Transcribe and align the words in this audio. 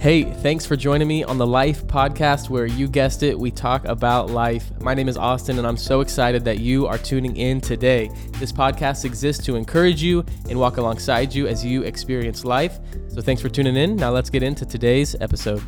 Hey, 0.00 0.24
thanks 0.24 0.64
for 0.64 0.76
joining 0.76 1.06
me 1.06 1.24
on 1.24 1.36
the 1.36 1.46
Life 1.46 1.86
Podcast, 1.86 2.48
where 2.48 2.64
you 2.64 2.88
guessed 2.88 3.22
it, 3.22 3.38
we 3.38 3.50
talk 3.50 3.84
about 3.84 4.30
life. 4.30 4.72
My 4.80 4.94
name 4.94 5.10
is 5.10 5.18
Austin, 5.18 5.58
and 5.58 5.66
I'm 5.66 5.76
so 5.76 6.00
excited 6.00 6.42
that 6.46 6.58
you 6.58 6.86
are 6.86 6.96
tuning 6.96 7.36
in 7.36 7.60
today. 7.60 8.10
This 8.38 8.50
podcast 8.50 9.04
exists 9.04 9.44
to 9.44 9.56
encourage 9.56 10.02
you 10.02 10.24
and 10.48 10.58
walk 10.58 10.78
alongside 10.78 11.34
you 11.34 11.46
as 11.46 11.62
you 11.62 11.82
experience 11.82 12.46
life. 12.46 12.78
So 13.08 13.20
thanks 13.20 13.42
for 13.42 13.50
tuning 13.50 13.76
in. 13.76 13.94
Now 13.94 14.10
let's 14.10 14.30
get 14.30 14.42
into 14.42 14.64
today's 14.64 15.16
episode. 15.20 15.62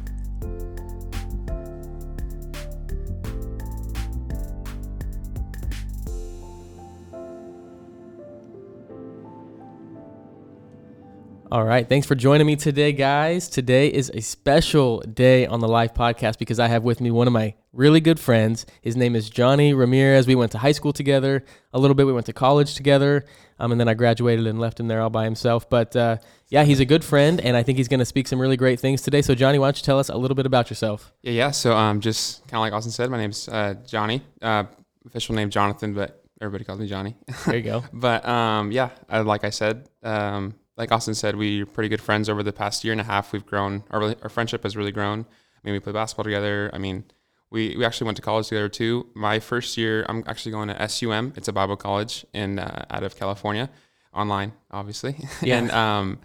All 11.53 11.65
right. 11.65 11.87
Thanks 11.87 12.07
for 12.07 12.15
joining 12.15 12.47
me 12.47 12.57
today, 12.57 12.95
guys. 12.95 13.47
Today 13.47 13.89
is 13.89 14.11
a 14.15 14.23
special 14.23 15.01
day 15.01 15.45
on 15.45 15.61
the 15.61 15.69
Life 15.69 15.93
Podcast 15.93 16.39
because 16.39 16.59
I 16.59 16.67
have 16.67 16.83
with 16.83 16.99
me 16.99 17.11
one 17.11 17.27
of 17.27 17.35
my 17.35 17.53
really 17.75 18.01
good 18.01 18.19
friends. 18.19 18.65
His 18.81 18.97
name 18.97 19.15
is 19.15 19.29
Johnny 19.29 19.75
Ramirez. 19.75 20.27
We 20.27 20.35
went 20.35 20.53
to 20.53 20.59
high 20.59 20.73
school 20.73 20.95
together 20.95 21.45
a 21.75 21.79
little 21.79 21.95
bit. 21.95 22.07
We 22.07 22.15
went 22.15 22.25
to 22.25 22.33
college 22.33 22.75
together. 22.75 23.27
Um, 23.59 23.71
and 23.71 23.79
then 23.79 23.87
I 23.87 23.93
graduated 23.93 24.47
and 24.47 24.59
left 24.59 24.81
him 24.81 24.89
there 24.89 25.03
all 25.03 25.11
by 25.11 25.25
himself. 25.25 25.69
But 25.69 25.95
uh, 25.95 26.17
yeah, 26.49 26.65
he's 26.65 26.81
a 26.81 26.87
good 26.87 27.05
friend, 27.05 27.39
and 27.39 27.55
I 27.55 27.63
think 27.63 27.77
he's 27.77 27.89
going 27.89 28.01
to 28.01 28.07
speak 28.07 28.29
some 28.29 28.41
really 28.41 28.57
great 28.57 28.81
things 28.81 29.03
today. 29.03 29.21
So, 29.21 29.35
Johnny, 29.35 29.59
why 29.59 29.67
don't 29.67 29.77
you 29.77 29.85
tell 29.85 29.99
us 29.99 30.09
a 30.09 30.17
little 30.17 30.35
bit 30.35 30.47
about 30.47 30.71
yourself? 30.71 31.13
Yeah, 31.21 31.33
yeah. 31.33 31.51
So, 31.51 31.77
um, 31.77 32.01
just 32.01 32.49
kind 32.49 32.55
of 32.55 32.61
like 32.61 32.73
Austin 32.73 32.93
said, 32.93 33.11
my 33.11 33.19
name's 33.19 33.47
uh, 33.51 33.75
Johnny. 33.87 34.23
Uh, 34.41 34.65
official 35.05 35.35
name 35.35 35.51
Jonathan, 35.51 35.93
but 35.93 36.25
everybody 36.41 36.65
calls 36.65 36.79
me 36.79 36.87
Johnny. 36.87 37.15
There 37.45 37.57
you 37.57 37.63
go. 37.63 37.85
but 37.93 38.27
um, 38.27 38.73
yeah, 38.73 38.89
uh, 39.11 39.23
like 39.23 39.45
I 39.45 39.51
said, 39.51 39.87
um, 40.03 40.55
like 40.77 40.91
Austin 40.93 41.15
said, 41.15 41.37
we're 41.37 41.67
pretty 41.67 41.89
good 41.89 42.01
friends 42.01 42.29
over 42.29 42.43
the 42.43 42.53
past 42.53 42.83
year 42.85 42.93
and 42.93 43.01
a 43.01 43.05
half. 43.05 43.33
We've 43.33 43.45
grown, 43.45 43.85
our, 43.91 44.03
our 44.23 44.29
friendship 44.29 44.63
has 44.63 44.77
really 44.77 44.93
grown. 44.93 45.21
I 45.21 45.61
mean, 45.65 45.75
we 45.75 45.81
play 45.81 45.93
basketball 45.93 46.25
together. 46.25 46.71
I 46.73 46.79
mean, 46.79 47.05
we, 47.51 47.77
we 47.77 47.85
actually 47.85 48.07
went 48.07 48.17
to 48.17 48.23
college 48.23 48.49
together 48.49 48.69
too. 48.69 49.07
My 49.15 49.39
first 49.39 49.77
year, 49.77 50.07
I'm 50.09 50.25
actually 50.27 50.53
going 50.53 50.69
to 50.69 50.89
SUM. 50.89 51.35
It's 51.37 51.49
a 51.49 51.53
Bible 51.53 51.77
college 51.77 52.25
in 52.33 52.59
uh, 52.59 52.85
out 52.91 53.03
of 53.03 53.17
California, 53.17 53.69
online, 54.15 54.53
obviously. 54.71 55.17
Yeah. 55.43 55.59
and 55.59 55.71
um, 55.71 56.19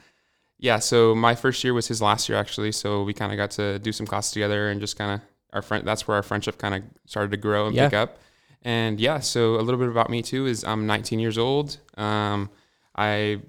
yeah, 0.60 0.80
so 0.80 1.14
my 1.14 1.36
first 1.36 1.64
year 1.64 1.74
was 1.74 1.88
his 1.88 2.02
last 2.02 2.30
year 2.30 2.38
actually. 2.38 2.72
So 2.72 3.04
we 3.04 3.14
kind 3.14 3.32
of 3.32 3.38
got 3.38 3.52
to 3.52 3.78
do 3.80 3.92
some 3.92 4.08
classes 4.08 4.32
together 4.32 4.70
and 4.70 4.80
just 4.80 4.98
kind 4.98 5.12
of 5.12 5.22
our 5.54 5.62
friend. 5.62 5.86
That's 5.86 6.08
where 6.08 6.16
our 6.16 6.24
friendship 6.24 6.58
kind 6.58 6.74
of 6.74 6.84
started 7.06 7.32
to 7.32 7.38
grow 7.38 7.68
and 7.68 7.76
Yeah. 7.76 7.88
pick 7.90 7.94
up. 7.96 8.20
And 8.64 9.00
yeah, 9.00 9.20
so 9.20 9.56
a 9.56 9.62
little 9.62 9.80
bit 9.80 9.90
about 9.90 10.10
me 10.10 10.22
too 10.22 10.46
is 10.48 10.64
I'm 10.64 10.88
19 10.88 11.20
years 11.20 11.38
old. 11.38 11.78
Um, 11.98 12.50
I 12.96 13.42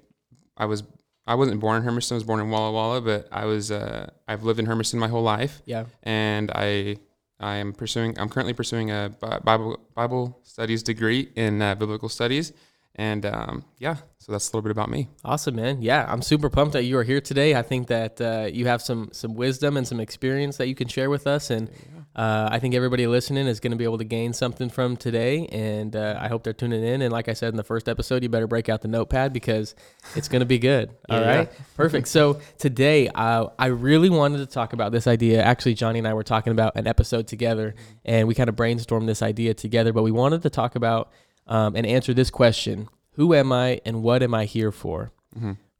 I 0.59 0.65
was 0.65 0.83
I 1.25 1.35
wasn't 1.35 1.59
born 1.59 1.77
in 1.77 1.83
Hermiston. 1.83 2.15
I 2.15 2.17
was 2.17 2.23
born 2.23 2.39
in 2.39 2.49
Walla 2.49 2.71
Walla, 2.71 3.01
but 3.01 3.27
I 3.31 3.45
was 3.45 3.71
uh, 3.71 4.09
I've 4.27 4.43
lived 4.43 4.59
in 4.59 4.65
Hermiston 4.65 4.99
my 4.99 5.07
whole 5.07 5.23
life, 5.23 5.61
Yeah. 5.65 5.85
and 6.03 6.51
I 6.53 6.97
I 7.39 7.55
am 7.55 7.73
pursuing 7.73 8.19
I'm 8.19 8.29
currently 8.29 8.53
pursuing 8.53 8.91
a 8.91 9.11
Bible 9.43 9.79
Bible 9.95 10.39
studies 10.43 10.83
degree 10.83 11.29
in 11.35 11.61
uh, 11.61 11.75
biblical 11.75 12.09
studies, 12.09 12.51
and 12.95 13.25
um, 13.25 13.63
yeah, 13.77 13.95
so 14.17 14.31
that's 14.31 14.47
a 14.47 14.51
little 14.51 14.63
bit 14.63 14.71
about 14.71 14.89
me. 14.89 15.07
Awesome, 15.23 15.55
man. 15.55 15.81
Yeah, 15.81 16.05
I'm 16.11 16.21
super 16.21 16.49
pumped 16.49 16.73
that 16.73 16.83
you 16.83 16.97
are 16.97 17.03
here 17.03 17.21
today. 17.21 17.55
I 17.55 17.61
think 17.61 17.87
that 17.87 18.19
uh, 18.19 18.49
you 18.51 18.65
have 18.67 18.81
some 18.81 19.09
some 19.13 19.35
wisdom 19.35 19.77
and 19.77 19.87
some 19.87 19.99
experience 20.01 20.57
that 20.57 20.67
you 20.67 20.75
can 20.75 20.87
share 20.89 21.09
with 21.09 21.27
us, 21.27 21.49
and 21.49 21.69
uh, 22.15 22.49
I 22.51 22.59
think 22.59 22.73
everybody 22.75 23.07
listening 23.07 23.47
is 23.47 23.59
going 23.59 23.71
to 23.71 23.77
be 23.77 23.83
able 23.83 23.99
to 23.99 24.03
gain 24.03 24.33
something 24.33 24.69
from 24.69 24.97
today. 24.97 25.45
And 25.47 25.95
uh, 25.95 26.17
I 26.19 26.27
hope 26.27 26.43
they're 26.43 26.53
tuning 26.53 26.83
in. 26.83 27.01
And 27.01 27.11
like 27.13 27.29
I 27.29 27.33
said 27.33 27.49
in 27.53 27.55
the 27.57 27.63
first 27.63 27.87
episode, 27.87 28.23
you 28.23 28.29
better 28.29 28.47
break 28.47 28.67
out 28.67 28.81
the 28.81 28.87
notepad 28.87 29.31
because 29.31 29.75
it's 30.15 30.27
going 30.27 30.41
to 30.41 30.45
be 30.45 30.59
good. 30.59 30.89
All 31.09 31.19
Yeah, 31.21 31.35
right, 31.37 31.51
perfect. 31.75 32.07
So 32.07 32.41
today, 32.57 33.07
uh, 33.09 33.47
I 33.57 33.67
really 33.67 34.09
wanted 34.09 34.39
to 34.39 34.47
talk 34.47 34.73
about 34.73 34.91
this 34.91 35.07
idea. 35.07 35.41
Actually, 35.41 35.75
Johnny 35.75 35.99
and 35.99 36.07
I 36.07 36.13
were 36.13 36.23
talking 36.23 36.51
about 36.51 36.75
an 36.75 36.87
episode 36.87 37.27
together, 37.27 37.75
and 38.03 38.27
we 38.27 38.35
kind 38.35 38.49
of 38.49 38.55
brainstormed 38.55 39.05
this 39.05 39.21
idea 39.21 39.53
together. 39.53 39.93
But 39.93 40.03
we 40.03 40.11
wanted 40.11 40.41
to 40.41 40.49
talk 40.49 40.75
about 40.75 41.11
um, 41.47 41.75
and 41.75 41.85
answer 41.85 42.13
this 42.13 42.29
question: 42.31 42.89
Who 43.13 43.33
am 43.33 43.51
I, 43.51 43.79
and 43.85 44.01
what 44.03 44.23
am 44.23 44.33
I 44.33 44.45
here 44.45 44.71
for? 44.71 45.11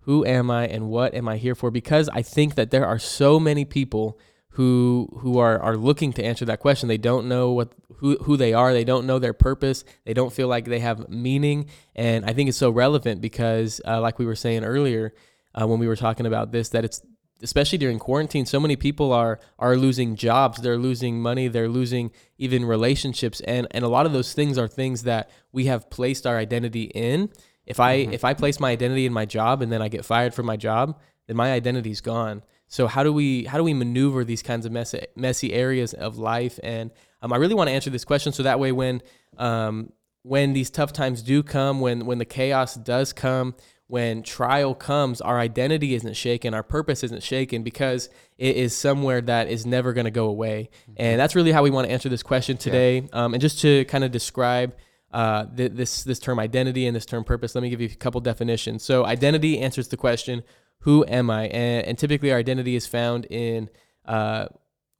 who 0.04 0.26
am 0.26 0.50
I 0.50 0.66
and 0.68 0.90
what 0.90 1.14
am 1.14 1.28
I 1.28 1.38
here 1.38 1.54
for? 1.54 1.70
Because 1.70 2.08
I 2.10 2.22
think 2.22 2.56
that 2.56 2.72
there 2.72 2.86
are 2.86 2.98
so 2.98 3.40
many 3.40 3.66
people 3.66 4.18
who 4.52 5.10
who 5.20 5.38
are 5.38 5.60
are 5.60 5.78
looking 5.78 6.14
to 6.14 6.24
answer 6.24 6.46
that 6.46 6.60
question. 6.60 6.90
They 6.90 6.98
don't 6.98 7.28
know 7.28 7.52
what 7.52 7.74
who 7.98 8.18
who 8.18 8.38
they 8.38 8.54
are. 8.54 8.74
They 8.74 8.84
don't 8.84 9.06
know 9.06 9.20
their 9.20 9.34
purpose. 9.34 9.84
They 10.06 10.14
don't 10.14 10.34
feel 10.34 10.48
like 10.48 10.66
they 10.66 10.80
have 10.80 11.10
meaning. 11.10 11.68
And 11.96 12.26
I 12.26 12.34
think 12.34 12.50
it's 12.50 12.58
so 12.58 12.70
relevant 12.70 13.22
because, 13.22 13.82
uh, 13.86 14.02
like 14.02 14.20
we 14.20 14.26
were 14.26 14.36
saying 14.36 14.64
earlier, 14.64 15.14
uh, 15.54 15.68
when 15.68 15.80
we 15.80 15.88
were 15.88 15.96
talking 15.96 16.26
about 16.26 16.52
this, 16.52 16.70
that 16.70 16.86
it's 16.86 17.02
especially 17.42 17.78
during 17.78 18.00
quarantine, 18.00 18.46
so 18.46 18.60
many 18.60 18.76
people 18.76 19.14
are 19.14 19.40
are 19.58 19.76
losing 19.76 20.16
jobs. 20.16 20.62
They're 20.62 20.78
losing 20.78 21.22
money. 21.22 21.48
They're 21.48 21.70
losing 21.70 22.12
even 22.38 22.66
relationships. 22.66 23.42
And 23.42 23.68
and 23.72 23.86
a 23.86 23.90
lot 23.90 24.06
of 24.06 24.14
those 24.14 24.34
things 24.34 24.58
are 24.58 24.68
things 24.68 25.04
that 25.04 25.30
we 25.52 25.66
have 25.66 25.90
placed 25.90 26.26
our 26.26 26.38
identity 26.38 26.84
in. 26.84 27.30
If 27.66 27.80
I 27.80 27.94
if 27.94 28.24
I 28.24 28.34
place 28.34 28.60
my 28.60 28.72
identity 28.72 29.06
in 29.06 29.14
my 29.14 29.26
job 29.26 29.62
and 29.62 29.72
then 29.72 29.82
I 29.82 29.90
get 29.90 30.06
fired 30.06 30.34
from 30.34 30.46
my 30.46 30.58
job, 30.58 31.00
then 31.28 31.36
my 31.38 31.52
identity's 31.52 32.02
gone. 32.02 32.44
So 32.70 32.88
how 32.88 33.04
do 33.04 33.12
we 33.12 33.44
how 33.46 33.58
do 33.58 33.64
we 33.64 33.74
maneuver 33.74 34.24
these 34.24 34.42
kinds 34.42 34.66
of 34.66 34.72
messy 34.72 35.06
messy 35.16 35.54
areas 35.54 35.94
of 35.94 36.18
life? 36.18 36.60
And 36.64 36.92
um, 37.22 37.34
I 37.34 37.38
really 37.38 37.56
want 37.56 37.68
to 37.68 37.74
answer 37.74 37.90
this 37.90 38.06
question 38.06 38.32
so 38.32 38.44
that 38.44 38.60
way 38.60 38.72
when 38.72 39.02
um, 39.38 39.92
when 40.24 40.54
these 40.54 40.70
tough 40.70 40.94
times 40.94 41.22
do 41.22 41.44
come, 41.44 41.82
when 41.82 42.06
when 42.06 42.20
the 42.20 42.26
chaos 42.26 42.76
does 42.76 43.12
come, 43.12 43.56
when 43.88 44.22
trial 44.22 44.76
comes, 44.76 45.20
our 45.20 45.40
identity 45.40 45.96
isn't 45.96 46.16
shaken, 46.16 46.54
our 46.54 46.62
purpose 46.62 47.04
isn't 47.04 47.24
shaken 47.24 47.64
because 47.64 48.08
it 48.38 48.56
is 48.56 48.78
somewhere 48.78 49.20
that 49.22 49.50
is 49.50 49.66
never 49.66 49.92
going 49.94 50.06
to 50.06 50.12
go 50.12 50.28
away. 50.28 50.70
And 50.96 51.20
that's 51.20 51.36
really 51.36 51.52
how 51.52 51.64
we 51.64 51.72
want 51.72 51.88
to 51.88 51.92
answer 51.92 52.08
this 52.08 52.22
question 52.22 52.56
today. 52.58 53.10
Um, 53.12 53.34
and 53.34 53.42
just 53.42 53.62
to 53.62 53.86
kind 53.86 54.04
of 54.04 54.12
describe 54.12 54.76
uh, 55.12 55.46
th- 55.58 55.72
this 55.72 56.04
this 56.04 56.20
term 56.20 56.40
identity 56.40 56.86
and 56.86 56.96
this 56.96 57.08
term 57.08 57.24
purpose, 57.24 57.56
let 57.56 57.62
me 57.62 57.72
give 57.72 57.82
you 57.82 57.90
a 57.92 57.96
couple 57.96 58.22
definitions. 58.22 58.84
So 58.84 59.06
identity 59.06 59.58
answers 59.60 59.88
the 59.88 59.98
question, 59.98 60.44
"Who 60.82 61.06
am 61.08 61.30
I?" 61.30 61.48
And, 61.48 61.86
and 61.88 61.98
typically, 61.98 62.32
our 62.32 62.40
identity 62.40 62.76
is 62.76 62.88
found 62.88 63.26
in 63.26 63.70
uh, 64.06 64.48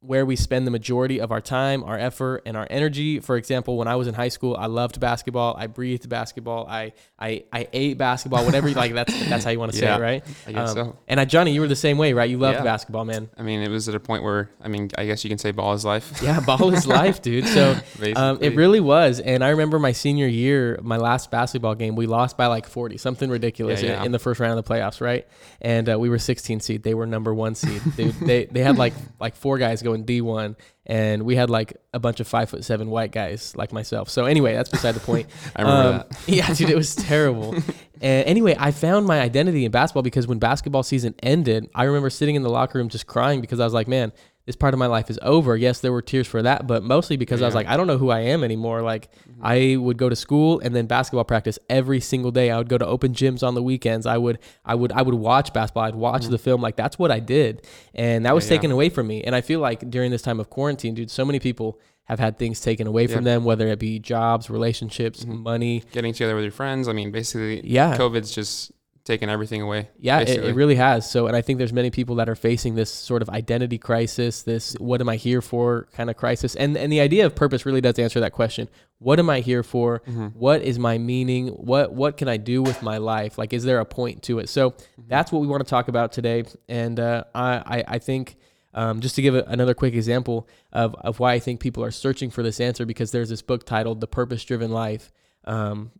where 0.02 0.24
we 0.24 0.34
spend 0.34 0.66
the 0.66 0.70
majority 0.70 1.20
of 1.20 1.30
our 1.30 1.42
time, 1.42 1.84
our 1.84 1.98
effort, 1.98 2.42
and 2.46 2.56
our 2.56 2.66
energy. 2.70 3.20
For 3.20 3.36
example, 3.36 3.76
when 3.76 3.86
I 3.86 3.96
was 3.96 4.08
in 4.08 4.14
high 4.14 4.30
school, 4.30 4.56
I 4.58 4.64
loved 4.64 4.98
basketball. 4.98 5.54
I 5.58 5.66
breathed 5.66 6.08
basketball. 6.08 6.66
I 6.66 6.94
I, 7.18 7.44
I 7.52 7.68
ate 7.74 7.98
basketball. 7.98 8.46
Whatever 8.46 8.68
you 8.70 8.74
like, 8.74 8.94
that's 8.94 9.12
that's 9.28 9.44
how 9.44 9.50
you 9.50 9.58
want 9.58 9.72
to 9.72 9.78
say 9.78 9.84
Yeah, 9.84 9.98
it, 9.98 10.00
right? 10.00 10.24
I 10.46 10.52
guess 10.52 10.70
Um, 10.70 10.74
so. 10.76 10.98
And 11.06 11.20
I, 11.20 11.26
Johnny, 11.26 11.52
you 11.52 11.60
were 11.60 11.68
the 11.68 11.76
same 11.76 11.98
way, 11.98 12.14
right? 12.14 12.30
You 12.30 12.38
loved 12.38 12.58
Yeah. 12.58 12.64
basketball, 12.64 13.04
man. 13.04 13.28
I 13.36 13.42
mean, 13.42 13.60
it 13.60 13.68
was 13.68 13.90
at 13.90 13.94
a 13.94 14.00
point 14.00 14.22
where 14.22 14.48
I 14.62 14.68
mean, 14.68 14.88
I 14.96 15.04
guess 15.04 15.22
you 15.22 15.28
can 15.28 15.36
say 15.38 15.50
ball 15.50 15.74
is 15.74 15.84
life. 15.84 16.10
Yeah, 16.22 16.40
ball 16.40 16.72
is 16.72 16.86
life, 16.86 17.20
dude. 17.28 17.46
So 17.48 17.76
um, 18.16 18.38
it 18.40 18.56
really 18.56 18.80
was. 18.80 19.20
And 19.20 19.44
I 19.44 19.50
remember 19.50 19.78
my 19.78 19.92
senior 19.92 20.26
year, 20.26 20.78
my 20.82 20.96
last 20.96 21.30
basketball 21.30 21.74
game, 21.74 21.94
we 21.94 22.06
lost 22.06 22.38
by 22.38 22.46
like 22.46 22.66
40, 22.66 22.96
something 22.96 23.28
ridiculous 23.28 23.82
Yeah, 23.82 24.00
in-. 24.00 24.06
In, 24.06 24.12
the 24.12 24.18
first 24.18 24.40
round 24.40 24.58
of 24.58 24.64
the 24.64 24.72
playoffs, 24.74 25.00
right? 25.00 25.26
And 25.60 25.90
uh, 25.92 25.98
we 25.98 26.08
were 26.08 26.18
16 26.18 26.60
seed. 26.60 26.82
They 26.82 26.94
were 26.94 27.06
number 27.06 27.34
one 27.34 27.54
seed. 27.54 27.82
Dude, 27.96 28.14
they, 28.14 28.46
they 28.46 28.60
had 28.62 28.78
like 28.78 28.94
like 29.18 29.34
four 29.36 29.58
guys 29.58 29.82
going 29.90 30.04
D1, 30.04 30.56
and 30.86 31.22
we 31.22 31.36
had 31.36 31.50
like 31.50 31.76
a 31.92 31.98
bunch 31.98 32.20
of 32.20 32.28
five 32.28 32.48
foot 32.50 32.64
seven 32.64 32.90
white 32.90 33.12
guys 33.12 33.54
like 33.56 33.72
myself. 33.72 34.08
So 34.08 34.24
anyway, 34.24 34.54
that's 34.54 34.70
beside 34.70 34.92
the 34.92 35.00
point. 35.00 35.28
I 35.56 35.62
remember 35.62 36.04
Um, 36.04 36.16
Yeah, 36.26 36.52
dude, 36.54 36.70
it 36.70 36.76
was 36.76 36.94
terrible. 36.94 37.54
and 38.00 38.26
anyway, 38.26 38.56
I 38.58 38.70
found 38.70 39.06
my 39.06 39.20
identity 39.20 39.64
in 39.64 39.70
basketball 39.70 40.02
because 40.02 40.26
when 40.26 40.38
basketball 40.38 40.82
season 40.82 41.14
ended, 41.22 41.68
I 41.74 41.84
remember 41.84 42.10
sitting 42.10 42.34
in 42.34 42.42
the 42.42 42.50
locker 42.50 42.78
room 42.78 42.88
just 42.88 43.06
crying 43.06 43.40
because 43.40 43.60
I 43.60 43.64
was 43.64 43.74
like, 43.74 43.88
man, 43.88 44.12
this 44.46 44.56
part 44.56 44.74
of 44.74 44.78
my 44.78 44.86
life 44.86 45.10
is 45.10 45.18
over. 45.22 45.56
Yes, 45.56 45.80
there 45.80 45.92
were 45.92 46.02
tears 46.02 46.26
for 46.26 46.42
that, 46.42 46.66
but 46.66 46.82
mostly 46.82 47.16
because 47.16 47.42
I 47.42 47.46
was 47.46 47.54
like, 47.54 47.66
I 47.66 47.76
don't 47.76 47.86
know 47.86 47.98
who 47.98 48.10
I 48.10 48.20
am 48.20 48.42
anymore. 48.42 48.82
Like, 48.82 49.12
mm-hmm. 49.12 49.40
I 49.44 49.76
would 49.76 49.96
go 49.96 50.08
to 50.08 50.16
school 50.16 50.60
and 50.60 50.74
then 50.74 50.86
basketball 50.86 51.24
practice 51.24 51.58
every 51.68 52.00
single 52.00 52.30
day. 52.30 52.50
I 52.50 52.58
would 52.58 52.68
go 52.68 52.78
to 52.78 52.86
open 52.86 53.12
gyms 53.12 53.46
on 53.46 53.54
the 53.54 53.62
weekends. 53.62 54.06
I 54.06 54.18
would, 54.18 54.38
I 54.64 54.74
would, 54.74 54.92
I 54.92 55.02
would 55.02 55.14
watch 55.14 55.52
basketball. 55.52 55.84
I'd 55.84 55.94
watch 55.94 56.22
mm-hmm. 56.22 56.32
the 56.32 56.38
film. 56.38 56.60
Like 56.60 56.76
that's 56.76 56.98
what 56.98 57.10
I 57.10 57.20
did, 57.20 57.66
and 57.94 58.24
that 58.26 58.34
was 58.34 58.44
yeah. 58.46 58.56
taken 58.56 58.70
away 58.70 58.88
from 58.88 59.06
me. 59.06 59.22
And 59.22 59.34
I 59.34 59.40
feel 59.40 59.60
like 59.60 59.88
during 59.90 60.10
this 60.10 60.22
time 60.22 60.40
of 60.40 60.50
quarantine, 60.50 60.94
dude, 60.94 61.10
so 61.10 61.24
many 61.24 61.38
people 61.38 61.78
have 62.10 62.18
had 62.18 62.38
things 62.38 62.60
taken 62.60 62.88
away 62.88 63.06
from 63.06 63.22
them, 63.22 63.44
whether 63.44 63.68
it 63.68 63.78
be 63.78 64.00
jobs, 64.00 64.50
relationships, 64.50 65.20
mm-hmm. 65.20 65.44
money. 65.44 65.84
Getting 65.92 66.12
together 66.12 66.34
with 66.34 66.42
your 66.42 66.50
friends. 66.50 66.88
I 66.88 66.92
mean, 66.92 67.12
basically, 67.12 67.60
Yeah. 67.64 67.96
COVID's 67.96 68.34
just 68.34 68.72
taken 69.04 69.28
everything 69.28 69.62
away. 69.62 69.88
Yeah, 69.98 70.20
it, 70.20 70.28
it 70.28 70.54
really 70.54 70.76
has. 70.76 71.10
So, 71.10 71.26
and 71.26 71.36
I 71.36 71.40
think 71.40 71.58
there's 71.58 71.72
many 71.72 71.90
people 71.90 72.16
that 72.16 72.28
are 72.28 72.34
facing 72.34 72.74
this 72.74 72.90
sort 72.90 73.22
of 73.22 73.28
identity 73.30 73.78
crisis, 73.78 74.42
this 74.42 74.74
"what 74.78 75.00
am 75.00 75.08
I 75.08 75.16
here 75.16 75.40
for" 75.42 75.88
kind 75.92 76.10
of 76.10 76.16
crisis, 76.16 76.54
and 76.54 76.76
and 76.76 76.92
the 76.92 77.00
idea 77.00 77.26
of 77.26 77.34
purpose 77.34 77.66
really 77.66 77.80
does 77.80 77.98
answer 77.98 78.20
that 78.20 78.32
question. 78.32 78.68
What 78.98 79.18
am 79.18 79.30
I 79.30 79.40
here 79.40 79.62
for? 79.62 80.02
What 80.34 80.62
is 80.62 80.78
my 80.78 80.98
meaning? 80.98 81.48
What 81.48 81.92
what 81.92 82.16
can 82.16 82.28
I 82.28 82.36
do 82.36 82.62
with 82.62 82.82
my 82.82 82.98
life? 82.98 83.38
Like, 83.38 83.52
is 83.52 83.64
there 83.64 83.80
a 83.80 83.86
point 83.86 84.22
to 84.24 84.38
it? 84.38 84.48
So 84.48 84.74
that's 85.08 85.32
what 85.32 85.40
we 85.40 85.46
want 85.46 85.64
to 85.64 85.70
talk 85.70 85.88
about 85.88 86.12
today. 86.12 86.44
And 86.68 87.00
uh, 87.00 87.24
I, 87.34 87.78
I 87.78 87.84
I 87.88 87.98
think 87.98 88.36
um, 88.74 89.00
just 89.00 89.14
to 89.16 89.22
give 89.22 89.34
a, 89.34 89.42
another 89.44 89.74
quick 89.74 89.94
example 89.94 90.48
of 90.72 90.94
of 90.96 91.18
why 91.18 91.32
I 91.32 91.38
think 91.38 91.60
people 91.60 91.82
are 91.82 91.90
searching 91.90 92.30
for 92.30 92.42
this 92.42 92.60
answer, 92.60 92.84
because 92.84 93.10
there's 93.10 93.30
this 93.30 93.42
book 93.42 93.64
titled 93.64 94.00
"The 94.00 94.06
Purpose 94.06 94.44
Driven 94.44 94.70
Life." 94.70 95.10
Um, 95.44 95.90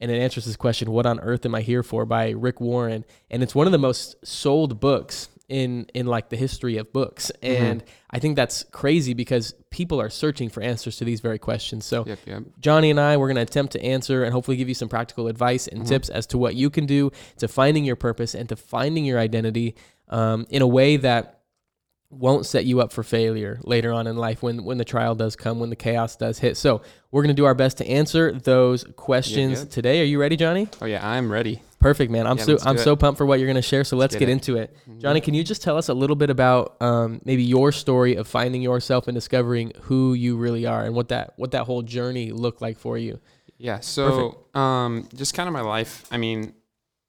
and 0.00 0.10
it 0.10 0.18
answers 0.18 0.44
this 0.46 0.56
question, 0.56 0.90
"What 0.90 1.06
on 1.06 1.20
earth 1.20 1.44
am 1.46 1.54
I 1.54 1.60
here 1.62 1.82
for?" 1.82 2.04
by 2.06 2.30
Rick 2.30 2.60
Warren, 2.60 3.04
and 3.30 3.42
it's 3.42 3.54
one 3.54 3.66
of 3.66 3.72
the 3.72 3.78
most 3.78 4.16
sold 4.26 4.80
books 4.80 5.28
in 5.48 5.86
in 5.94 6.06
like 6.06 6.28
the 6.28 6.36
history 6.36 6.76
of 6.76 6.92
books 6.92 7.32
Mm-hmm. 7.42 7.64
and 7.64 7.84
i 8.10 8.20
think 8.20 8.36
that's 8.36 8.62
crazy 8.70 9.14
because 9.14 9.52
people 9.70 10.00
are 10.00 10.08
searching 10.08 10.48
for 10.48 10.62
answers 10.62 10.96
to 10.98 11.04
these 11.04 11.20
very 11.20 11.40
questions 11.40 11.84
so 11.84 12.06
Yep, 12.06 12.18
yep. 12.24 12.42
johnny 12.60 12.88
and 12.88 13.00
i 13.00 13.16
we're 13.16 13.26
going 13.26 13.34
to 13.34 13.42
attempt 13.42 13.72
to 13.72 13.82
answer 13.82 14.22
and 14.22 14.32
hopefully 14.32 14.56
give 14.56 14.68
you 14.68 14.74
some 14.74 14.88
practical 14.88 15.26
advice 15.26 15.66
and 15.66 15.84
tips 15.84 16.08
as 16.08 16.24
to 16.28 16.38
what 16.38 16.54
you 16.54 16.70
can 16.70 16.86
do 16.86 17.10
to 17.38 17.48
finding 17.48 17.84
your 17.84 17.96
purpose 17.96 18.32
and 18.36 18.48
to 18.48 18.54
finding 18.54 19.04
your 19.04 19.18
identity 19.18 19.74
um, 20.08 20.46
in 20.50 20.62
a 20.62 20.68
way 20.68 20.96
that 20.98 21.39
won't 22.10 22.44
set 22.44 22.64
you 22.64 22.80
up 22.80 22.92
for 22.92 23.02
failure 23.02 23.60
later 23.62 23.92
on 23.92 24.06
in 24.06 24.16
life 24.16 24.42
when 24.42 24.64
when 24.64 24.78
the 24.78 24.84
trial 24.84 25.14
does 25.14 25.36
come 25.36 25.60
when 25.60 25.70
the 25.70 25.76
chaos 25.76 26.16
does 26.16 26.40
hit 26.40 26.56
so 26.56 26.82
we're 27.12 27.22
going 27.22 27.34
to 27.34 27.40
do 27.40 27.44
our 27.44 27.54
best 27.54 27.78
to 27.78 27.86
answer 27.86 28.32
those 28.32 28.84
questions 28.96 29.64
today 29.66 30.00
are 30.00 30.04
you 30.04 30.20
ready 30.20 30.36
johnny 30.36 30.68
Oh 30.80 30.86
yeah, 30.86 31.08
I'm 31.08 31.30
ready. 31.30 31.62
Perfect, 31.78 32.12
man. 32.12 32.26
I'm 32.26 32.36
Yeah, 32.36 32.44
so 32.44 32.58
I'm 32.66 32.76
it. 32.76 32.80
so 32.80 32.94
pumped 32.94 33.16
for 33.16 33.24
what 33.24 33.38
you're 33.38 33.46
going 33.46 33.54
to 33.56 33.62
share. 33.62 33.84
So 33.84 33.96
let's, 33.96 34.14
get 34.14 34.20
get, 34.20 34.28
it. 34.28 34.32
into 34.32 34.58
it. 34.58 34.76
Mm-hmm. 34.82 35.00
Johnny, 35.00 35.20
can 35.22 35.32
you 35.32 35.42
just 35.42 35.62
tell 35.62 35.78
us 35.78 35.88
a 35.88 35.94
little 35.94 36.14
bit 36.14 36.28
about 36.28 36.76
um, 36.82 37.22
maybe 37.24 37.42
your 37.42 37.72
story 37.72 38.16
of 38.16 38.28
finding 38.28 38.60
yourself 38.60 39.08
and 39.08 39.14
discovering 39.14 39.72
who 39.82 40.12
you 40.12 40.36
really 40.36 40.66
are 40.66 40.84
and 40.84 40.94
what 40.94 41.08
that 41.08 41.32
what 41.36 41.52
that 41.52 41.64
whole 41.64 41.80
journey 41.80 42.32
looked 42.32 42.60
like 42.60 42.78
for 42.78 42.98
you? 42.98 43.18
Yeah. 43.56 43.80
So, 43.80 44.44
um, 44.52 45.08
just 45.14 45.32
kind 45.32 45.48
of 45.48 45.54
my 45.54 45.62
life. 45.62 46.06
I 46.10 46.18
mean, 46.18 46.52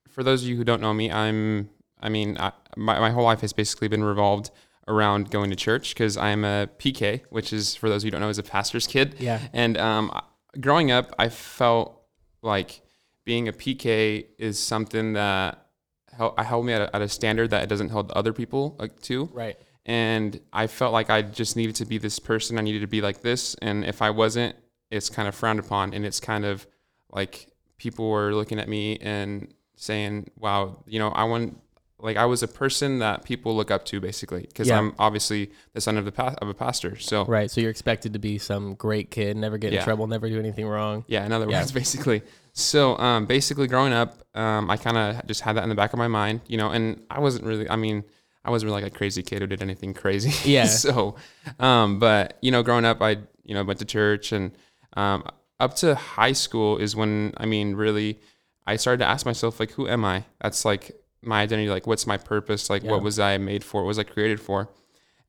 for 0.08 0.24
those 0.24 0.44
of 0.44 0.48
you 0.48 0.56
who 0.56 0.64
don't 0.64 0.82
know 0.82 0.94
me, 0.94 1.12
I'm. 1.12 1.70
I 2.02 2.08
mean, 2.08 2.38
I, 2.40 2.54
my 2.78 2.98
my 3.00 3.12
whole 3.12 3.26
life 3.26 3.42
has 3.42 3.52
basically 3.52 3.90
been 3.90 4.04
revolved 4.04 4.52
around 4.88 5.30
going 5.32 5.50
to 5.50 5.56
church 5.56 5.94
because 5.94 6.18
I'm 6.18 6.44
a 6.44 6.68
PK, 6.80 7.22
which 7.30 7.54
is 7.54 7.76
for 7.76 7.90
those 7.90 8.04
who 8.04 8.10
don't 8.12 8.22
know, 8.22 8.30
is 8.30 8.38
a 8.40 8.44
pastor's 8.44 8.88
kid. 8.88 9.16
Yeah. 9.20 9.40
And 9.54 9.78
um, 9.78 10.12
growing 10.60 10.92
up, 10.92 11.14
I 11.20 11.30
felt 11.30 12.02
like 12.42 12.82
being 13.26 13.48
a 13.48 13.54
PK 13.54 14.26
is 14.40 14.58
something 14.60 15.14
that 15.14 15.66
held, 16.12 16.34
I 16.38 16.44
held 16.44 16.66
me 16.66 16.74
at 16.74 16.82
a, 16.82 16.96
at 16.96 17.02
a 17.02 17.08
standard 17.10 17.52
that 17.52 17.64
it 17.64 17.68
doesn't 17.70 17.90
hold 17.90 18.12
other 18.12 18.34
people 18.34 18.76
like 18.80 19.00
to 19.04 19.30
Right. 19.32 19.58
and 19.86 20.40
I 20.52 20.68
felt 20.68 20.92
like 20.92 21.10
I 21.10 21.22
just 21.22 21.56
needed 21.56 21.76
to 21.76 21.86
be 21.86 21.98
this 22.00 22.18
person. 22.20 22.58
I 22.58 22.62
needed 22.62 22.82
to 22.82 22.88
be 22.88 23.02
like 23.02 23.22
this, 23.22 23.56
and 23.62 23.86
if 23.86 24.02
I 24.02 24.10
wasn't, 24.10 24.56
it's 24.90 25.10
kind 25.10 25.28
of 25.28 25.36
frowned 25.36 25.60
upon, 25.60 25.94
and 25.94 26.06
it's 26.06 26.20
kind 26.20 26.44
of 26.46 26.66
like 27.12 27.48
people 27.78 28.10
were 28.10 28.34
looking 28.34 28.60
at 28.60 28.68
me 28.68 28.98
and 28.98 29.54
saying, 29.76 30.30
"Wow, 30.38 30.84
you 30.88 31.00
know, 31.00 31.10
I 31.10 31.24
want." 31.26 31.58
Like 32.02 32.18
I 32.18 32.26
was 32.26 32.42
a 32.44 32.48
person 32.48 33.00
that 33.00 33.24
people 33.24 33.56
look 33.56 33.70
up 33.72 33.86
to, 33.86 34.00
basically, 34.00 34.42
because 34.42 34.68
Yeah. 34.68 34.78
I'm 34.80 34.94
obviously 35.00 35.52
the 35.74 35.82
son 35.82 35.98
of 35.98 36.06
the 36.06 36.12
pa- 36.12 36.36
of 36.42 36.48
a 36.50 36.54
pastor. 36.54 36.98
So 36.98 37.26
Right. 37.26 37.50
So 37.52 37.62
you're 37.62 37.70
expected 37.70 38.14
to 38.14 38.20
be 38.20 38.38
some 38.38 38.74
great 38.76 39.12
kid, 39.12 39.38
never 39.38 39.58
get 39.58 39.68
in 39.70 39.76
Yeah. 39.76 39.84
trouble, 39.84 40.08
never 40.08 40.28
do 40.30 40.40
anything 40.40 40.68
wrong. 40.68 41.06
Yeah, 41.08 41.26
in 41.26 41.32
other 41.32 41.50
Yeah. 41.50 41.60
words, 41.60 41.72
basically. 41.82 42.22
So, 42.54 42.98
um, 42.98 43.26
basically, 43.28 43.68
growing 43.68 43.94
up, 43.94 44.24
um, 44.36 44.70
I 44.70 44.76
kind 44.78 44.98
of 44.98 45.26
just 45.28 45.42
had 45.42 45.56
that 45.56 45.64
in 45.64 45.70
the 45.70 45.76
back 45.76 45.94
of 45.94 46.00
my 46.00 46.08
mind, 46.10 46.42
you 46.48 46.58
know, 46.58 46.70
and 46.70 47.02
I 47.10 47.20
wasn't 47.20 47.46
really, 47.46 47.70
I 47.70 47.76
mean, 47.78 48.04
I 48.44 48.50
wasn't 48.50 48.70
really 48.72 48.82
like 48.84 48.92
a 48.94 48.96
crazy 48.98 49.24
kid 49.24 49.40
who 49.42 49.48
did 49.48 49.62
anything 49.62 49.94
crazy. 49.94 50.34
Yeah. 50.50 50.66
so, 50.66 51.16
um, 51.60 52.00
but, 52.00 52.38
you 52.42 52.52
know, 52.52 52.62
growing 52.64 52.84
up, 52.86 53.02
I, 53.02 53.18
you 53.44 53.54
know, 53.54 53.64
went 53.64 53.80
to 53.80 53.86
church 53.86 54.32
and 54.34 54.52
um, 54.98 55.24
up 55.60 55.76
to 55.78 55.96
high 55.96 56.34
school 56.34 56.78
is 56.78 56.96
when, 56.96 57.34
I 57.38 57.46
mean, 57.46 57.76
really, 57.76 58.20
I 58.68 58.76
started 58.76 58.98
to 59.00 59.06
ask 59.10 59.26
myself, 59.26 59.60
like, 59.60 59.72
who 59.72 59.88
am 59.88 60.04
I? 60.04 60.26
That's 60.42 60.66
like 60.66 60.92
my 61.22 61.42
identity. 61.42 61.70
Like, 61.70 61.88
what's 61.88 62.08
my 62.08 62.18
purpose? 62.18 62.70
Like, 62.70 62.84
Yeah. 62.84 62.92
what 62.92 63.04
was 63.04 63.20
I 63.20 63.38
made 63.38 63.64
for? 63.64 63.82
What 63.84 63.88
was 63.88 64.00
I 64.00 64.04
created 64.04 64.40
for? 64.40 64.70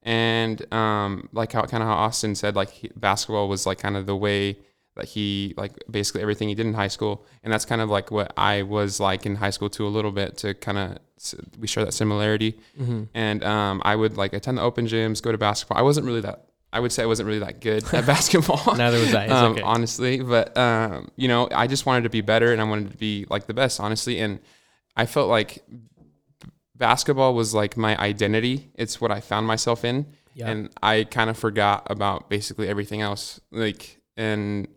and 0.04 0.72
um, 0.74 1.28
like 1.32 1.52
how 1.52 1.62
kind 1.62 1.82
of 1.82 1.88
how 1.88 1.94
Austin 1.94 2.34
said, 2.34 2.56
like 2.56 2.70
he, 2.70 2.90
basketball 2.96 3.48
was 3.48 3.66
like 3.66 3.78
kind 3.78 3.96
of 3.96 4.06
the 4.06 4.16
way 4.16 4.58
that 4.96 5.06
he 5.06 5.54
like 5.56 5.72
basically 5.90 6.20
everything 6.20 6.48
he 6.48 6.54
did 6.54 6.66
in 6.66 6.74
high 6.74 6.88
school, 6.88 7.24
and 7.42 7.52
that's 7.52 7.64
kind 7.64 7.80
of 7.80 7.88
like 7.88 8.10
what 8.10 8.32
I 8.36 8.62
was 8.62 8.98
like 9.00 9.26
in 9.26 9.36
high 9.36 9.50
school 9.50 9.70
too, 9.70 9.86
a 9.86 9.88
little 9.88 10.10
bit 10.12 10.36
to 10.38 10.54
kind 10.54 10.78
of 10.78 10.98
we 11.58 11.66
share 11.68 11.84
that 11.84 11.92
similarity. 11.92 12.58
Mm-hmm. 12.78 13.04
And 13.14 13.44
um, 13.44 13.80
I 13.84 13.94
would 13.94 14.16
like 14.16 14.32
attend 14.32 14.58
the 14.58 14.62
open 14.62 14.86
gyms, 14.86 15.22
go 15.22 15.30
to 15.30 15.38
basketball. 15.38 15.78
I 15.78 15.82
wasn't 15.82 16.06
really 16.06 16.20
that. 16.22 16.46
I 16.72 16.80
would 16.80 16.90
say 16.90 17.02
I 17.02 17.06
wasn't 17.06 17.28
really 17.28 17.38
that 17.40 17.60
good 17.60 17.84
at 17.94 18.04
basketball. 18.14 18.74
Neither 18.74 18.98
was 18.98 19.14
I. 19.14 19.28
Um, 19.28 19.52
okay. 19.52 19.62
honestly. 19.62 20.20
But 20.20 20.56
um, 20.58 21.10
you 21.16 21.28
know, 21.28 21.48
I 21.52 21.68
just 21.68 21.86
wanted 21.86 22.02
to 22.02 22.10
be 22.10 22.22
better, 22.22 22.52
and 22.52 22.60
I 22.60 22.64
wanted 22.64 22.90
to 22.90 22.96
be 22.98 23.24
like 23.30 23.46
the 23.46 23.54
best, 23.54 23.78
honestly. 23.78 24.18
And 24.18 24.40
I 24.96 25.06
felt 25.06 25.28
like 25.28 25.62
basketball 26.74 27.34
was 27.34 27.54
like 27.54 27.76
my 27.76 27.96
identity. 27.98 28.70
It's 28.74 29.00
what 29.00 29.10
I 29.10 29.20
found 29.20 29.46
myself 29.46 29.84
in, 29.84 30.06
Yeah. 30.34 30.50
and 30.50 30.70
I 30.82 31.04
kind 31.04 31.30
of 31.30 31.38
forgot 31.38 31.86
about 31.90 32.28
basically 32.28 32.68
everything 32.68 33.00
else. 33.00 33.40
Like, 33.50 34.00
and 34.16 34.68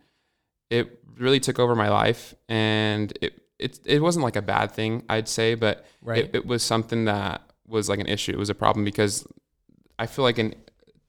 it 0.69 0.99
really 1.17 1.39
took 1.39 1.59
over 1.59 1.75
my 1.75 1.89
life, 1.89 2.33
and 2.49 3.11
it 3.21 3.41
it 3.57 3.79
it 3.85 4.01
wasn't 4.01 4.23
like 4.23 4.35
a 4.35 4.41
bad 4.41 4.71
thing, 4.71 5.03
I'd 5.09 5.27
say, 5.29 5.55
but 5.55 5.85
Right. 6.01 6.25
it, 6.25 6.31
it 6.35 6.45
was 6.45 6.61
something 6.61 7.05
that 7.05 7.41
was 7.67 7.87
like 7.89 7.99
an 7.99 8.07
issue. 8.07 8.31
It 8.31 8.37
was 8.37 8.49
a 8.49 8.55
problem 8.55 8.83
because 8.85 9.25
I 9.97 10.07
feel 10.07 10.23
like 10.23 10.37
in 10.39 10.55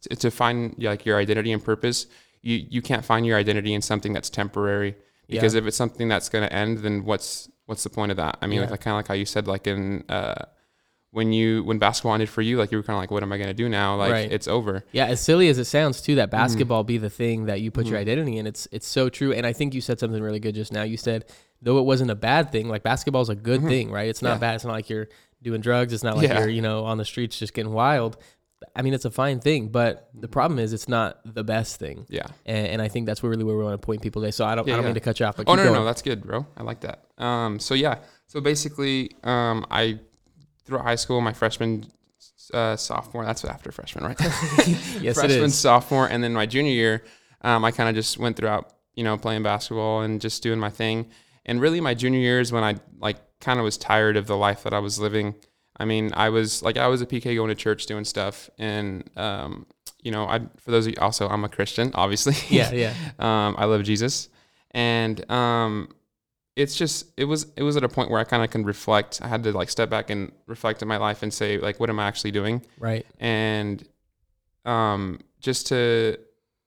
to- 0.02 0.16
to 0.16 0.30
find 0.30 0.74
like 0.78 1.04
your 1.04 1.18
identity 1.18 1.52
and 1.52 1.62
purpose, 1.64 2.06
you 2.42 2.64
you 2.70 2.80
can't 2.82 3.04
find 3.04 3.26
your 3.26 3.36
identity 3.36 3.74
in 3.74 3.82
something 3.82 4.12
that's 4.12 4.30
temporary. 4.30 4.94
Because 5.28 5.54
Yeah. 5.54 5.60
if 5.62 5.66
it's 5.66 5.76
something 5.76 6.06
that's 6.06 6.28
going 6.28 6.44
to 6.48 6.52
end, 6.52 6.78
then 6.78 7.04
what's 7.04 7.48
what's 7.66 7.82
the 7.84 7.90
point 7.90 8.10
of 8.10 8.16
that? 8.16 8.38
I 8.40 8.46
mean, 8.46 8.60
Yeah. 8.60 8.68
like 8.70 8.80
kind 8.80 8.94
of 8.94 8.98
like 8.98 9.08
how 9.08 9.14
you 9.14 9.26
said, 9.26 9.46
like 9.46 9.66
in 9.66 10.04
uh, 10.08 10.44
when 11.10 11.32
you 11.32 11.62
when 11.64 11.78
basketball 11.78 12.12
ended 12.14 12.28
for 12.28 12.42
you, 12.42 12.58
like 12.58 12.70
you 12.72 12.78
were 12.78 12.82
kind 12.82 12.96
of 12.96 13.00
like, 13.02 13.10
what 13.10 13.22
am 13.22 13.32
I 13.32 13.36
going 13.38 13.48
to 13.48 13.54
do 13.54 13.68
now? 13.68 13.96
Like 13.96 14.12
Right. 14.12 14.30
it's 14.32 14.48
over. 14.48 14.84
Yeah, 14.92 15.06
as 15.06 15.20
silly 15.20 15.48
as 15.48 15.58
it 15.58 15.64
sounds 15.66 16.00
too, 16.00 16.12
Mm-hmm. 16.12 16.16
that 16.18 16.30
basketball 16.30 16.84
be 16.84 16.98
the 16.98 17.10
thing 17.10 17.46
that 17.46 17.60
you 17.60 17.70
put 17.70 17.86
your 17.86 17.98
identity 17.98 18.38
in. 18.38 18.46
It's 18.46 18.66
it's 18.72 18.86
so 18.86 19.08
true. 19.08 19.32
And 19.32 19.46
I 19.46 19.52
think 19.52 19.74
you 19.74 19.80
said 19.80 19.98
something 19.98 20.22
really 20.22 20.40
good 20.40 20.54
just 20.54 20.72
now. 20.72 20.82
You 20.82 20.96
said 20.96 21.24
though 21.62 21.78
it 21.78 21.82
wasn't 21.84 22.10
a 22.10 22.14
bad 22.14 22.52
thing, 22.52 22.68
like 22.68 22.82
basketball 22.82 23.22
is 23.22 23.30
a 23.30 23.34
good 23.34 23.62
thing, 23.62 23.90
right? 23.90 24.08
It's 24.08 24.20
not 24.22 24.34
Mm-hmm. 24.34 24.36
Yeah. 24.42 24.48
bad. 24.50 24.54
It's 24.56 24.64
not 24.64 24.72
like 24.72 24.90
you're 24.90 25.08
doing 25.42 25.60
drugs. 25.62 25.92
It's 25.92 26.02
not 26.04 26.16
like 26.16 26.28
Yeah. 26.28 26.40
you're, 26.40 26.48
you 26.50 26.60
know, 26.62 26.84
on 26.84 26.98
the 26.98 27.04
streets 27.04 27.38
just 27.38 27.54
getting 27.54 27.72
wild. 27.72 28.16
I 28.74 28.82
mean, 28.82 28.94
it's 28.94 29.04
a 29.04 29.10
fine 29.10 29.40
thing, 29.40 29.68
but 29.68 30.08
the 30.14 30.28
problem 30.28 30.58
is 30.58 30.72
it's 30.72 30.88
not 30.88 31.18
the 31.24 31.44
best 31.44 31.78
thing. 31.78 32.06
Yeah. 32.08 32.26
And, 32.44 32.66
and 32.66 32.82
I 32.82 32.88
think 32.88 33.06
that's 33.06 33.22
really 33.22 33.44
where 33.44 33.56
we 33.56 33.62
want 33.62 33.80
to 33.80 33.84
point 33.84 34.02
people 34.02 34.22
today. 34.22 34.30
So 34.32 34.44
I 34.44 34.54
don't, 34.54 34.66
Yeah, 34.66 34.74
I 34.74 34.76
don't 34.76 34.84
yeah. 34.84 34.88
mean 34.88 34.94
to 34.94 35.00
cut 35.00 35.20
you 35.20 35.26
off, 35.26 35.36
but 35.36 35.48
Oh 35.48 35.54
no, 35.54 35.64
no, 35.64 35.74
no, 35.74 35.84
that's 35.84 36.02
good, 36.02 36.22
bro. 36.22 36.46
I 36.56 36.62
like 36.62 36.80
that. 36.80 37.04
Um, 37.18 37.58
so 37.58 37.74
yeah, 37.74 37.98
so 38.26 38.40
basically, 38.40 39.12
um, 39.24 39.66
I 39.70 40.00
throughout 40.64 40.84
high 40.84 40.96
school, 40.96 41.20
my 41.20 41.32
freshman, 41.32 41.86
uh, 42.52 42.76
sophomore. 42.76 43.24
That's 43.24 43.44
after 43.44 43.70
freshman, 43.72 44.04
right? 44.04 44.16
yes, 44.20 44.96
it 44.98 45.14
freshman, 45.14 45.44
is. 45.44 45.58
sophomore, 45.58 46.08
and 46.08 46.22
then 46.22 46.32
my 46.32 46.46
junior 46.46 46.72
year, 46.72 47.04
um, 47.42 47.64
I 47.64 47.70
kind 47.70 47.88
of 47.88 47.94
just 47.94 48.18
went 48.18 48.36
throughout, 48.36 48.72
you 48.94 49.04
know, 49.04 49.16
playing 49.16 49.42
basketball 49.42 50.02
and 50.02 50.20
just 50.20 50.42
doing 50.42 50.58
my 50.58 50.70
thing. 50.70 51.10
And 51.44 51.60
really, 51.60 51.80
my 51.80 51.94
junior 51.94 52.18
year 52.20 52.40
is 52.40 52.52
when 52.52 52.64
I 52.64 52.76
like 52.98 53.16
kind 53.40 53.58
of 53.58 53.64
was 53.64 53.78
tired 53.78 54.16
of 54.16 54.26
the 54.26 54.36
life 54.36 54.64
that 54.64 54.75
I 54.75 54.80
was 54.80 54.99
living. 54.99 55.35
I 55.78 55.85
mean, 55.85 56.12
I 56.14 56.30
was 56.30 56.62
like, 56.62 56.76
I 56.76 56.87
was 56.87 57.02
a 57.02 57.06
PK 57.06 57.35
going 57.35 57.49
to 57.49 57.54
church 57.54 57.87
doing 57.87 58.04
stuff, 58.04 58.49
and 58.59 59.09
um, 59.16 59.66
you 60.02 60.11
know, 60.11 60.26
I 60.26 60.40
for 60.59 60.71
those 60.71 60.87
of 60.87 60.95
you 60.95 60.99
also, 61.00 61.28
I'm 61.28 61.45
a 61.45 61.49
Christian, 61.49 61.90
obviously. 61.95 62.35
Yeah, 62.49 62.73
yeah. 62.73 62.95
um, 63.18 63.56
I 63.59 63.64
love 63.66 63.83
Jesus, 63.83 64.28
and 64.71 65.28
um, 65.30 65.88
it's 66.54 66.76
just 66.76 67.06
it 67.16 67.25
was 67.25 67.47
it 67.56 67.62
was 67.62 67.76
at 67.76 67.85
a 67.85 67.88
point 67.88 68.11
where 68.11 68.21
I 68.21 68.25
kind 68.25 68.42
of 68.42 68.50
can 68.50 68.64
reflect. 68.64 69.21
I 69.23 69.28
had 69.28 69.42
to 69.45 69.52
like 69.52 69.71
step 69.71 69.90
back 69.90 70.11
and 70.11 70.33
reflect 70.47 70.83
in 70.83 70.88
my 70.88 70.97
life 70.97 71.23
and 71.23 71.33
say 71.33 71.59
like, 71.59 71.78
what 71.78 71.90
am 71.90 72.00
I 72.00 72.06
actually 72.06 72.30
doing? 72.33 72.62
Right. 72.78 73.04
and 73.18 73.87
um, 74.64 75.21
just 75.40 75.68
to 75.68 76.16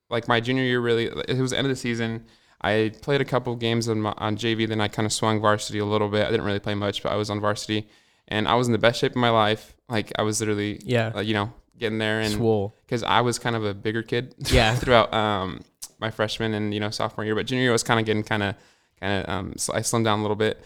like 0.08 0.26
my 0.26 0.40
junior 0.40 0.64
year 0.64 0.80
really 0.80 1.04
it 1.28 1.38
was 1.38 1.52
the 1.52 1.58
end 1.58 1.66
of 1.66 1.70
the 1.70 1.76
season 1.76 2.24
i 2.62 2.92
played 3.02 3.20
a 3.20 3.24
couple 3.24 3.52
of 3.52 3.58
games 3.58 3.88
on, 3.88 4.00
my, 4.00 4.12
on 4.16 4.36
jv 4.36 4.66
then 4.68 4.80
i 4.80 4.88
kind 4.88 5.06
of 5.06 5.12
swung 5.12 5.40
varsity 5.40 5.78
a 5.78 5.84
little 5.84 6.08
bit 6.08 6.26
i 6.26 6.30
didn't 6.30 6.44
really 6.44 6.58
play 6.58 6.74
much 6.74 7.02
but 7.02 7.12
i 7.12 7.14
was 7.14 7.30
on 7.30 7.40
varsity 7.40 7.86
and 8.30 8.48
i 8.48 8.54
was 8.54 8.66
in 8.66 8.72
the 8.72 8.78
best 8.78 9.00
shape 9.00 9.12
of 9.12 9.16
my 9.16 9.30
life 9.30 9.74
like 9.88 10.12
i 10.18 10.22
was 10.22 10.40
literally 10.40 10.80
Yeah. 10.84 11.12
uh, 11.16 11.20
you 11.20 11.34
know 11.34 11.52
getting 11.78 11.98
there 11.98 12.20
and 12.20 12.32
Swole. 12.34 12.74
because 12.86 13.02
i 13.02 13.20
was 13.20 13.38
kind 13.38 13.56
of 13.56 13.64
a 13.64 13.74
bigger 13.74 14.02
kid 14.02 14.34
Yeah. 14.50 14.74
throughout 14.76 15.12
um, 15.14 15.60
my 15.98 16.10
freshman 16.10 16.54
and 16.54 16.72
you 16.74 16.80
know 16.80 16.90
sophomore 16.90 17.24
year 17.24 17.34
but 17.34 17.46
junior 17.46 17.62
year 17.64 17.72
was 17.72 17.82
kind 17.82 17.98
of 18.00 18.06
getting 18.06 18.22
kind 18.22 18.42
of 18.42 18.54
kind 19.00 19.24
of 19.24 19.28
um, 19.34 19.54
sl- 19.56 19.72
i 19.74 19.80
slimmed 19.80 20.04
down 20.04 20.18
a 20.18 20.22
little 20.22 20.36
bit 20.36 20.62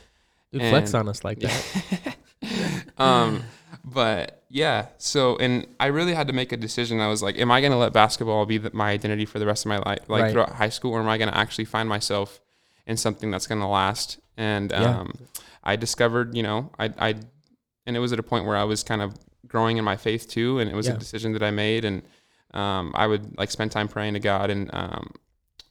Dude, 0.52 0.62
flex 0.71 0.94
on 0.94 1.09
us 1.09 1.25
like 1.25 1.40
that. 1.40 2.16
um, 2.99 3.42
but 3.85 4.44
yeah, 4.49 4.87
so 4.99 5.37
and 5.38 5.66
I 5.80 5.87
really 5.87 6.14
had 6.14 6.28
to 6.28 6.33
make 6.33 6.52
a 6.52 6.56
decision. 6.56 7.00
I 7.00 7.09
was 7.09 7.23
like, 7.25 7.37
am 7.38 7.50
I 7.50 7.61
going 7.61 7.73
to 7.73 7.76
let 7.78 7.92
basketball 7.92 8.47
be 8.47 8.59
the, 8.59 8.71
my 8.73 8.90
identity 8.90 9.25
for 9.26 9.40
the 9.40 9.47
rest 9.47 9.64
of 9.64 9.71
my 9.71 9.78
life, 9.78 10.09
like 10.09 10.23
Right. 10.23 10.33
throughout 10.33 10.50
high 10.50 10.68
school, 10.68 10.92
or 10.92 11.00
am 11.00 11.09
I 11.09 11.18
going 11.18 11.28
to 11.30 11.37
actually 11.37 11.64
find 11.64 11.88
myself 11.88 12.40
in 12.87 12.97
something 12.97 13.33
that's 13.33 13.47
going 13.49 13.61
to 13.61 13.66
last? 13.66 14.21
And 14.37 14.71
Yeah. 14.71 15.00
um, 15.00 15.12
I 15.64 15.75
discovered, 15.76 16.37
you 16.37 16.42
know, 16.44 16.71
I, 16.78 16.92
I, 16.99 17.14
and 17.87 17.97
it 17.97 18.00
was 18.00 18.12
at 18.12 18.19
a 18.19 18.23
point 18.23 18.45
where 18.47 18.57
I 18.57 18.64
was 18.64 18.83
kind 18.83 19.03
of 19.03 19.14
growing 19.47 19.76
in 19.76 19.85
my 19.85 19.97
faith 19.97 20.29
too, 20.29 20.59
and 20.59 20.71
it 20.71 20.75
was 20.75 20.87
Yeah. 20.87 20.95
a 20.95 20.99
decision 20.99 21.33
that 21.33 21.43
I 21.43 21.50
made, 21.50 21.85
and 21.85 22.03
um, 22.53 22.93
I 22.95 23.07
would 23.07 23.37
like 23.37 23.50
spend 23.50 23.73
time 23.73 23.88
praying 23.88 24.14
to 24.14 24.21
God 24.21 24.50
and 24.50 24.71
um, 24.75 25.11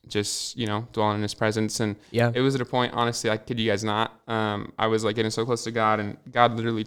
just 0.07 0.57
you 0.57 0.67
know 0.67 0.87
dwelling 0.91 1.15
in 1.17 1.21
His 1.21 1.33
presence 1.33 1.79
and 1.79 1.95
Yeah. 2.11 2.31
it 2.35 2.41
was 2.41 2.55
at 2.55 2.61
a 2.61 2.65
point 2.65 2.93
honestly 2.93 3.29
i 3.29 3.37
kid 3.37 3.57
you 3.57 3.71
guys 3.71 3.85
not 3.85 4.19
um, 4.27 4.73
i 4.77 4.85
was 4.85 5.05
like 5.05 5.15
getting 5.15 5.31
so 5.31 5.45
close 5.45 5.63
to 5.63 5.71
god 5.71 6.01
and 6.01 6.17
god 6.29 6.55
literally 6.57 6.85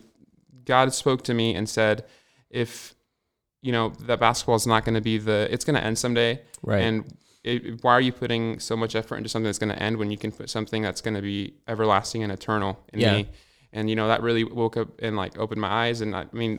god 0.67 0.93
spoke 0.93 1.23
to 1.25 1.33
me 1.33 1.55
and 1.55 1.67
said 1.67 2.05
if 2.51 2.95
you 3.63 3.73
know 3.73 3.89
that 4.01 4.21
basketball 4.21 4.55
is 4.57 4.67
not 4.67 4.85
going 4.85 4.95
to 4.95 5.01
be 5.01 5.17
the 5.17 5.49
it's 5.51 5.65
going 5.65 5.75
to 5.77 5.83
end 5.83 5.99
someday 5.99 6.41
Right. 6.63 6.83
and 6.83 7.15
it, 7.43 7.83
why 7.83 7.93
are 7.93 8.03
you 8.03 8.13
putting 8.13 8.59
so 8.59 8.77
much 8.77 8.95
effort 8.95 9.17
into 9.17 9.31
something 9.31 9.47
that's 9.47 9.59
going 9.59 9.75
to 9.75 9.83
end 9.83 9.97
when 9.97 10.11
you 10.11 10.19
can 10.19 10.31
put 10.31 10.51
something 10.51 10.83
that's 10.83 11.01
going 11.01 11.15
to 11.15 11.23
be 11.23 11.55
everlasting 11.67 12.23
and 12.23 12.31
eternal 12.31 12.79
in 12.93 13.01
Yeah. 13.01 13.17
me 13.17 13.29
and 13.77 13.89
you 13.91 13.97
know 13.99 14.09
that 14.13 14.21
really 14.29 14.45
woke 14.45 14.77
up 14.83 14.89
and 15.05 15.13
like 15.23 15.33
opened 15.39 15.61
my 15.61 15.73
eyes 15.83 16.01
and 16.03 16.11
i 16.21 16.25
mean 16.33 16.53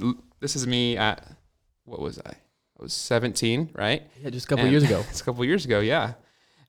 this 0.43 0.53
is 0.55 0.63
me 0.67 0.83
at 0.97 1.17
what 1.85 1.99
was 2.07 2.19
I? 2.19 2.31
I 2.79 2.83
was 2.83 2.93
17, 2.93 3.71
right? 3.73 4.01
Yeah, 4.21 4.29
just 4.29 4.45
a 4.45 4.49
couple 4.49 4.65
And- 4.65 4.71
years 4.73 4.83
ago. 4.83 4.99
It's 5.09 5.21
a 5.21 5.23
couple 5.27 5.43
years 5.45 5.63
ago, 5.65 5.79
yeah. 5.79 6.13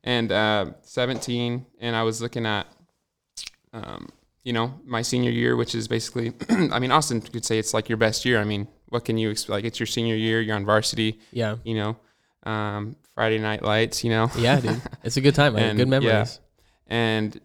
And 0.05 0.29
uh, 0.33 0.65
17, 0.83 1.67
and 1.81 1.93
I 2.01 2.03
was 2.09 2.23
looking 2.23 2.47
at, 2.47 2.67
um, 3.73 4.09
you 4.45 4.53
know, 4.53 4.73
my 4.87 5.03
senior 5.03 5.31
year, 5.31 5.57
which 5.57 5.75
is 5.75 5.89
basically, 5.89 6.33
I 6.73 6.79
mean, 6.79 6.93
Austin 6.93 7.21
could 7.21 7.45
say 7.45 7.59
it's 7.59 7.75
like 7.75 7.89
your 7.91 7.99
best 7.99 8.25
year. 8.25 8.41
I 8.41 8.45
mean, 8.45 8.69
what 8.89 9.05
can 9.05 9.19
you 9.19 9.29
expect? 9.31 9.51
Like, 9.51 9.65
it's 9.65 9.79
your 9.81 9.87
senior 9.87 10.15
year, 10.15 10.41
you're 10.41 10.57
on 10.57 10.65
varsity, 10.65 11.19
Yeah. 11.33 11.57
you 11.65 11.75
know, 11.75 11.97
um, 12.51 12.97
Friday 13.15 13.39
night 13.39 13.63
lights, 13.63 14.03
you 14.05 14.11
know, 14.11 14.31
Yeah, 14.39 14.61
dude. 14.61 14.81
It's 15.05 15.17
a 15.19 15.21
good 15.21 15.35
time, 15.35 15.55
man. 15.55 15.63
And, 15.71 15.79
Good 15.79 15.89
yeah. 15.89 15.99
memories. 15.99 16.41
and 16.87 17.39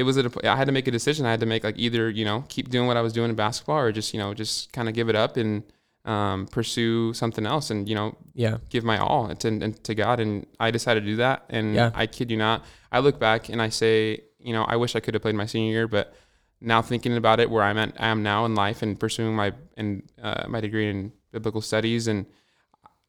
it 0.00 0.04
was 0.08 0.16
a, 0.16 0.24
I 0.52 0.56
had 0.60 0.66
to 0.66 0.72
make 0.78 0.86
a 0.88 0.90
decision. 0.98 1.26
I 1.26 1.30
had 1.30 1.40
to 1.40 1.46
make 1.54 1.62
like 1.68 1.78
either 1.86 2.04
you 2.20 2.24
know 2.28 2.38
keep 2.48 2.66
doing 2.74 2.86
what 2.88 2.96
I 2.96 3.02
was 3.06 3.12
doing 3.18 3.30
in 3.30 3.36
basketball 3.36 3.78
or 3.86 3.90
just 3.92 4.12
you 4.14 4.20
know 4.22 4.30
just 4.42 4.72
kind 4.76 4.88
of 4.88 4.94
give 4.94 5.08
it 5.12 5.16
up 5.24 5.36
and 5.36 5.62
um, 6.04 6.46
pursue 6.46 7.12
something 7.12 7.44
else 7.54 7.70
and 7.72 7.88
you 7.90 7.94
know 7.98 8.08
Yeah. 8.44 8.56
give 8.70 8.84
my 8.92 8.96
all 8.98 9.22
to, 9.42 9.48
and 9.48 9.72
to 9.88 9.92
God. 9.94 10.20
And 10.20 10.46
I 10.58 10.70
decided 10.70 11.00
to 11.04 11.06
do 11.06 11.16
that. 11.16 11.38
And 11.56 11.74
Yeah. 11.74 11.90
I 12.02 12.06
kid 12.06 12.30
you 12.30 12.36
not, 12.36 12.64
I 12.92 12.98
look 13.00 13.18
back 13.18 13.48
and 13.52 13.60
I 13.60 13.68
say, 13.82 14.22
you 14.38 14.52
know, 14.54 14.64
I 14.64 14.76
wish 14.76 14.96
I 14.96 15.00
could 15.00 15.14
have 15.14 15.22
played 15.22 15.34
my 15.34 15.46
senior 15.46 15.70
year, 15.72 15.88
but 15.88 16.14
now 16.60 16.80
thinking 16.82 17.16
about 17.16 17.40
it, 17.40 17.50
where 17.50 17.62
I'm 17.68 17.78
at, 17.78 17.90
I 18.00 18.08
am 18.08 18.22
now 18.22 18.44
in 18.46 18.54
life 18.54 18.80
and 18.84 18.98
pursuing 18.98 19.34
my 19.42 19.52
and 19.76 20.02
uh, 20.22 20.44
my 20.48 20.60
degree 20.60 20.88
in 20.88 21.12
biblical 21.32 21.60
studies, 21.60 22.06
and 22.08 22.24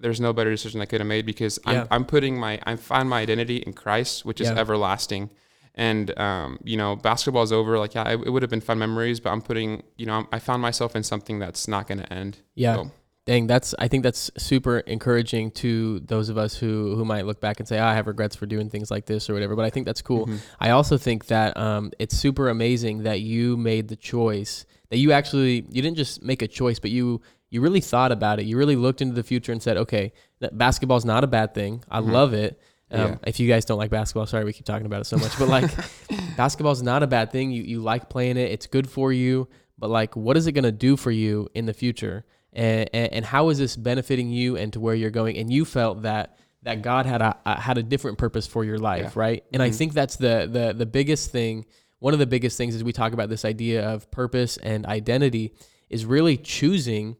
there's 0.01 0.19
no 0.19 0.31
better 0.34 0.50
decision 0.51 0.81
I 0.81 0.86
could 0.86 1.00
have 1.01 1.08
made 1.08 1.25
because 1.25 1.60
Yeah. 1.65 1.72
I'm, 1.81 1.88
I'm 1.91 2.05
putting 2.05 2.39
my 2.39 2.60
I 2.65 2.75
find 2.75 3.08
my 3.10 3.22
identity 3.22 3.58
in 3.58 3.74
Christ, 3.74 4.25
which 4.25 4.41
is 4.41 4.50
Yeah. 4.50 4.60
everlasting. 4.63 5.29
And 5.75 6.17
um, 6.19 6.59
you 6.63 6.77
know, 6.77 6.95
basketball's 6.95 7.51
over. 7.51 7.79
Like, 7.79 7.95
yeah, 7.95 8.09
it, 8.09 8.19
it 8.25 8.29
would 8.29 8.41
have 8.41 8.49
been 8.49 8.61
fun 8.61 8.79
memories, 8.79 9.19
but 9.19 9.29
I'm 9.31 9.41
putting, 9.41 9.83
you 9.97 10.05
know, 10.05 10.27
I 10.31 10.39
found 10.39 10.61
myself 10.61 10.95
in 10.95 11.03
something 11.03 11.39
that's 11.39 11.67
not 11.67 11.88
going 11.88 11.99
to 11.99 12.13
end. 12.13 12.39
Yeah. 12.55 12.75
So, 12.75 12.91
Dang, 13.25 13.45
that's 13.45 13.75
I 13.77 13.88
think 13.88 14.01
that's 14.03 14.31
super 14.38 14.79
encouraging 14.79 15.51
to 15.51 15.99
those 15.99 16.29
of 16.29 16.38
us 16.39 16.55
who 16.55 16.95
who 16.95 17.05
might 17.05 17.27
look 17.27 17.39
back 17.39 17.59
and 17.59 17.67
say, 17.67 17.77
oh, 17.77 17.85
I 17.85 17.93
have 17.93 18.07
regrets 18.07 18.35
for 18.35 18.47
doing 18.47 18.69
things 18.71 18.89
like 18.89 19.05
this 19.05 19.29
or 19.29 19.33
whatever. 19.33 19.55
But 19.55 19.65
I 19.65 19.69
think 19.69 19.85
that's 19.85 20.01
cool. 20.01 20.25
mhm. 20.25 20.39
I 20.59 20.71
also 20.71 20.97
think 20.97 21.27
that 21.27 21.55
um, 21.55 21.91
it's 21.99 22.17
super 22.17 22.49
amazing 22.49 23.03
that 23.03 23.21
you 23.21 23.55
made 23.55 23.88
the 23.88 23.95
choice 23.95 24.65
that 24.89 24.97
you 24.97 25.11
actually 25.11 25.65
you 25.69 25.81
didn't 25.83 25.97
just 25.97 26.23
make 26.23 26.41
a 26.41 26.47
choice, 26.47 26.79
but 26.79 26.89
you 26.89 27.21
you 27.51 27.61
really 27.61 27.81
thought 27.81 28.11
about 28.11 28.39
it. 28.39 28.45
You 28.47 28.57
really 28.57 28.75
looked 28.75 29.01
into 29.01 29.13
the 29.13 29.23
future 29.23 29.51
and 29.51 29.61
said, 29.61 29.77
okay, 29.77 30.11
basketball's 30.51 31.05
not 31.05 31.23
a 31.23 31.27
bad 31.27 31.53
thing. 31.53 31.83
I 31.89 31.99
Mhm. 32.01 32.11
love 32.11 32.33
it. 32.33 32.59
Um, 32.91 33.00
Yeah. 33.00 33.17
If 33.27 33.39
you 33.39 33.48
guys 33.48 33.65
don't 33.65 33.77
like 33.77 33.91
basketball, 33.91 34.25
sorry 34.25 34.46
we 34.46 34.53
keep 34.53 34.65
talking 34.65 34.86
about 34.86 35.01
it 35.01 35.05
so 35.05 35.17
much, 35.17 35.38
but 35.38 35.48
like 35.48 35.69
basketball's 36.38 36.81
not 36.81 37.03
a 37.03 37.08
bad 37.08 37.31
thing. 37.31 37.51
You 37.51 37.63
you 37.63 37.81
like 37.81 38.10
playing 38.10 38.38
it. 38.38 38.51
It's 38.51 38.67
good 38.67 38.89
for 38.89 39.12
you. 39.13 39.48
But 39.77 39.89
like, 39.89 40.15
what 40.15 40.36
is 40.38 40.48
it 40.48 40.51
gonna 40.53 40.72
do 40.72 40.98
for 40.98 41.12
you 41.12 41.48
in 41.53 41.65
the 41.65 41.74
future? 41.74 42.25
And, 42.51 42.89
and 42.93 43.13
and 43.13 43.25
how 43.25 43.50
is 43.50 43.58
this 43.60 43.75
benefiting 43.75 44.29
you 44.31 44.58
and 44.58 44.74
to 44.74 44.79
where 44.79 44.96
you're 44.96 45.12
going? 45.12 45.38
And 45.38 45.51
you 45.51 45.65
felt 45.65 46.01
that 46.03 46.38
that 46.63 46.81
God 46.81 47.05
had 47.05 47.22
a, 47.22 47.38
a 47.46 47.60
had 47.60 47.77
a 47.77 47.84
different 47.84 48.17
purpose 48.17 48.46
for 48.48 48.65
your 48.65 48.77
life, 48.79 49.13
Yeah. 49.15 49.22
right? 49.22 49.43
And 49.53 49.62
I 49.63 49.69
Mhm. 49.69 49.75
think 49.75 49.93
that's 49.93 50.15
the 50.17 50.50
the 50.51 50.74
the 50.74 50.86
biggest 50.86 51.31
thing. 51.31 51.65
One 52.00 52.13
of 52.13 52.19
the 52.19 52.27
biggest 52.27 52.58
things 52.58 52.75
is 52.75 52.84
we 52.84 52.91
talk 52.93 53.13
about 53.13 53.29
this 53.29 53.46
idea 53.46 53.88
of 53.88 54.10
purpose 54.10 54.58
and 54.58 54.86
identity 54.86 55.53
is 55.89 56.05
really 56.05 56.38
choosing. 56.38 57.17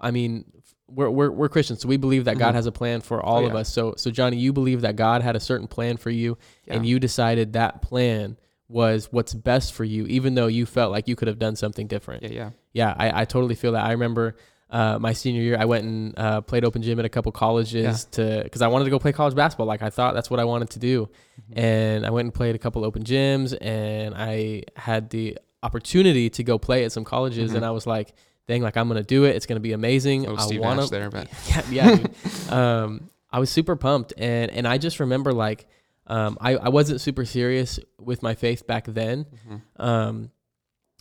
I 0.00 0.10
mean, 0.10 0.44
we're 0.94 1.10
we're, 1.10 1.30
we're 1.30 1.48
Christians, 1.48 1.80
so 1.82 1.88
we 1.88 1.96
believe 1.96 2.24
that 2.26 2.38
God 2.38 2.52
Mhm. 2.52 2.54
has 2.56 2.66
a 2.66 2.72
plan 2.72 3.00
for 3.00 3.22
all 3.22 3.44
Oh, 3.44 3.46
of 3.46 3.54
us. 3.54 3.72
So 3.72 3.94
so 3.96 4.10
Johnny, 4.10 4.36
you 4.36 4.52
believe 4.52 4.80
that 4.82 4.96
God 4.96 5.22
had 5.22 5.36
a 5.36 5.40
certain 5.40 5.66
plan 5.66 5.96
for 5.96 6.10
you, 6.10 6.36
and 6.68 6.84
you 6.86 6.98
decided 6.98 7.52
that 7.54 7.82
plan 7.82 8.36
was 8.68 9.08
what's 9.10 9.34
best 9.34 9.72
for 9.72 9.82
you, 9.84 10.06
even 10.06 10.34
though 10.34 10.46
you 10.46 10.64
felt 10.66 10.92
like 10.92 11.08
you 11.08 11.16
could 11.16 11.26
have 11.28 11.38
done 11.38 11.56
something 11.56 11.86
different. 11.88 12.22
yeah, 12.22 12.30
yeah. 12.30 12.50
Yeah, 12.72 12.94
I, 12.96 13.22
I 13.22 13.24
totally 13.24 13.56
feel 13.56 13.72
that. 13.72 13.84
I 13.84 13.90
remember 13.92 14.36
uh, 14.70 14.96
my 15.00 15.12
senior 15.12 15.42
year, 15.42 15.56
I 15.58 15.64
went 15.64 15.84
and 15.84 16.16
uh, 16.16 16.40
played 16.42 16.64
open 16.64 16.80
gym 16.82 16.96
at 17.00 17.04
a 17.04 17.08
couple 17.08 17.32
colleges 17.32 18.04
to 18.12 18.42
because 18.44 18.62
I 18.62 18.68
wanted 18.68 18.84
to 18.84 18.90
go 18.90 19.00
play 19.00 19.10
college 19.12 19.34
basketball. 19.34 19.66
Like 19.66 19.82
I 19.82 19.90
thought 19.90 20.14
that's 20.14 20.30
what 20.30 20.38
I 20.38 20.44
wanted 20.44 20.70
to 20.70 20.78
do, 20.78 21.08
Mm-hmm. 21.42 21.58
and 21.58 22.06
I 22.06 22.10
went 22.10 22.26
and 22.26 22.34
played 22.34 22.54
a 22.54 22.58
couple 22.58 22.84
open 22.84 23.02
gyms, 23.02 23.56
and 23.60 24.14
I 24.14 24.62
had 24.76 25.10
the 25.10 25.36
opportunity 25.64 26.30
to 26.30 26.42
go 26.44 26.58
play 26.58 26.84
at 26.84 26.92
some 26.92 27.04
colleges, 27.04 27.50
Mhm. 27.52 27.56
and 27.56 27.64
I 27.64 27.70
was 27.72 27.86
like, 27.86 28.14
"Dang, 28.50 28.62
like 28.62 28.76
I'm 28.76 28.88
gonna 28.88 29.02
do 29.02 29.24
it. 29.24 29.36
It's 29.36 29.46
gonna 29.46 29.60
be 29.60 29.72
amazing. 29.72 30.26
Oh, 30.26 30.36
I 30.36 30.40
Steve 30.42 30.60
want 30.60 30.78
Nash 30.80 30.88
to." 30.88 30.94
there, 30.98 31.10
but 31.10 31.28
yeah, 31.70 31.96
yeah. 31.98 32.06
um, 32.82 33.10
I 33.30 33.38
was 33.38 33.48
super 33.50 33.76
pumped, 33.76 34.12
and 34.18 34.50
and 34.50 34.66
I 34.68 34.76
just 34.78 35.00
remember 35.00 35.32
like 35.32 35.66
um, 36.06 36.36
I 36.40 36.56
I 36.56 36.68
wasn't 36.68 37.00
super 37.00 37.24
serious 37.24 37.78
with 37.98 38.22
my 38.22 38.34
faith 38.34 38.66
back 38.66 38.86
then, 38.86 39.26
Mhm. 39.48 39.60
um, 39.82 40.30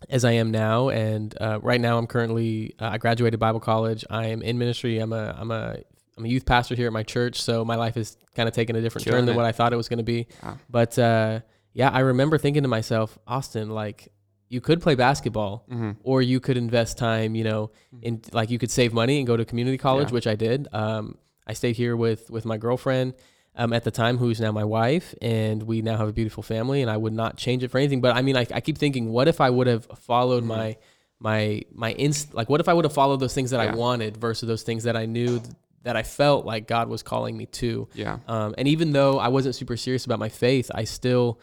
as 0.10 0.24
I 0.24 0.34
am 0.34 0.52
now. 0.52 0.90
And 0.90 1.36
uh, 1.42 1.60
right 1.62 1.82
now, 1.82 1.98
I'm 1.98 2.08
currently 2.08 2.76
uh, 2.80 2.90
I 2.94 2.98
graduated 3.00 3.40
Bible 3.40 3.60
college. 3.60 4.06
I 4.10 4.28
am 4.28 4.42
in 4.42 4.58
ministry. 4.58 5.00
I'm 5.00 5.12
a 5.14 5.36
I'm 5.38 5.52
a 5.52 5.78
I'm 6.18 6.26
a 6.26 6.28
youth 6.28 6.46
pastor 6.46 6.76
here 6.76 6.88
at 6.88 6.94
my 6.94 7.04
church. 7.04 7.42
So 7.42 7.66
my 7.66 7.76
life 7.76 7.98
is 7.98 8.18
kind 8.36 8.48
of 8.48 8.54
taking 8.54 8.76
a 8.76 8.82
different 8.82 9.08
turn 9.08 9.26
than 9.26 9.34
it. 9.36 9.38
what 9.38 9.46
I 9.46 9.52
thought 9.52 9.74
it 9.74 9.78
was 9.78 9.90
going 9.90 9.98
to 10.00 10.04
be. 10.04 10.28
Wow. 10.44 10.58
But 10.70 11.00
uh, 11.00 11.40
yeah, 11.74 11.90
I 11.90 12.00
remember 12.00 12.38
thinking 12.38 12.64
to 12.64 12.70
myself, 12.70 13.18
Austin, 13.26 13.70
like 13.70 14.10
you 14.50 14.60
could 14.62 14.82
play 14.82 14.96
basketball 14.96 15.64
Mhm. 15.72 15.96
or 16.04 16.22
you 16.22 16.40
could 16.40 16.58
invest 16.58 16.98
time, 16.98 17.36
you 17.36 17.44
know, 17.44 17.72
in 18.02 18.22
like 18.34 18.50
you 18.50 18.58
could 18.60 18.72
save 18.72 18.94
money 18.94 19.18
and 19.20 19.28
go 19.28 19.38
to 19.38 19.46
community 19.46 19.78
college, 19.78 20.10
Yeah. 20.10 20.14
which 20.16 20.28
I 20.28 20.36
did. 20.36 20.68
Um, 20.74 21.18
I 21.48 21.54
stayed 21.54 21.76
here 21.76 21.96
with 21.96 22.30
with 22.30 22.46
my 22.46 22.58
girlfriend 22.58 23.14
um, 23.56 23.74
at 23.74 23.84
the 23.84 23.92
time, 23.92 24.18
who's 24.18 24.40
now 24.40 24.52
my 24.52 24.64
wife, 24.64 25.14
and 25.22 25.64
we 25.64 25.82
now 25.82 25.98
have 25.98 26.08
a 26.08 26.14
beautiful 26.14 26.44
family. 26.44 26.82
And 26.82 26.90
I 26.90 26.98
would 26.98 27.14
not 27.14 27.36
change 27.38 27.62
it 27.64 27.70
for 27.70 27.78
anything. 27.78 28.00
But 28.02 28.16
I 28.16 28.22
mean, 28.22 28.38
I, 28.38 28.46
I 28.54 28.62
keep 28.62 28.78
thinking, 28.78 29.10
what 29.12 29.28
if 29.28 29.42
I 29.42 29.50
would 29.50 29.68
have 29.68 29.86
followed 29.98 30.44
Mhm. 30.44 30.48
my 30.48 30.78
my 31.20 31.62
my 31.74 31.92
inst 31.94 32.34
like 32.34 32.48
what 32.50 32.62
if 32.62 32.70
I 32.70 32.74
would 32.74 32.86
have 32.86 32.94
followed 32.94 33.20
those 33.20 33.34
things 33.34 33.50
that 33.52 33.60
I 33.60 33.76
wanted 33.76 34.16
versus 34.18 34.48
those 34.48 34.64
things 34.64 34.84
that 34.84 34.96
I 34.96 35.06
knew 35.06 35.40
th- 35.40 35.52
that 35.84 35.96
I 35.98 36.04
felt 36.04 36.46
like 36.46 36.66
God 36.68 36.88
was 36.90 37.04
calling 37.04 37.36
me 37.38 37.46
to. 37.48 37.88
Yeah. 37.94 38.20
Um, 38.28 38.56
and 38.58 38.68
even 38.68 38.94
though 38.94 39.20
I 39.20 39.28
wasn't 39.30 39.56
super 39.56 39.76
serious 39.78 40.06
about 40.06 40.20
my 40.20 40.30
faith, 40.30 40.72
I 40.74 40.84
still 40.86 41.40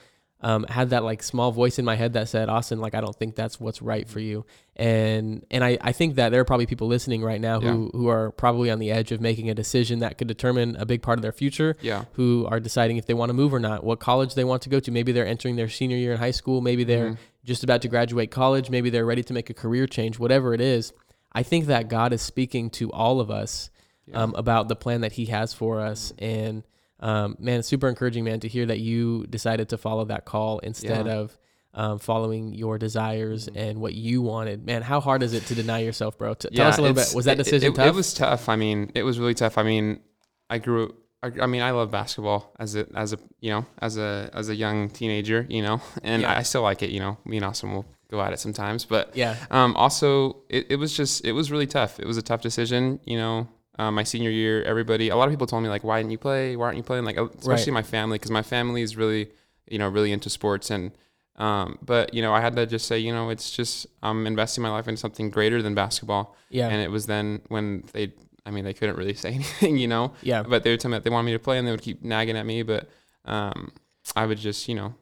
um, 0.48 0.62
had 0.68 0.90
that 0.90 1.02
like 1.02 1.22
small 1.22 1.50
voice 1.50 1.76
in 1.80 1.84
my 1.84 1.96
head 1.96 2.12
that 2.12 2.28
said, 2.28 2.48
Austin, 2.48 2.78
like 2.80 2.94
I 2.94 3.00
don't 3.00 3.16
think 3.16 3.34
that's 3.34 3.58
what's 3.58 3.80
right 3.82 4.06
for 4.08 4.20
you. 4.20 4.44
And 4.76 5.44
and 5.50 5.64
I, 5.64 5.76
I 5.80 5.92
think 5.92 6.14
that 6.16 6.28
there 6.30 6.40
are 6.40 6.44
probably 6.44 6.66
people 6.66 6.86
listening 6.86 7.22
right 7.22 7.40
now 7.40 7.58
who, 7.60 7.90
who 7.92 8.08
are 8.08 8.30
probably 8.30 8.70
on 8.70 8.78
the 8.78 8.90
edge 8.92 9.10
of 9.10 9.20
making 9.20 9.50
a 9.50 9.54
decision 9.54 9.98
that 10.00 10.18
could 10.18 10.28
determine 10.28 10.76
a 10.76 10.86
big 10.86 11.02
part 11.02 11.18
of 11.18 11.22
their 11.22 11.32
future, 11.32 11.74
Yeah. 11.80 12.04
who 12.12 12.46
are 12.50 12.60
deciding 12.60 12.96
if 12.96 13.06
they 13.06 13.14
want 13.14 13.30
to 13.30 13.34
move 13.34 13.52
or 13.52 13.58
not, 13.60 13.82
what 13.82 13.98
college 13.98 14.34
they 14.34 14.44
want 14.44 14.62
to 14.62 14.68
go 14.68 14.78
to. 14.78 14.90
Maybe 14.90 15.10
they're 15.12 15.26
entering 15.26 15.56
their 15.56 15.68
senior 15.68 15.96
year 15.96 16.12
in 16.12 16.18
high 16.18 16.30
school, 16.40 16.60
maybe 16.60 16.84
they're 16.84 17.10
Mhm. 17.12 17.18
just 17.44 17.64
about 17.64 17.82
to 17.82 17.88
graduate 17.88 18.30
college, 18.30 18.70
maybe 18.70 18.88
they're 18.90 19.06
ready 19.06 19.22
to 19.24 19.32
make 19.32 19.50
a 19.50 19.54
career 19.54 19.86
change, 19.86 20.18
whatever 20.18 20.54
it 20.54 20.60
is. 20.60 20.92
I 21.32 21.42
think 21.42 21.66
that 21.66 21.88
God 21.88 22.12
is 22.12 22.22
speaking 22.22 22.70
to 22.70 22.90
all 22.92 23.20
of 23.20 23.30
us 23.30 23.70
Yeah. 24.06 24.22
um, 24.22 24.34
about 24.36 24.68
the 24.68 24.76
plan 24.76 25.00
that 25.00 25.12
He 25.12 25.24
has 25.26 25.52
for 25.54 25.80
us. 25.80 26.12
And 26.18 26.62
um, 27.00 27.36
man, 27.38 27.58
it's 27.60 27.68
super 27.68 27.88
encouraging, 27.88 28.24
man, 28.24 28.40
to 28.40 28.48
hear 28.48 28.66
that 28.66 28.80
you 28.80 29.26
decided 29.28 29.68
to 29.70 29.78
follow 29.78 30.04
that 30.06 30.24
call 30.24 30.58
instead 30.60 31.06
Yeah. 31.06 31.14
of 31.14 31.38
um, 31.74 31.98
following 31.98 32.54
your 32.54 32.78
desires 32.78 33.48
Mhm. 33.50 33.56
and 33.60 33.80
what 33.82 33.92
you 33.92 34.22
wanted. 34.22 34.64
Man, 34.64 34.80
how 34.80 34.98
hard 34.98 35.22
is 35.22 35.34
it 35.34 35.44
to 35.46 35.54
deny 35.54 35.80
yourself, 35.80 36.16
bro? 36.16 36.32
T- 36.32 36.48
tell 36.54 36.68
us 36.68 36.78
a 36.78 36.80
little 36.80 36.94
bit. 36.94 37.12
Was 37.14 37.26
that 37.26 37.34
it- 37.38 37.44
decision 37.44 37.72
it, 37.72 37.76
tough? 37.76 37.86
It 37.88 37.94
was 37.94 38.14
tough. 38.14 38.48
I 38.48 38.56
mean, 38.56 38.90
it 38.94 39.02
was 39.02 39.18
really 39.18 39.34
tough. 39.34 39.58
I 39.58 39.62
mean, 39.62 40.00
I 40.48 40.56
grew. 40.56 40.94
I, 41.22 41.32
I 41.42 41.46
mean, 41.46 41.60
I 41.60 41.72
love 41.72 41.90
basketball 41.90 42.54
as 42.58 42.76
a 42.76 42.86
as 42.94 43.12
a 43.12 43.18
you 43.40 43.50
know 43.50 43.66
as 43.82 43.98
a 43.98 44.30
as 44.32 44.48
a 44.48 44.54
young 44.54 44.88
teenager, 44.88 45.44
you 45.50 45.60
know, 45.60 45.82
and 46.02 46.22
Yeah. 46.22 46.32
I, 46.32 46.38
I 46.38 46.42
still 46.44 46.62
like 46.62 46.82
it. 46.82 46.88
You 46.90 47.00
know, 47.00 47.18
me 47.26 47.36
and 47.36 47.44
Austin 47.44 47.72
will 47.74 47.84
go 48.10 48.22
at 48.22 48.32
it 48.32 48.38
sometimes, 48.40 48.86
but 48.86 49.14
yeah, 49.14 49.36
um, 49.50 49.76
also 49.76 50.36
it, 50.48 50.66
it 50.70 50.76
was 50.76 50.96
just 50.96 51.26
it 51.26 51.32
was 51.32 51.50
really 51.50 51.66
tough. 51.66 52.00
It 52.00 52.06
was 52.06 52.16
a 52.16 52.22
tough 52.22 52.40
decision. 52.40 53.00
You 53.04 53.18
know, 53.18 53.48
um, 53.78 53.95
my 53.95 54.02
senior 54.04 54.30
year, 54.30 54.62
everybody, 54.62 55.09
a 55.11 55.16
lot 55.16 55.28
of 55.28 55.33
people 55.33 55.47
told 55.47 55.62
me 55.62 55.68
like, 55.68 55.85
why 55.85 55.99
didn't 55.99 56.12
you 56.12 56.18
play? 56.18 56.56
Why 56.56 56.66
aren't 56.66 56.76
you 56.78 56.83
playing? 56.83 57.04
Like, 57.04 57.16
especially 57.18 57.73
my 57.73 57.83
family, 57.83 58.16
because 58.18 58.30
my 58.30 58.42
family 58.42 58.83
is 58.83 58.97
really 58.97 59.28
you 59.68 59.78
know 59.78 59.88
really 59.88 60.12
into 60.12 60.30
sports 60.30 60.71
and. 60.71 60.92
Um, 61.38 61.78
but 61.83 62.14
you 62.14 62.23
know, 62.23 62.33
I 62.33 62.40
had 62.40 62.56
to 62.56 62.64
just 62.64 62.87
say, 62.88 62.99
you 62.99 63.12
know, 63.12 63.28
it's 63.28 63.50
just 63.50 63.87
I'm 64.02 64.26
investing 64.26 64.62
my 64.62 64.71
life 64.71 64.88
in 64.88 64.97
something 64.97 65.28
greater 65.28 65.61
than 65.61 65.75
basketball. 65.75 66.35
yeah, 66.49 66.68
And 66.68 66.80
it 66.80 66.90
was 66.90 67.04
then 67.04 67.42
when 67.49 67.85
they, 67.92 68.14
I 68.47 68.50
mean, 68.50 68.64
they 68.64 68.73
couldn't 68.73 68.97
really 68.97 69.12
say 69.25 69.33
anything, 69.35 69.76
you 69.76 69.87
know, 69.87 70.14
yeah, 70.23 70.42
but 70.42 70.62
they 70.64 70.71
would 70.71 70.80
tell 70.80 70.90
me 70.90 70.97
that 70.97 71.04
they 71.04 71.11
wanted 71.11 71.26
me 71.26 71.33
to 71.33 71.38
play 71.38 71.59
and 71.59 71.66
they 71.68 71.73
would 71.73 71.83
keep 71.83 72.02
nagging 72.02 72.38
at 72.38 72.47
me. 72.47 72.62
But 72.62 72.88
um, 73.26 73.71
I 74.16 74.25
would 74.25 74.38
just, 74.38 74.66
you 74.66 74.76
know, 74.76 74.95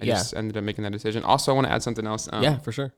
I 0.00 0.04
Yeah. 0.04 0.14
just 0.14 0.32
ended 0.36 0.56
up 0.56 0.62
making 0.62 0.84
that 0.84 0.92
decision. 0.92 1.24
Also, 1.24 1.50
I 1.50 1.56
want 1.56 1.66
to 1.66 1.72
add 1.72 1.82
something 1.82 2.06
else. 2.06 2.28
Um, 2.32 2.44
yeah, 2.44 2.58
for 2.58 2.70
sure. 2.70 2.94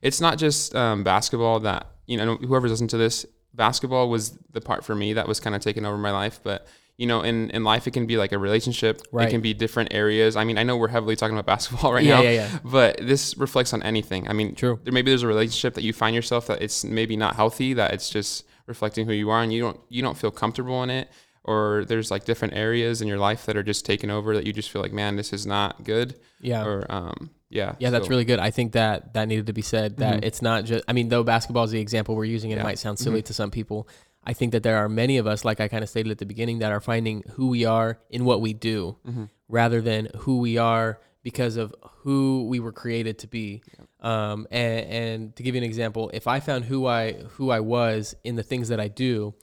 It's 0.00 0.20
not 0.20 0.38
just 0.38 0.76
um, 0.76 1.02
basketball 1.02 1.58
that, 1.60 1.88
you 2.06 2.16
know, 2.18 2.36
whoever's 2.36 2.70
listening 2.70 2.88
to 2.90 2.98
this, 2.98 3.26
basketball 3.56 4.08
was 4.08 4.38
the 4.52 4.60
part 4.60 4.84
for 4.84 4.94
me 4.94 5.14
that 5.14 5.26
was 5.26 5.40
kind 5.40 5.56
of 5.56 5.62
taking 5.62 5.84
over 5.84 5.96
my 5.96 6.10
life. 6.10 6.40
But, 6.42 6.66
you 6.96 7.06
know, 7.06 7.22
in, 7.22 7.50
in 7.50 7.64
life, 7.64 7.86
it 7.86 7.92
can 7.92 8.06
be 8.06 8.16
like 8.16 8.32
a 8.32 8.38
relationship. 8.38 9.02
Right. 9.10 9.28
It 9.28 9.30
can 9.30 9.40
be 9.40 9.54
different 9.54 9.92
areas. 9.92 10.36
I 10.36 10.44
mean, 10.44 10.58
I 10.58 10.62
know 10.62 10.76
we're 10.76 10.88
heavily 10.88 11.16
talking 11.16 11.36
about 11.36 11.46
basketball 11.54 11.92
right 11.92 12.04
yeah, 12.04 12.16
now, 12.16 12.22
yeah, 12.22 12.30
yeah. 12.30 12.58
but 12.64 12.98
this 12.98 13.36
reflects 13.36 13.72
on 13.72 13.82
anything. 13.82 14.28
I 14.28 14.32
mean, 14.32 14.54
True. 14.54 14.78
there 14.84 14.92
maybe 14.92 15.10
there's 15.10 15.22
a 15.22 15.28
relationship 15.28 15.74
that 15.74 15.82
you 15.82 15.92
find 15.92 16.14
yourself 16.14 16.46
that 16.46 16.62
it's 16.62 16.84
maybe 16.84 17.16
not 17.16 17.36
healthy, 17.36 17.74
that 17.74 17.92
it's 17.92 18.10
just 18.10 18.44
reflecting 18.66 19.06
who 19.06 19.12
you 19.12 19.30
are, 19.30 19.42
and 19.42 19.52
you 19.52 19.60
don't 19.60 19.80
you 19.88 20.02
don't 20.02 20.16
feel 20.16 20.30
comfortable 20.30 20.82
in 20.82 20.90
it, 20.90 21.08
or 21.46 21.84
there's 21.86 22.10
like 22.10 22.24
different 22.24 22.54
areas 22.54 23.00
in 23.00 23.08
your 23.08 23.18
life 23.18 23.46
that 23.46 23.56
are 23.56 23.62
just 23.62 23.84
taken 23.86 24.10
over 24.10 24.34
that 24.34 24.46
you 24.46 24.52
just 24.52 24.70
feel 24.70 24.82
like, 24.82 24.92
man, 24.92 25.16
this 25.16 25.32
is 25.32 25.46
not 25.46 25.84
good. 25.84 26.14
Yeah. 26.40 26.64
Or 26.64 26.86
um, 26.90 27.30
yeah. 27.48 27.74
Yeah, 27.78 27.90
that's 27.90 28.08
really 28.08 28.24
good. 28.24 28.38
I 28.38 28.50
think 28.50 28.72
that 28.72 29.14
that 29.14 29.28
needed 29.28 29.46
to 29.46 29.52
be 29.52 29.62
said. 29.62 29.98
That 29.98 30.20
Mhm. 30.20 30.24
it's 30.24 30.42
not 30.42 30.64
just. 30.64 30.84
I 30.88 30.92
mean, 30.92 31.08
though 31.08 31.22
basketball 31.22 31.64
is 31.64 31.70
the 31.70 31.80
example 31.80 32.14
we're 32.16 32.24
using, 32.24 32.50
it 32.50 32.56
Yeah. 32.56 32.64
might 32.64 32.78
sound 32.78 32.98
silly 32.98 33.22
Mhm. 33.22 33.26
to 33.26 33.34
some 33.34 33.50
people. 33.50 33.88
I 34.24 34.32
think 34.32 34.50
that 34.52 34.64
there 34.64 34.76
are 34.78 34.88
many 34.88 35.18
of 35.18 35.26
us, 35.28 35.44
like 35.44 35.60
I 35.60 35.68
kind 35.68 35.84
of 35.84 35.88
stated 35.88 36.10
at 36.10 36.18
the 36.18 36.26
beginning, 36.26 36.58
that 36.58 36.72
are 36.72 36.80
finding 36.80 37.22
who 37.34 37.46
we 37.48 37.64
are 37.64 38.00
in 38.10 38.24
what 38.24 38.40
we 38.40 38.52
do, 38.52 38.96
Mhm. 39.08 39.28
rather 39.48 39.80
than 39.80 40.08
who 40.16 40.38
we 40.38 40.58
are 40.58 40.98
because 41.22 41.56
of 41.56 41.72
who 42.02 42.46
we 42.48 42.58
were 42.58 42.72
created 42.72 43.18
to 43.18 43.28
be. 43.28 43.62
Um, 44.00 44.46
and, 44.50 44.86
and 44.90 45.36
to 45.36 45.42
give 45.44 45.54
you 45.54 45.60
an 45.60 45.64
example, 45.64 46.10
if 46.12 46.26
I 46.26 46.40
found 46.40 46.64
who 46.64 46.86
I 46.86 47.12
who 47.36 47.50
I 47.50 47.60
was 47.60 48.14
in 48.24 48.34
the 48.36 48.42
things 48.42 48.68
that 48.68 48.80
I 48.80 48.88
do, 48.88 49.34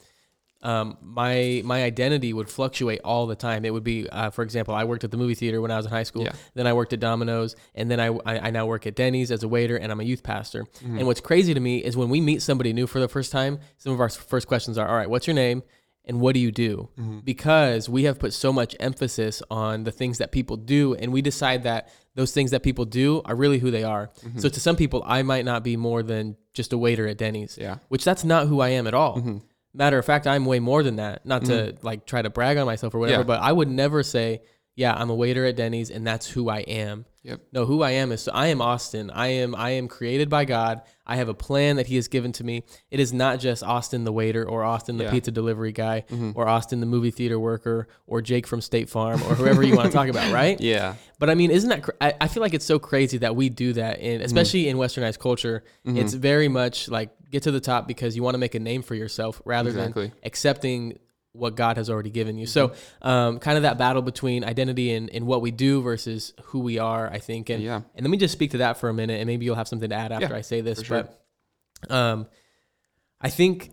um, 0.63 0.97
my 1.01 1.61
my 1.63 1.83
identity 1.83 2.33
would 2.33 2.49
fluctuate 2.49 3.01
all 3.03 3.27
the 3.27 3.35
time. 3.35 3.65
It 3.65 3.73
would 3.73 3.83
be, 3.83 4.09
uh, 4.09 4.29
for 4.29 4.41
example, 4.43 4.73
I 4.73 4.85
worked 4.85 5.03
at 5.03 5.11
the 5.11 5.17
movie 5.17 5.35
theater 5.35 5.61
when 5.61 5.71
I 5.71 5.77
was 5.77 5.85
in 5.85 5.91
high 5.91 6.03
school. 6.03 6.23
Yeah. 6.23 6.31
Then 6.55 6.65
I 6.67 6.73
worked 6.73 6.93
at 6.93 6.99
Domino's, 6.99 7.55
and 7.75 7.91
then 7.91 7.99
I, 7.99 8.07
I 8.25 8.47
I 8.47 8.49
now 8.49 8.65
work 8.65 8.87
at 8.87 8.95
Denny's 8.95 9.29
as 9.31 9.43
a 9.43 9.47
waiter, 9.47 9.75
and 9.75 9.91
I'm 9.91 9.99
a 9.99 10.03
youth 10.03 10.23
pastor. 10.23 10.63
Mm-hmm. 10.63 10.97
And 10.99 11.07
what's 11.07 11.21
crazy 11.21 11.53
to 11.53 11.59
me 11.59 11.77
is 11.79 11.95
when 11.97 12.09
we 12.09 12.21
meet 12.21 12.41
somebody 12.41 12.73
new 12.73 12.87
for 12.87 12.99
the 12.99 13.07
first 13.07 13.31
time, 13.31 13.59
some 13.77 13.93
of 13.93 13.99
our 13.99 14.09
first 14.09 14.47
questions 14.47 14.77
are, 14.77 14.87
"All 14.87 14.95
right, 14.95 15.09
what's 15.09 15.27
your 15.27 15.35
name?" 15.35 15.63
And 16.05 16.19
what 16.19 16.33
do 16.33 16.41
you 16.41 16.51
do? 16.51 16.89
Mm-hmm. 16.99 17.19
Because 17.19 17.87
we 17.87 18.03
have 18.03 18.19
put 18.19 18.33
so 18.33 18.51
much 18.51 18.75
emphasis 18.81 19.41
on 19.49 19.85
the 19.85 19.91
things 19.91 20.17
that 20.17 20.33
people 20.33 20.57
do, 20.57 20.95
and 20.95 21.13
we 21.13 21.21
decide 21.21 21.63
that 21.63 21.87
those 22.15 22.33
things 22.33 22.51
that 22.51 22.61
people 22.61 22.83
do 22.83 23.21
are 23.23 23.35
really 23.35 23.57
who 23.59 23.71
they 23.71 23.83
are. 23.85 24.11
Mm-hmm. 24.21 24.39
So 24.39 24.49
to 24.49 24.59
some 24.59 24.75
people, 24.75 25.01
I 25.05 25.23
might 25.23 25.45
not 25.45 25.63
be 25.63 25.77
more 25.77 26.03
than 26.03 26.35
just 26.53 26.73
a 26.73 26.77
waiter 26.77 27.07
at 27.07 27.17
Denny's 27.17 27.57
Yeah. 27.59 27.77
which 27.87 28.03
that's 28.03 28.23
not 28.25 28.47
who 28.47 28.59
I 28.59 28.69
am 28.69 28.85
at 28.85 28.93
all. 28.93 29.17
Mm-hmm. 29.17 29.37
Matter 29.73 29.97
of 29.97 30.05
fact, 30.05 30.27
I'm 30.27 30.45
way 30.45 30.59
more 30.59 30.83
than 30.83 30.97
that. 30.97 31.25
Not 31.25 31.45
to 31.45 31.51
mm-hmm. 31.51 31.85
like 31.85 32.05
try 32.05 32.21
to 32.21 32.29
brag 32.29 32.57
on 32.57 32.65
myself 32.65 32.93
or 32.93 32.99
whatever, 32.99 33.21
Yeah. 33.21 33.23
but 33.23 33.41
I 33.41 33.51
would 33.51 33.69
never 33.69 34.03
say, 34.03 34.41
"Yeah, 34.75 34.93
I'm 34.93 35.09
a 35.09 35.15
waiter 35.15 35.45
at 35.45 35.55
Denny's 35.55 35.89
and 35.89 36.05
that's 36.05 36.27
who 36.27 36.49
I 36.49 36.59
am." 36.59 37.05
Yep. 37.23 37.39
No, 37.53 37.65
who 37.65 37.81
I 37.81 37.91
am 37.91 38.11
is 38.11 38.23
so 38.23 38.33
I 38.33 38.47
am 38.47 38.61
Austin. 38.61 39.09
I 39.09 39.27
am 39.27 39.55
I 39.55 39.71
am 39.71 39.87
created 39.87 40.29
by 40.29 40.43
God. 40.43 40.81
I 41.07 41.15
have 41.15 41.29
a 41.29 41.33
plan 41.33 41.77
that 41.77 41.87
He 41.87 41.95
has 41.95 42.09
given 42.09 42.33
to 42.33 42.43
me. 42.43 42.63
It 42.91 42.99
is 42.99 43.13
not 43.13 43.39
just 43.39 43.63
Austin 43.63 44.03
the 44.03 44.11
waiter 44.11 44.43
or 44.43 44.63
Austin 44.63 44.97
the 44.97 45.05
Yeah. 45.05 45.11
pizza 45.11 45.31
delivery 45.31 45.71
guy 45.71 46.03
mm-hmm. 46.09 46.31
or 46.35 46.49
Austin 46.49 46.81
the 46.81 46.85
movie 46.85 47.11
theater 47.11 47.39
worker 47.39 47.87
or 48.07 48.21
Jake 48.21 48.45
from 48.45 48.59
State 48.59 48.89
Farm 48.89 49.23
or 49.23 49.35
whoever 49.35 49.63
you 49.63 49.73
want 49.75 49.89
to 49.89 49.93
talk 49.93 50.09
about, 50.09 50.33
right? 50.41 50.59
Yeah. 50.59 50.95
But 51.17 51.29
I 51.29 51.35
mean, 51.35 51.49
isn't 51.49 51.69
that? 51.69 51.83
Cr- 51.83 51.91
I, 52.01 52.13
I 52.19 52.27
feel 52.27 52.43
like 52.43 52.53
it's 52.53 52.65
so 52.65 52.77
crazy 52.77 53.19
that 53.19 53.37
we 53.37 53.47
do 53.47 53.71
that, 53.73 53.99
in 53.99 54.15
mm-hmm. 54.15 54.25
especially 54.25 54.67
in 54.67 54.75
Westernized 54.75 55.19
culture. 55.19 55.63
Mm-hmm. 55.87 55.99
It's 55.99 56.13
very 56.13 56.49
much 56.49 56.89
like 56.89 57.11
get 57.31 57.43
to 57.43 57.51
the 57.51 57.61
top 57.61 57.87
because 57.87 58.17
you 58.17 58.23
want 58.23 58.33
to 58.33 58.39
make 58.39 58.53
a 58.53 58.59
name 58.59 58.81
for 58.81 58.95
yourself 58.95 59.41
rather 59.45 59.69
Exactly. 59.69 60.07
than 60.07 60.17
accepting 60.23 60.99
what 61.33 61.55
God 61.55 61.77
has 61.77 61.89
already 61.89 62.11
given 62.11 62.37
you. 62.37 62.45
So, 62.45 62.73
um, 63.01 63.39
kind 63.39 63.57
of 63.57 63.63
that 63.63 63.77
battle 63.77 64.01
between 64.03 64.43
identity 64.43 64.93
and, 64.93 65.09
and 65.09 65.25
what 65.25 65.41
we 65.41 65.49
do 65.51 65.81
versus 65.81 66.31
who 66.45 66.59
we 66.59 66.77
are, 66.77 67.09
I 67.11 67.19
think. 67.19 67.49
And 67.49 67.61
Yeah. 67.61 67.81
and 67.95 68.03
let 68.05 68.09
me 68.09 68.17
just 68.17 68.31
speak 68.33 68.51
to 68.51 68.59
that 68.59 68.77
for 68.77 68.87
a 68.89 68.93
minute, 68.93 69.19
and 69.19 69.27
maybe 69.27 69.43
you'll 69.45 69.55
have 69.55 69.67
something 69.67 69.89
to 69.89 69.95
add 69.95 70.11
after 70.11 70.27
Yeah, 70.27 70.35
I 70.35 70.41
say 70.41 70.61
this. 70.61 70.81
sure. 70.83 71.09
But 71.87 71.91
um, 71.91 72.27
I 73.19 73.29
think 73.29 73.71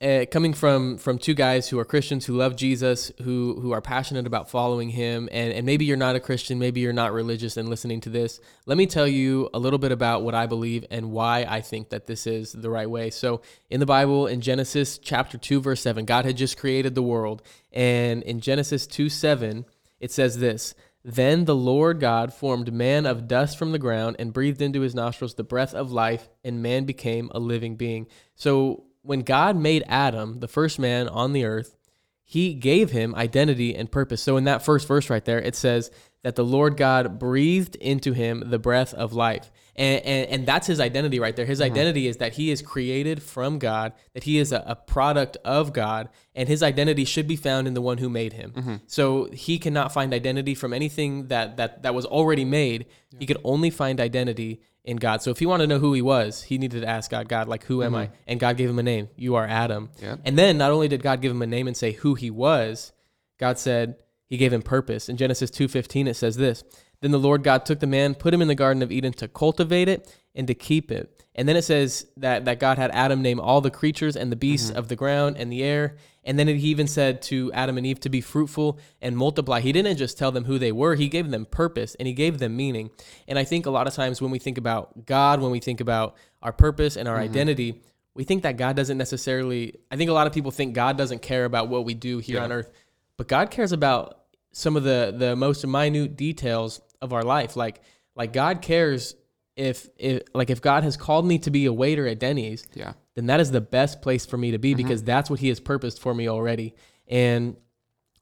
uh, 0.00 0.26
coming 0.30 0.52
from 0.52 0.98
from 0.98 1.18
two 1.18 1.32
guys 1.32 1.68
who 1.68 1.78
are 1.78 1.84
Christians 1.84 2.26
who 2.26 2.36
love 2.36 2.54
Jesus, 2.54 3.10
who 3.22 3.58
who 3.60 3.72
are 3.72 3.80
passionate 3.80 4.26
about 4.26 4.50
following 4.50 4.90
Him, 4.90 5.28
and 5.32 5.52
and 5.52 5.64
maybe 5.64 5.84
you're 5.84 5.96
not 5.96 6.16
a 6.16 6.20
Christian, 6.20 6.58
maybe 6.58 6.80
you're 6.80 6.92
not 6.92 7.12
religious, 7.12 7.56
and 7.56 7.68
listening 7.68 8.00
to 8.02 8.10
this, 8.10 8.40
let 8.66 8.76
me 8.76 8.86
tell 8.86 9.08
you 9.08 9.48
a 9.54 9.58
little 9.58 9.78
bit 9.78 9.92
about 9.92 10.22
what 10.22 10.34
I 10.34 10.46
believe 10.46 10.84
and 10.90 11.12
why 11.12 11.46
I 11.48 11.62
think 11.62 11.88
that 11.90 12.06
this 12.06 12.26
is 12.26 12.52
the 12.52 12.70
right 12.70 12.90
way. 12.90 13.10
So 13.10 13.40
in 13.70 13.80
the 13.80 13.86
Bible, 13.86 14.26
in 14.26 14.42
Genesis 14.42 14.98
chapter 14.98 15.38
two, 15.38 15.60
verse 15.60 15.80
seven, 15.80 16.04
God 16.04 16.24
had 16.26 16.36
just 16.36 16.58
created 16.58 16.94
the 16.94 17.02
world, 17.02 17.42
and 17.72 18.22
in 18.22 18.40
Genesis 18.40 18.86
two 18.86 19.08
seven, 19.08 19.64
it 19.98 20.12
says 20.12 20.38
this. 20.38 20.74
Then 21.08 21.44
the 21.44 21.54
Lord 21.54 22.00
God 22.00 22.34
formed 22.34 22.72
man 22.72 23.06
of 23.06 23.28
dust 23.28 23.56
from 23.56 23.70
the 23.70 23.78
ground 23.78 24.16
and 24.18 24.32
breathed 24.32 24.60
into 24.60 24.80
his 24.80 24.92
nostrils 24.92 25.34
the 25.34 25.44
breath 25.44 25.72
of 25.72 25.92
life, 25.92 26.28
and 26.44 26.60
man 26.60 26.84
became 26.84 27.30
a 27.32 27.38
living 27.38 27.76
being. 27.76 28.08
So 28.34 28.86
when 29.06 29.20
God 29.20 29.56
made 29.56 29.84
Adam, 29.86 30.40
the 30.40 30.48
first 30.48 30.78
man 30.78 31.08
on 31.08 31.32
the 31.32 31.44
earth, 31.44 31.76
he 32.24 32.54
gave 32.54 32.90
him 32.90 33.14
identity 33.14 33.74
and 33.74 33.90
purpose. 33.90 34.20
So 34.20 34.36
in 34.36 34.44
that 34.44 34.64
first 34.64 34.88
verse 34.88 35.08
right 35.08 35.24
there, 35.24 35.40
it 35.40 35.54
says 35.54 35.92
that 36.22 36.34
the 36.34 36.44
Lord 36.44 36.76
God 36.76 37.20
breathed 37.20 37.76
into 37.76 38.12
him 38.12 38.42
the 38.46 38.58
breath 38.58 38.92
of 38.92 39.12
life. 39.12 39.52
And, 39.76 40.04
and, 40.04 40.28
and 40.30 40.46
that's 40.46 40.66
his 40.66 40.80
identity 40.80 41.20
right 41.20 41.36
there. 41.36 41.46
His 41.46 41.60
mm-hmm. 41.60 41.72
identity 41.72 42.08
is 42.08 42.16
that 42.16 42.32
he 42.32 42.50
is 42.50 42.62
created 42.62 43.22
from 43.22 43.60
God, 43.60 43.92
that 44.12 44.24
he 44.24 44.38
is 44.38 44.50
a, 44.50 44.64
a 44.66 44.74
product 44.74 45.36
of 45.44 45.72
God, 45.72 46.08
and 46.34 46.48
his 46.48 46.64
identity 46.64 47.04
should 47.04 47.28
be 47.28 47.36
found 47.36 47.68
in 47.68 47.74
the 47.74 47.80
one 47.80 47.98
who 47.98 48.08
made 48.08 48.32
him. 48.32 48.52
Mm-hmm. 48.56 48.74
So 48.88 49.26
he 49.26 49.60
cannot 49.60 49.92
find 49.92 50.12
identity 50.12 50.56
from 50.56 50.72
anything 50.72 51.28
that, 51.28 51.58
that, 51.58 51.84
that 51.84 51.94
was 51.94 52.06
already 52.06 52.44
made. 52.44 52.86
He 53.20 53.26
could 53.26 53.38
only 53.44 53.70
find 53.70 54.00
identity 54.00 54.62
in 54.86 54.96
God. 54.96 55.20
So 55.20 55.30
if 55.30 55.40
he 55.40 55.46
wanted 55.46 55.64
to 55.64 55.74
know 55.74 55.80
who 55.80 55.92
he 55.92 56.00
was, 56.00 56.44
he 56.44 56.56
needed 56.56 56.80
to 56.80 56.88
ask 56.88 57.10
God, 57.10 57.28
God, 57.28 57.48
like, 57.48 57.64
who 57.64 57.82
am 57.82 57.94
I? 57.94 58.06
Mm-hmm. 58.06 58.14
And 58.28 58.40
God 58.40 58.56
gave 58.56 58.70
him 58.70 58.78
a 58.78 58.84
name. 58.84 59.08
You 59.16 59.34
are 59.34 59.44
Adam. 59.46 59.90
Yep. 60.00 60.20
And 60.24 60.38
then 60.38 60.56
not 60.56 60.70
only 60.70 60.88
did 60.88 61.02
God 61.02 61.20
give 61.20 61.32
him 61.32 61.42
a 61.42 61.46
name 61.46 61.66
and 61.66 61.76
say 61.76 61.92
who 61.92 62.14
he 62.14 62.30
was, 62.30 62.92
God 63.38 63.58
said 63.58 63.96
he 64.28 64.36
gave 64.36 64.52
him 64.52 64.62
purpose. 64.62 65.08
In 65.08 65.16
Genesis 65.16 65.50
2:15 65.50 66.06
it 66.06 66.14
says 66.14 66.36
this, 66.36 66.64
then 67.00 67.10
the 67.10 67.18
Lord 67.18 67.42
God 67.42 67.66
took 67.66 67.80
the 67.80 67.86
man, 67.86 68.14
put 68.14 68.32
him 68.32 68.40
in 68.40 68.48
the 68.48 68.54
garden 68.54 68.82
of 68.82 68.90
Eden 68.90 69.12
to 69.14 69.28
cultivate 69.28 69.88
it 69.88 70.10
and 70.34 70.46
to 70.46 70.54
keep 70.54 70.90
it. 70.90 71.24
And 71.34 71.48
then 71.48 71.56
it 71.56 71.62
says 71.62 72.06
that 72.16 72.44
that 72.46 72.60
God 72.60 72.78
had 72.78 72.90
Adam 72.92 73.20
name 73.20 73.40
all 73.40 73.60
the 73.60 73.70
creatures 73.70 74.16
and 74.16 74.32
the 74.32 74.36
beasts 74.36 74.70
mm-hmm. 74.70 74.78
of 74.78 74.88
the 74.88 74.96
ground 74.96 75.36
and 75.36 75.52
the 75.52 75.62
air. 75.62 75.96
And 76.26 76.38
then 76.38 76.48
he 76.48 76.68
even 76.68 76.88
said 76.88 77.22
to 77.22 77.52
Adam 77.52 77.78
and 77.78 77.86
Eve 77.86 78.00
to 78.00 78.08
be 78.08 78.20
fruitful 78.20 78.78
and 79.00 79.16
multiply. 79.16 79.60
He 79.60 79.72
didn't 79.72 79.96
just 79.96 80.18
tell 80.18 80.32
them 80.32 80.44
who 80.44 80.58
they 80.58 80.72
were, 80.72 80.96
he 80.96 81.08
gave 81.08 81.30
them 81.30 81.46
purpose 81.46 81.94
and 81.94 82.06
he 82.06 82.12
gave 82.12 82.38
them 82.38 82.56
meaning. 82.56 82.90
And 83.28 83.38
I 83.38 83.44
think 83.44 83.64
a 83.64 83.70
lot 83.70 83.86
of 83.86 83.94
times 83.94 84.20
when 84.20 84.32
we 84.32 84.40
think 84.40 84.58
about 84.58 85.06
God, 85.06 85.40
when 85.40 85.52
we 85.52 85.60
think 85.60 85.80
about 85.80 86.16
our 86.42 86.52
purpose 86.52 86.96
and 86.96 87.08
our 87.08 87.14
mm-hmm. 87.14 87.30
identity, 87.30 87.80
we 88.14 88.24
think 88.24 88.42
that 88.42 88.56
God 88.56 88.76
doesn't 88.76 88.98
necessarily 88.98 89.74
I 89.90 89.96
think 89.96 90.10
a 90.10 90.12
lot 90.12 90.26
of 90.26 90.32
people 90.32 90.50
think 90.50 90.74
God 90.74 90.98
doesn't 90.98 91.22
care 91.22 91.44
about 91.44 91.68
what 91.68 91.84
we 91.84 91.94
do 91.94 92.18
here 92.18 92.36
Yeah. 92.36 92.44
on 92.44 92.52
earth, 92.52 92.72
but 93.16 93.28
God 93.28 93.50
cares 93.50 93.72
about 93.72 94.20
some 94.52 94.76
of 94.76 94.82
the 94.82 95.14
the 95.16 95.36
most 95.36 95.64
minute 95.64 96.16
details 96.16 96.80
of 97.00 97.12
our 97.12 97.22
life. 97.22 97.56
Like 97.56 97.80
like 98.16 98.32
God 98.32 98.62
cares 98.62 99.14
if 99.56 99.88
if 99.96 100.22
like 100.34 100.50
if 100.50 100.60
God 100.60 100.84
has 100.84 100.96
called 100.96 101.26
me 101.26 101.38
to 101.40 101.50
be 101.50 101.66
a 101.66 101.72
waiter 101.72 102.06
at 102.06 102.18
Denny's, 102.18 102.66
Yeah. 102.74 102.92
then 103.14 103.26
that 103.26 103.40
is 103.40 103.50
the 103.50 103.60
best 103.60 104.02
place 104.02 104.26
for 104.26 104.36
me 104.36 104.50
to 104.52 104.58
be 104.58 104.74
because 104.74 105.02
that's 105.02 105.30
what 105.30 105.40
he 105.40 105.48
has 105.48 105.60
purposed 105.60 105.98
for 106.00 106.14
me 106.14 106.28
already. 106.28 106.74
And 107.08 107.56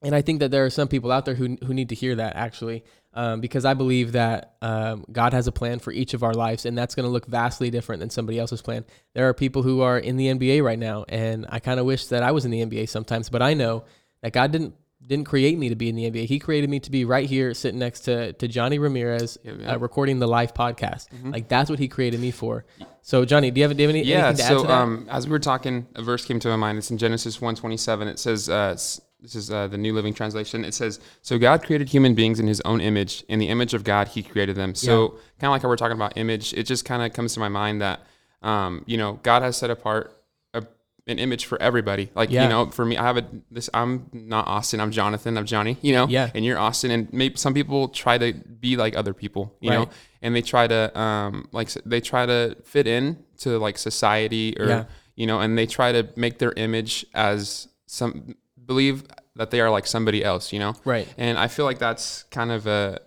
and 0.02 0.14
I 0.14 0.22
think 0.22 0.40
that 0.40 0.50
there 0.50 0.64
are 0.64 0.70
some 0.70 0.86
people 0.88 1.10
out 1.10 1.24
there 1.24 1.34
who 1.34 1.56
who 1.64 1.74
need 1.74 1.88
to 1.88 1.94
hear 1.94 2.14
that 2.16 2.36
actually, 2.36 2.84
um, 3.14 3.40
because 3.40 3.64
I 3.64 3.72
believe 3.74 4.12
that 4.12 4.54
um, 4.62 5.04
God 5.10 5.32
has 5.32 5.46
a 5.46 5.52
plan 5.52 5.78
for 5.78 5.92
each 5.92 6.12
of 6.14 6.22
our 6.22 6.34
lives, 6.34 6.66
and 6.66 6.76
that's 6.76 6.94
going 6.94 7.06
to 7.06 7.10
look 7.10 7.26
vastly 7.26 7.70
different 7.70 8.00
than 8.00 8.10
somebody 8.10 8.38
else's 8.38 8.60
plan. 8.62 8.84
There 9.14 9.28
are 9.28 9.34
people 9.34 9.62
who 9.62 9.80
are 9.80 9.98
in 9.98 10.16
the 10.18 10.26
NBA 10.28 10.62
right 10.62 10.78
now, 10.78 11.04
and 11.08 11.46
I 11.48 11.58
kind 11.58 11.80
of 11.80 11.86
wish 11.86 12.06
that 12.06 12.22
I 12.22 12.32
was 12.32 12.44
in 12.44 12.50
the 12.50 12.60
NBA 12.64 12.88
sometimes, 12.88 13.30
but 13.30 13.40
I 13.42 13.54
know 13.54 13.84
that 14.22 14.32
God 14.34 14.52
didn't 14.52 14.74
didn't 15.06 15.26
create 15.26 15.58
me 15.58 15.68
to 15.68 15.74
be 15.74 15.88
in 15.88 15.96
the 15.96 16.10
NBA. 16.10 16.26
He 16.26 16.38
created 16.38 16.70
me 16.70 16.80
to 16.80 16.90
be 16.90 17.04
right 17.04 17.28
here, 17.28 17.52
sitting 17.54 17.78
next 17.78 18.00
to 18.00 18.32
to 18.34 18.48
Johnny 18.48 18.78
Ramirez, 18.78 19.38
Uh, 19.46 19.78
recording 19.78 20.18
the 20.18 20.26
Life 20.26 20.54
Podcast. 20.54 21.08
Like 21.24 21.48
that's 21.48 21.68
what 21.70 21.78
He 21.78 21.88
created 21.88 22.20
me 22.20 22.30
for. 22.30 22.64
So 23.02 23.24
Johnny, 23.24 23.50
do 23.50 23.60
you 23.60 23.68
have, 23.68 23.76
do 23.76 23.82
you 23.82 23.88
have 23.88 23.94
any, 23.96 24.04
Yeah. 24.04 24.28
anything 24.28 24.36
to 24.38 24.42
add 24.44 24.48
So 24.48 24.62
to 24.62 24.68
that? 24.68 24.80
um, 24.80 25.06
as 25.10 25.26
we 25.26 25.32
were 25.32 25.38
talking, 25.38 25.86
a 25.94 26.02
verse 26.02 26.24
came 26.24 26.40
to 26.40 26.48
my 26.48 26.56
mind. 26.56 26.78
It's 26.78 26.90
in 26.90 26.98
Genesis 26.98 27.40
one 27.40 27.54
twenty 27.54 27.76
seven. 27.76 28.08
It 28.08 28.18
says, 28.18 28.48
uh, 28.48 28.70
"This 29.20 29.34
is 29.34 29.50
uh, 29.50 29.66
the 29.68 29.76
New 29.78 29.92
Living 29.92 30.14
Translation." 30.14 30.64
It 30.64 30.72
says, 30.74 31.00
"So 31.20 31.38
God 31.38 31.62
created 31.62 31.90
human 31.90 32.14
beings 32.14 32.40
in 32.40 32.46
His 32.46 32.62
own 32.62 32.80
image. 32.80 33.24
In 33.28 33.38
the 33.38 33.48
image 33.48 33.74
of 33.74 33.84
God, 33.84 34.08
He 34.08 34.22
created 34.22 34.56
them." 34.56 34.74
So 34.74 35.08
kind 35.38 35.48
of 35.48 35.50
like 35.50 35.62
how 35.62 35.68
we're 35.68 35.76
talking 35.76 35.96
about 35.96 36.16
image, 36.16 36.54
it 36.54 36.62
just 36.64 36.84
kind 36.86 37.02
of 37.02 37.12
comes 37.12 37.34
to 37.34 37.40
my 37.40 37.48
mind 37.50 37.82
that 37.82 38.00
um, 38.42 38.82
you 38.86 38.96
know 38.96 39.20
God 39.22 39.42
has 39.42 39.56
set 39.58 39.68
apart 39.70 40.13
an 41.06 41.18
image 41.18 41.44
for 41.44 41.60
everybody. 41.60 42.10
Like 42.14 42.30
Yeah. 42.30 42.44
you 42.44 42.48
know, 42.48 42.70
for 42.70 42.84
me, 42.84 42.96
I 42.96 43.02
have 43.02 43.16
a 43.18 43.24
this. 43.50 43.68
I'm 43.74 44.08
not 44.12 44.46
Austin. 44.48 44.80
I'm 44.80 44.90
Jonathan. 44.90 45.36
I'm 45.36 45.44
Johnny. 45.44 45.76
You 45.82 45.92
know. 45.92 46.06
Yeah. 46.08 46.30
And 46.34 46.44
you're 46.44 46.58
Austin. 46.58 46.90
And 46.90 47.12
maybe 47.12 47.36
some 47.36 47.52
people 47.52 47.88
try 47.88 48.16
to 48.18 48.32
be 48.32 48.76
like 48.76 48.96
other 48.96 49.12
people. 49.12 49.54
You 49.60 49.70
Right. 49.70 49.78
know. 49.80 49.88
And 50.22 50.34
they 50.34 50.40
try 50.42 50.66
to 50.66 50.98
um 50.98 51.48
like 51.52 51.68
they 51.84 52.00
try 52.00 52.24
to 52.26 52.56
fit 52.64 52.86
in 52.86 53.18
to 53.38 53.58
like 53.58 53.76
society 53.76 54.56
or 54.58 54.66
Yeah. 54.66 54.84
you 55.14 55.26
know, 55.26 55.40
and 55.40 55.58
they 55.58 55.66
try 55.66 55.92
to 55.92 56.08
make 56.16 56.38
their 56.38 56.52
image 56.52 57.04
as 57.14 57.68
some 57.86 58.36
believe 58.64 59.04
that 59.36 59.50
they 59.50 59.60
are 59.60 59.70
like 59.70 59.86
somebody 59.86 60.24
else. 60.24 60.52
You 60.54 60.60
know. 60.60 60.74
right. 60.86 61.06
And 61.18 61.38
I 61.38 61.48
feel 61.48 61.66
like 61.66 61.78
that's 61.78 62.22
kind 62.30 62.50
of 62.50 62.66
a 62.66 63.00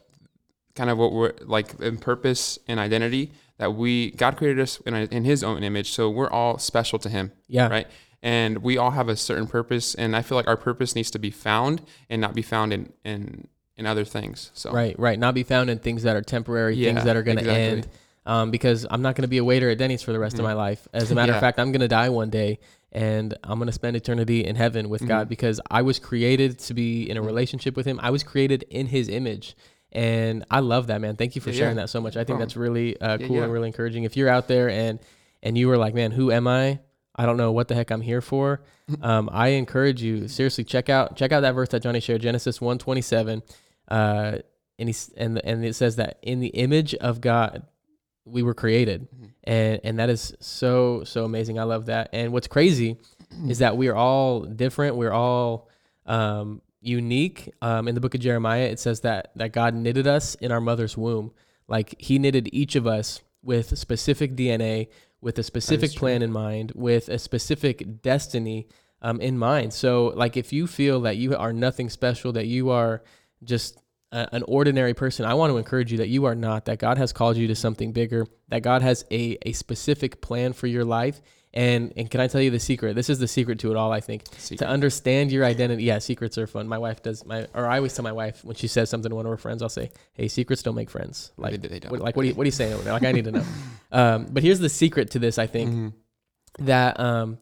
kind 0.76 0.92
of 0.92 1.00
what 1.00 1.12
we're 1.14 1.34
like 1.42 1.80
in 1.80 1.98
purpose 1.98 2.60
and 2.68 2.80
identity 2.80 3.32
that 3.58 3.74
we 3.76 4.12
God 4.12 4.38
created 4.38 4.60
us 4.62 4.80
in, 4.82 4.94
a, 4.94 5.04
in 5.06 5.24
His 5.24 5.44
own 5.44 5.64
image, 5.64 5.92
so 5.92 6.10
we're 6.10 6.30
all 6.30 6.58
special 6.58 7.00
to 7.00 7.10
Him, 7.10 7.32
Yeah. 7.48 7.68
right? 7.70 7.88
And 8.24 8.60
we 8.60 8.78
all 8.78 8.92
have 8.92 9.10
a 9.10 9.16
certain 9.16 9.48
purpose, 9.48 9.94
and 9.96 10.16
I 10.16 10.22
feel 10.22 10.38
like 10.38 10.48
our 10.48 10.58
purpose 10.58 10.96
needs 10.96 11.12
to 11.12 11.20
be 11.20 11.30
found 11.32 11.82
and 12.10 12.20
not 12.22 12.34
be 12.36 12.42
found 12.42 12.74
in 12.74 12.92
in 13.04 13.48
in 13.78 13.86
other 13.86 14.06
things. 14.06 14.50
So 14.56 14.72
Right, 14.72 14.98
right. 15.00 15.20
Not 15.20 15.36
be 15.36 15.44
found 15.44 15.70
in 15.70 15.78
things 15.78 16.02
that 16.04 16.16
are 16.16 16.22
temporary, 16.24 16.76
Yeah, 16.76 16.94
things 16.94 17.04
that 17.06 17.16
are 17.16 17.22
going 17.22 17.38
to 17.38 17.44
exactly. 17.44 17.64
end. 17.78 17.88
Um, 18.26 18.52
because 18.52 18.86
I'm 18.90 19.02
not 19.04 19.16
going 19.16 19.22
to 19.22 19.28
be 19.30 19.38
a 19.38 19.44
waiter 19.44 19.70
at 19.70 19.78
Denny's 19.78 20.02
for 20.02 20.12
the 20.14 20.20
rest 20.20 20.38
of 20.40 20.44
my 20.44 20.54
life. 20.54 20.88
As 20.94 21.12
a 21.12 21.16
matter 21.16 21.32
Yeah. 21.32 21.38
of 21.38 21.42
fact, 21.42 21.60
I'm 21.60 21.72
going 21.72 21.82
to 21.82 21.88
die 21.88 22.10
one 22.10 22.30
day, 22.32 22.60
and 22.92 23.38
I'm 23.44 23.60
gonna 23.60 23.72
spend 23.72 23.96
eternity 23.96 24.44
in 24.44 24.56
heaven 24.56 24.90
with 24.90 25.08
God 25.08 25.28
Mhm. 25.28 25.30
because 25.30 25.62
I 25.70 25.82
was 25.84 26.00
created 26.00 26.58
to 26.60 26.74
be 26.74 27.08
in 27.10 27.18
a 27.18 27.22
Mhm. 27.22 27.26
relationship 27.28 27.78
with 27.78 27.86
Him. 27.86 28.00
I 28.02 28.10
was 28.10 28.24
created 28.24 28.64
in 28.70 28.88
His 28.88 29.08
image, 29.10 29.56
and 29.98 30.46
I 30.52 30.60
love 30.60 30.88
that 30.88 31.02
man. 31.02 31.16
Thank 31.16 31.36
you 31.36 31.42
for 31.42 31.50
Yeah, 31.50 31.56
sharing 31.60 31.76
yeah. 31.78 31.84
that 31.84 31.90
so 31.90 32.00
much. 32.02 32.16
I 32.16 32.20
think 32.20 32.28
problem. 32.28 32.40
that's 32.42 32.56
really 32.56 33.00
uh, 33.02 33.18
cool 33.18 33.38
yeah. 33.38 33.44
and 33.44 33.52
really 33.52 33.68
encouraging. 33.68 34.04
If 34.04 34.16
you're 34.16 34.30
out 34.30 34.48
there 34.48 34.70
and 34.70 35.00
and 35.44 35.58
you 35.58 35.68
were 35.68 35.78
like, 35.78 35.94
man, 35.94 36.12
who 36.12 36.32
am 36.32 36.48
I? 36.48 36.80
I 37.16 37.26
don't 37.26 37.38
know 37.38 37.52
what 37.52 37.68
the 37.68 37.76
heck 37.76 37.90
I'm 37.92 38.02
here 38.02 38.22
for. 38.22 38.62
Um, 39.02 39.28
I 39.34 39.50
encourage 39.50 40.02
you 40.02 40.30
seriously 40.30 40.64
check 40.64 40.88
out 40.90 41.18
check 41.18 41.34
out 41.34 41.42
that 41.42 41.52
verse 41.56 41.68
that 41.70 41.82
Johnny 41.84 42.00
shared, 42.00 42.22
Genesis 42.22 42.62
one 42.62 42.78
twenty 42.78 43.02
seven, 43.02 43.44
uh, 43.90 44.38
and 44.80 44.88
he's 44.90 45.12
and 45.18 45.42
and 45.44 45.66
it 45.66 45.76
says 45.76 45.98
that 45.98 46.20
in 46.22 46.40
the 46.40 46.48
image 46.66 46.96
of 46.96 47.20
God 47.20 47.64
we 48.24 48.44
were 48.44 48.54
created, 48.54 49.08
Mhm. 49.12 49.30
and 49.44 49.82
and 49.84 50.00
that 50.00 50.10
is 50.10 50.34
so 50.40 51.04
so 51.04 51.26
amazing. 51.26 51.60
I 51.60 51.64
love 51.64 51.88
that. 51.88 52.10
And 52.14 52.32
what's 52.32 52.48
crazy 52.48 52.96
is 53.50 53.60
that 53.60 53.76
we 53.76 53.90
are 53.90 53.96
all 53.96 54.42
different. 54.42 54.96
We're 54.96 55.12
all 55.12 55.68
um, 56.06 56.62
unique. 56.88 57.54
Um, 57.62 57.88
in 57.88 57.96
the 57.96 58.02
book 58.02 58.16
of 58.16 58.22
Jeremiah, 58.22 58.66
it 58.66 58.80
says 58.80 59.02
that 59.02 59.32
that 59.36 59.52
God 59.52 59.76
knitted 59.76 60.08
us 60.08 60.36
in 60.36 60.52
our 60.52 60.62
mother's 60.62 60.98
womb. 60.98 61.32
Like 61.68 61.96
He 62.00 62.18
knitted 62.18 62.50
each 62.54 62.76
of 62.76 62.88
us 62.88 63.22
with 63.44 63.78
specific 63.78 64.36
DNA, 64.36 64.88
with 65.22 65.38
a 65.40 65.44
specific 65.44 65.92
plan 65.92 66.22
in 66.22 66.32
mind, 66.32 66.72
with 66.76 67.10
a 67.10 67.20
specific 67.20 68.02
destiny 68.02 68.68
um, 69.02 69.22
in 69.22 69.38
mind. 69.38 69.74
So, 69.74 70.08
like, 70.16 70.38
if 70.38 70.52
you 70.52 70.68
feel 70.68 71.02
that 71.02 71.18
you 71.18 71.36
are 71.36 71.54
nothing 71.54 71.90
special, 71.90 72.32
that 72.34 72.48
you 72.48 72.70
are 72.70 73.04
just 73.44 73.80
a, 74.12 74.28
an 74.34 74.44
ordinary 74.48 74.94
person, 74.94 75.26
I 75.26 75.34
want 75.36 75.52
to 75.52 75.58
encourage 75.58 75.92
you 75.92 76.00
that 76.00 76.10
you 76.10 76.26
are 76.26 76.36
not. 76.36 76.66
That 76.66 76.80
God 76.80 76.98
has 76.98 77.14
called 77.14 77.38
you 77.38 77.48
to 77.48 77.56
something 77.56 77.92
bigger. 77.92 78.26
That 78.50 78.64
God 78.64 78.82
has 78.82 79.06
a 79.12 79.38
a 79.46 79.54
specific 79.54 80.22
plan 80.22 80.54
for 80.54 80.68
your 80.68 80.86
life. 80.86 81.22
And 81.58 81.92
and 81.98 82.10
can 82.12 82.22
I 82.22 82.28
tell 82.28 82.40
you 82.42 82.52
the 82.52 82.60
secret? 82.60 82.94
This 82.96 83.10
is 83.10 83.18
the 83.18 83.28
secret 83.28 83.58
to 83.60 83.72
it 83.72 83.78
all. 83.78 83.92
I 83.92 84.00
think 84.00 84.24
Secret. 84.38 84.60
to 84.64 84.68
understand 84.68 85.32
your 85.32 85.44
identity. 85.44 85.84
Yeah, 85.86 85.98
secrets 86.00 86.38
are 86.38 86.46
fun. 86.46 86.68
My 86.68 86.78
wife 86.78 87.02
does 87.02 87.26
my, 87.26 87.48
or 87.56 87.66
I 87.66 87.78
always 87.78 87.96
tell 87.96 88.04
my 88.04 88.12
wife 88.12 88.46
when 88.46 88.56
she 88.56 88.68
says 88.68 88.90
something 88.92 89.10
to 89.10 89.16
one 89.16 89.26
of 89.26 89.32
her 89.32 89.38
friends, 89.38 89.64
I'll 89.64 89.70
say, 89.82 89.90
"Hey, 90.14 90.28
secrets 90.28 90.62
don't 90.62 90.76
make 90.76 90.92
friends." 90.92 91.32
Like, 91.36 91.60
They- 91.62 91.68
they 91.68 91.80
don't. 91.80 91.92
what, 91.92 92.02
like 92.02 92.16
what 92.16 92.24
are 92.26 92.28
you 92.30 92.36
what 92.36 92.44
are 92.44 92.52
you 92.52 92.52
saying 92.52 92.74
over 92.74 92.84
there? 92.84 92.94
Like, 92.94 93.06
I 93.06 93.12
need 93.12 93.26
to 93.26 93.32
know. 93.32 93.44
Um, 93.92 94.28
but 94.32 94.44
here's 94.44 94.60
the 94.60 94.70
secret 94.70 95.12
to 95.12 95.20
this. 95.20 95.38
I 95.40 95.48
think 95.48 95.74
Mhm. 95.74 95.94
that 96.60 97.00
um, 97.00 97.38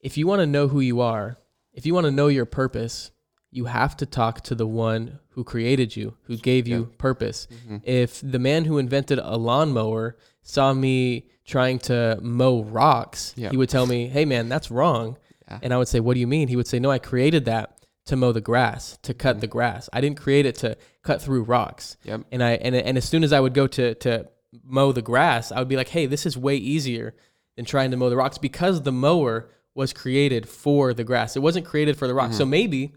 if 0.00 0.16
you 0.18 0.26
want 0.26 0.40
to 0.40 0.46
know 0.46 0.68
who 0.68 0.80
you 0.80 1.00
are, 1.00 1.38
if 1.72 1.86
you 1.86 1.94
want 1.94 2.04
to 2.04 2.10
know 2.12 2.28
your 2.28 2.44
purpose, 2.44 3.10
you 3.50 3.64
have 3.64 3.96
to 3.96 4.06
talk 4.06 4.42
to 4.42 4.54
the 4.54 4.66
one 4.66 5.18
who 5.30 5.42
created 5.44 5.96
you, 5.96 6.14
who 6.24 6.36
gave 6.36 6.68
you 6.68 6.92
purpose. 6.98 7.48
Mhm. 7.66 7.80
If 7.84 8.20
the 8.22 8.38
man 8.38 8.66
who 8.66 8.78
invented 8.78 9.18
a 9.18 9.36
lawnmower 9.38 10.16
saw 10.42 10.72
me 10.74 11.24
trying 11.48 11.78
to 11.80 12.18
mow 12.20 12.62
rocks, 12.62 13.32
Yeah. 13.36 13.50
he 13.50 13.56
would 13.56 13.68
tell 13.70 13.86
me, 13.86 14.06
"Hey, 14.06 14.24
man, 14.24 14.48
that's 14.48 14.70
wrong." 14.70 15.16
Yeah. 15.48 15.58
And 15.62 15.72
I 15.74 15.78
would 15.78 15.88
say, 15.88 15.98
"What 15.98 16.14
do 16.14 16.20
you 16.20 16.26
mean?" 16.26 16.48
He 16.48 16.56
would 16.56 16.66
say, 16.68 16.78
"No, 16.78 16.90
I 16.90 16.98
created 16.98 17.46
that 17.46 17.78
to 18.06 18.16
mow 18.16 18.32
the 18.32 18.40
grass, 18.40 18.98
to 19.02 19.14
cut 19.14 19.38
Mhm. 19.38 19.40
the 19.40 19.46
grass. 19.46 19.88
I 19.92 20.00
didn't 20.00 20.18
create 20.18 20.44
it 20.46 20.54
to 20.56 20.76
cut 21.02 21.22
through 21.22 21.42
rocks." 21.44 21.96
Yep. 22.04 22.20
And 22.30 22.42
I 22.44 22.52
and 22.52 22.74
and 22.76 22.96
as 22.98 23.04
soon 23.06 23.24
as 23.24 23.32
I 23.32 23.40
would 23.40 23.54
go 23.54 23.66
to 23.66 23.94
to 23.94 24.26
mow 24.62 24.92
the 24.92 25.02
grass, 25.02 25.50
I 25.50 25.58
would 25.58 25.68
be 25.68 25.76
like, 25.76 25.88
"Hey, 25.88 26.06
this 26.06 26.26
is 26.26 26.36
way 26.36 26.56
easier 26.56 27.14
than 27.56 27.64
trying 27.64 27.90
to 27.90 27.96
mow 27.96 28.08
the 28.10 28.16
rocks 28.16 28.38
because 28.38 28.82
the 28.82 28.92
mower 28.92 29.48
was 29.74 29.92
created 29.92 30.48
for 30.48 30.92
the 30.92 31.04
grass. 31.04 31.34
It 31.36 31.40
wasn't 31.40 31.64
created 31.66 31.96
for 31.96 32.06
the 32.06 32.14
rocks." 32.14 32.36
So 32.36 32.44
maybe 32.44 32.92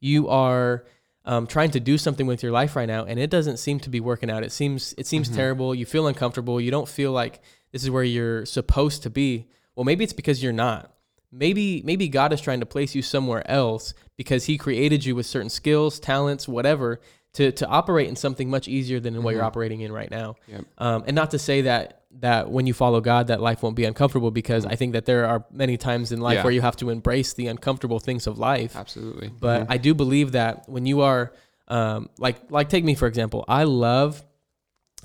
you 0.00 0.28
are 0.28 0.84
um, 1.26 1.46
trying 1.46 1.70
to 1.70 1.80
do 1.80 1.96
something 1.96 2.26
with 2.26 2.42
your 2.42 2.52
life 2.52 2.76
right 2.76 2.86
now, 2.86 3.06
and 3.06 3.18
it 3.18 3.30
doesn't 3.30 3.56
seem 3.56 3.80
to 3.80 3.88
be 3.88 3.98
working 3.98 4.30
out. 4.30 4.42
It 4.44 4.52
seems 4.52 4.94
it 4.98 5.06
seems 5.06 5.26
terrible. 5.30 5.74
You 5.74 5.86
feel 5.86 6.06
uncomfortable. 6.06 6.60
You 6.60 6.70
don't 6.70 6.86
feel 6.88 7.12
like 7.12 7.40
this 7.74 7.82
is 7.82 7.90
where 7.90 8.04
you're 8.04 8.46
supposed 8.46 9.02
to 9.02 9.10
be. 9.10 9.48
Well, 9.74 9.82
maybe 9.82 10.04
it's 10.04 10.12
because 10.12 10.40
you're 10.40 10.52
not. 10.52 10.92
Maybe 11.32 11.82
maybe 11.84 12.06
God 12.08 12.32
is 12.32 12.40
trying 12.40 12.60
to 12.60 12.66
place 12.66 12.94
you 12.94 13.02
somewhere 13.02 13.42
else 13.50 13.92
because 14.16 14.44
He 14.44 14.56
created 14.56 15.04
you 15.04 15.16
with 15.16 15.26
certain 15.26 15.50
skills, 15.50 15.98
talents, 15.98 16.46
whatever, 16.46 17.00
to 17.32 17.50
to 17.50 17.66
operate 17.66 18.08
in 18.08 18.14
something 18.14 18.48
much 18.48 18.68
easier 18.68 19.00
than 19.00 19.16
in 19.16 19.24
what 19.24 19.34
you're 19.34 19.42
operating 19.42 19.80
in 19.80 19.90
right 19.90 20.08
now. 20.08 20.36
Yep. 20.46 20.64
Um, 20.78 21.02
and 21.08 21.16
not 21.16 21.32
to 21.32 21.38
say 21.40 21.62
that 21.62 22.02
that 22.20 22.48
when 22.48 22.68
you 22.68 22.74
follow 22.74 23.00
God, 23.00 23.26
that 23.26 23.40
life 23.40 23.60
won't 23.64 23.74
be 23.74 23.84
uncomfortable, 23.84 24.30
because 24.30 24.64
I 24.64 24.76
think 24.76 24.92
that 24.92 25.04
there 25.06 25.26
are 25.26 25.44
many 25.50 25.76
times 25.76 26.12
in 26.12 26.20
life 26.20 26.36
Yeah. 26.36 26.44
where 26.44 26.52
you 26.52 26.60
have 26.60 26.76
to 26.76 26.90
embrace 26.90 27.32
the 27.32 27.48
uncomfortable 27.48 27.98
things 27.98 28.28
of 28.28 28.38
life. 28.38 28.76
Absolutely. 28.76 29.32
But 29.40 29.62
Mhm. 29.62 29.66
I 29.70 29.78
do 29.78 29.94
believe 29.94 30.30
that 30.32 30.68
when 30.68 30.86
you 30.86 31.00
are 31.00 31.32
um, 31.66 32.10
like 32.18 32.36
like 32.50 32.68
take 32.68 32.84
me 32.84 32.94
for 32.94 33.08
example, 33.08 33.44
I 33.48 33.64
love 33.64 34.22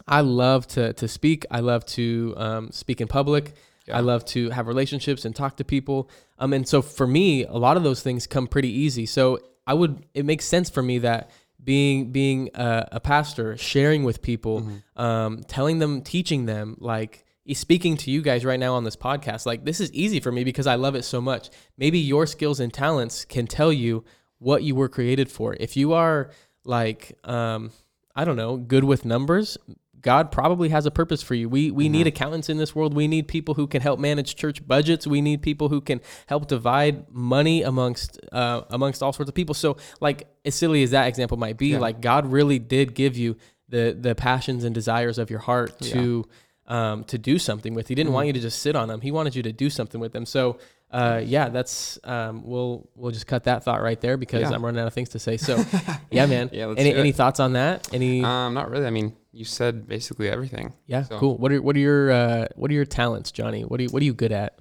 I 0.10 0.22
love 0.22 0.68
to 0.70 0.94
to 0.94 1.08
speak. 1.08 1.46
I 1.52 1.60
love 1.60 1.86
to 1.98 2.34
um, 2.38 2.72
speak 2.72 3.00
in 3.00 3.08
public. 3.08 3.54
Yeah. 3.88 3.98
I 3.98 4.02
love 4.02 4.26
to 4.26 4.50
have 4.50 4.68
relationships 4.68 5.24
and 5.26 5.36
talk 5.36 5.58
to 5.58 5.64
people. 5.64 6.10
Um, 6.38 6.54
and 6.54 6.68
so 6.68 6.82
for 6.82 7.08
me, 7.08 7.46
a 7.46 7.58
lot 7.58 7.78
of 7.78 7.84
those 7.84 8.02
things 8.04 8.28
come 8.28 8.48
pretty 8.48 8.70
easy. 8.70 9.06
So 9.06 9.40
I 9.66 9.74
would 9.74 10.06
it 10.14 10.26
makes 10.26 10.46
sense 10.46 10.70
for 10.70 10.82
me 10.84 11.00
that 11.00 11.30
being 11.64 12.12
being 12.12 12.50
a, 12.56 12.88
a 12.94 13.00
pastor, 13.00 13.58
sharing 13.58 14.04
with 14.04 14.22
people, 14.22 14.62
Mm-hmm. 14.62 15.02
um, 15.02 15.44
telling 15.48 15.80
them, 15.80 16.02
teaching 16.02 16.46
them, 16.46 16.76
like 16.80 17.26
speaking 17.54 17.98
to 17.98 18.12
you 18.12 18.22
guys 18.22 18.46
right 18.46 18.60
now 18.60 18.74
on 18.76 18.84
this 18.84 18.96
podcast, 18.96 19.46
like 19.46 19.66
this 19.66 19.80
is 19.82 19.92
easy 19.92 20.20
for 20.20 20.32
me 20.32 20.44
because 20.44 20.68
I 20.68 20.76
love 20.76 20.96
it 20.96 21.04
so 21.04 21.20
much. 21.20 21.50
Maybe 21.78 22.00
your 22.00 22.28
skills 22.28 22.60
and 22.60 22.72
talents 22.74 23.26
can 23.26 23.48
tell 23.48 23.74
you 23.74 24.04
what 24.38 24.62
you 24.64 24.76
were 24.76 24.88
created 24.90 25.30
for. 25.32 25.56
If 25.60 25.76
you 25.76 25.94
are 25.94 26.30
like, 26.64 27.18
um, 27.24 27.72
I 28.16 28.24
don't 28.24 28.36
know, 28.38 28.56
good 28.58 28.84
with 28.84 29.04
numbers, 29.04 29.58
God 30.02 30.32
probably 30.32 30.70
has 30.70 30.86
a 30.86 30.92
purpose 30.92 31.22
for 31.22 31.36
you. 31.36 31.50
We 31.50 31.72
we 31.72 31.90
need 31.90 32.08
accountants 32.08 32.48
in 32.50 32.58
this 32.58 32.74
world. 32.74 32.94
We 32.94 33.08
need 33.08 33.28
people 33.28 33.54
who 33.56 33.68
can 33.68 33.82
help 33.82 34.00
manage 34.00 34.36
church 34.36 34.66
budgets. 34.66 35.06
We 35.06 35.22
need 35.22 35.42
people 35.42 35.68
who 35.70 35.82
can 35.82 36.00
help 36.28 36.48
divide 36.48 37.10
money 37.12 37.64
amongst 37.64 38.20
uh, 38.32 38.62
amongst 38.70 39.04
all 39.04 39.12
sorts 39.12 39.30
of 39.30 39.36
people. 39.36 39.54
So, 39.56 39.78
like 40.00 40.28
as 40.46 40.56
silly 40.56 40.84
as 40.84 40.92
that 40.92 41.08
example 41.08 41.38
might 41.38 41.58
be, 41.58 41.70
Yeah. 41.70 41.80
like 41.80 42.02
God 42.02 42.26
really 42.32 42.60
did 42.60 42.96
give 42.96 43.18
you 43.18 43.36
the 43.68 43.98
the 44.00 44.16
passions 44.16 44.64
and 44.64 44.74
desires 44.74 45.18
of 45.18 45.30
your 45.30 45.40
heart 45.40 45.80
to 45.82 46.26
um, 46.68 47.04
to 47.06 47.18
do 47.18 47.38
something 47.40 47.74
with. 47.74 47.88
He 47.88 47.96
didn't 47.96 48.14
want 48.14 48.28
you 48.28 48.34
to 48.34 48.40
just 48.40 48.62
sit 48.62 48.76
on 48.76 48.88
them. 48.88 49.02
He 49.02 49.12
wanted 49.12 49.36
you 49.36 49.44
to 49.44 49.52
do 49.52 49.70
something 49.70 50.00
with 50.00 50.14
them. 50.14 50.26
So. 50.26 50.58
Uh, 50.92 51.22
yeah, 51.24 51.50
that's 51.50 52.00
um, 52.04 52.44
we'll 52.44 52.90
we'll 52.96 53.12
just 53.12 53.28
cut 53.28 53.44
that 53.44 53.64
thought 53.64 53.82
right 53.82 54.00
there 54.02 54.18
because 54.18 54.42
Yeah. 54.42 54.52
I'm 54.56 54.66
running 54.66 54.82
out 54.82 54.88
of 54.88 54.94
things 54.94 55.10
to 55.10 55.20
say. 55.20 55.38
So, 55.38 55.64
yeah, 56.12 56.26
man. 56.26 56.50
Yeah, 56.52 56.74
any 56.78 56.94
any 56.94 57.12
thoughts 57.12 57.40
on 57.40 57.54
that? 57.54 57.88
Any? 57.94 58.24
Um, 58.24 58.54
not 58.56 58.72
really. 58.72 58.88
I 58.88 58.90
mean, 58.90 59.16
you 59.32 59.46
said 59.46 59.88
basically 59.88 60.30
everything. 60.30 60.74
Yeah, 60.88 61.04
So- 61.04 61.20
cool. 61.20 61.38
What 61.38 61.52
are 61.52 61.62
what 61.62 61.76
are 61.76 61.80
your 61.80 62.12
uh, 62.12 62.48
what 62.56 62.72
are 62.72 62.74
your 62.74 62.86
talents, 62.86 63.32
Johnny? 63.32 63.64
What 63.64 63.80
are 63.80 63.84
you, 63.84 63.90
what 63.90 64.02
are 64.02 64.06
you 64.06 64.14
good 64.16 64.32
at? 64.32 64.58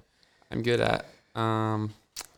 I'm 0.51 0.61
good 0.61 0.81
at 0.81 1.05
um, 1.35 1.93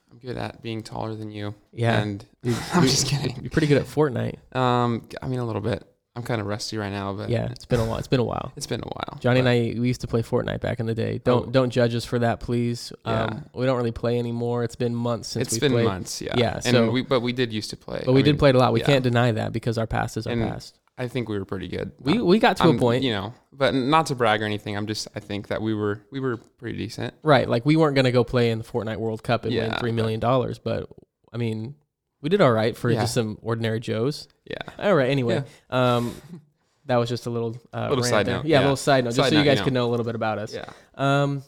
I'm 0.09 0.19
good 0.21 0.37
at 0.37 0.61
being 0.61 0.83
taller 0.83 1.13
than 1.15 1.29
you. 1.31 1.53
Yeah, 1.73 1.99
And 2.01 2.25
Dude, 2.43 2.55
I'm 2.73 2.83
just 2.83 3.07
kidding. 3.07 3.37
You're 3.41 3.49
pretty 3.49 3.67
good 3.67 3.77
at 3.77 3.85
Fortnite. 3.87 4.55
Um, 4.55 5.07
I 5.21 5.27
mean 5.27 5.39
a 5.39 5.45
little 5.45 5.61
bit. 5.61 5.83
I'm 6.15 6.23
kind 6.23 6.41
of 6.41 6.47
rusty 6.47 6.77
right 6.77 6.91
now, 6.91 7.13
but 7.13 7.29
Yeah, 7.29 7.45
it's 7.51 7.65
been 7.65 7.79
a 7.79 7.85
while. 7.85 7.97
It's 7.97 8.07
been 8.09 8.19
a 8.19 8.23
while. 8.23 8.51
it's 8.57 8.67
been 8.67 8.81
a 8.81 8.87
while. 8.87 9.17
Johnny 9.21 9.39
and 9.39 9.47
I 9.47 9.73
we 9.79 9.87
used 9.87 10.01
to 10.01 10.07
play 10.07 10.21
Fortnite 10.21 10.59
back 10.59 10.81
in 10.81 10.85
the 10.85 10.93
day. 10.93 11.19
Don't 11.23 11.47
Oh. 11.47 11.51
don't 11.51 11.69
judge 11.69 11.95
us 11.95 12.03
for 12.03 12.19
that, 12.19 12.41
please. 12.41 12.91
Yeah. 13.05 13.23
Um, 13.25 13.45
we 13.55 13.65
don't 13.65 13.77
really 13.77 13.93
play 13.93 14.19
anymore. 14.19 14.63
It's 14.65 14.75
been 14.75 14.93
months 14.93 15.29
since 15.29 15.47
It's 15.47 15.53
we 15.55 15.59
been 15.61 15.71
played. 15.71 15.85
months, 15.85 16.21
yeah. 16.21 16.33
Yeah, 16.37 16.55
and 16.55 16.63
so- 16.65 16.91
we 16.91 17.01
but 17.01 17.21
we 17.21 17.31
did 17.31 17.53
used 17.53 17.69
to 17.69 17.77
play. 17.77 18.03
But 18.05 18.11
we 18.11 18.19
I 18.19 18.23
did 18.23 18.31
mean, 18.33 18.39
play 18.39 18.49
it 18.49 18.55
a 18.55 18.59
lot. 18.59 18.73
We 18.73 18.81
yeah. 18.81 18.87
can't 18.87 19.03
deny 19.03 19.31
that 19.31 19.53
because 19.53 19.77
our 19.77 19.87
past 19.87 20.17
is 20.17 20.27
our 20.27 20.33
And 20.33 20.41
past. 20.51 20.77
I 20.97 21.07
think 21.07 21.29
we 21.29 21.39
were 21.39 21.45
pretty 21.45 21.69
good. 21.69 21.93
We 21.99 22.19
Uh, 22.19 22.23
we 22.25 22.39
got 22.39 22.57
to 22.57 22.63
a 22.63 22.67
I'm- 22.67 22.77
point, 22.77 23.03
you 23.03 23.11
know, 23.11 23.33
but 23.53 23.73
not 23.73 24.07
to 24.07 24.15
brag 24.15 24.41
or 24.41 24.45
anything. 24.45 24.75
I'm 24.75 24.87
just 24.87 25.07
I 25.15 25.21
think 25.21 25.47
that 25.47 25.61
we 25.61 25.73
were 25.73 26.01
we 26.11 26.19
were 26.19 26.35
pretty 26.57 26.77
decent. 26.77 27.13
right? 27.23 27.47
Like 27.47 27.65
we 27.65 27.77
weren't 27.77 27.95
gonna 27.95 28.11
go 28.11 28.25
play 28.25 28.51
in 28.51 28.57
the 28.57 28.65
Fortnite 28.65 28.97
World 28.97 29.23
Cup 29.23 29.45
and 29.45 29.55
win 29.55 29.71
Yeah, 29.71 29.79
three 29.79 29.91
but- 29.91 29.95
million 29.95 30.19
dollars, 30.19 30.59
but 30.59 30.89
I 31.31 31.37
mean, 31.37 31.75
we 32.21 32.29
did 32.29 32.41
all 32.41 32.51
right 32.51 32.75
for 32.77 32.89
Yeah. 32.89 33.01
just 33.01 33.13
some 33.13 33.37
ordinary 33.41 33.79
Joes. 33.79 34.27
Yeah. 34.45 34.57
All 34.79 34.95
right. 34.95 35.09
Anyway, 35.09 35.43
um, 35.69 36.13
that 36.85 36.97
was 36.97 37.09
just 37.09 37.25
a 37.25 37.29
little 37.29 37.57
uh, 37.73 37.89
Little 37.89 38.03
rant 38.03 38.05
side 38.07 38.25
there. 38.25 38.35
note, 38.37 38.45
Yeah, 38.45 38.57
a 38.57 38.59
yeah. 38.59 38.65
little 38.65 38.75
side 38.77 39.03
note, 39.03 39.09
just 39.11 39.17
Side 39.17 39.29
so 39.29 39.35
you 39.35 39.41
note, 39.43 39.45
guys 39.51 39.57
you 39.59 39.63
can 39.65 39.73
know. 39.73 39.87
a 39.87 39.91
little 39.91 40.05
bit 40.05 40.15
about 40.15 40.37
us. 40.39 40.53
Yeah. 40.53 40.65
Um, 40.95 41.43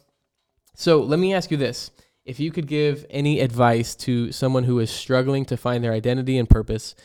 so 0.75 1.01
let 1.01 1.19
me 1.19 1.33
ask 1.33 1.51
you 1.51 1.57
this: 1.57 1.91
If 2.25 2.39
you 2.39 2.51
could 2.51 2.67
give 2.67 3.05
any 3.09 3.39
advice 3.39 3.95
to 3.97 4.31
someone 4.31 4.63
who 4.63 4.79
is 4.79 4.89
struggling 4.89 5.45
to 5.45 5.57
find 5.57 5.83
their 5.83 5.91
identity 5.93 6.37
and 6.37 6.49
purpose, 6.49 6.95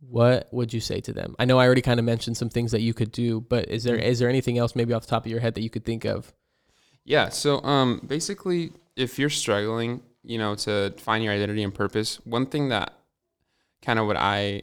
what 0.00 0.48
would 0.52 0.72
you 0.72 0.80
say 0.80 1.00
to 1.00 1.12
them? 1.12 1.34
I 1.38 1.44
know 1.44 1.58
I 1.58 1.66
already 1.66 1.82
kind 1.82 2.00
of 2.00 2.06
mentioned 2.06 2.36
some 2.36 2.48
things 2.48 2.72
that 2.72 2.80
you 2.80 2.94
could 2.94 3.12
do, 3.12 3.40
but 3.40 3.68
is 3.68 3.84
there 3.84 3.96
is 3.96 4.18
there 4.18 4.28
anything 4.28 4.58
else 4.58 4.74
maybe 4.74 4.92
off 4.94 5.02
the 5.02 5.10
top 5.10 5.26
of 5.26 5.30
your 5.30 5.40
head 5.40 5.54
that 5.54 5.62
you 5.62 5.70
could 5.70 5.84
think 5.84 6.04
of? 6.04 6.32
Yeah. 7.04 7.28
So 7.30 7.60
um, 7.62 8.00
basically, 8.06 8.72
if 8.96 9.18
you're 9.18 9.30
struggling, 9.30 10.02
you 10.22 10.38
know, 10.38 10.54
to 10.56 10.92
find 10.98 11.22
your 11.24 11.32
identity 11.32 11.62
and 11.62 11.74
purpose, 11.74 12.16
one 12.24 12.46
thing 12.46 12.68
that 12.68 12.92
kind 13.84 13.98
of 13.98 14.06
what 14.06 14.16
I 14.16 14.62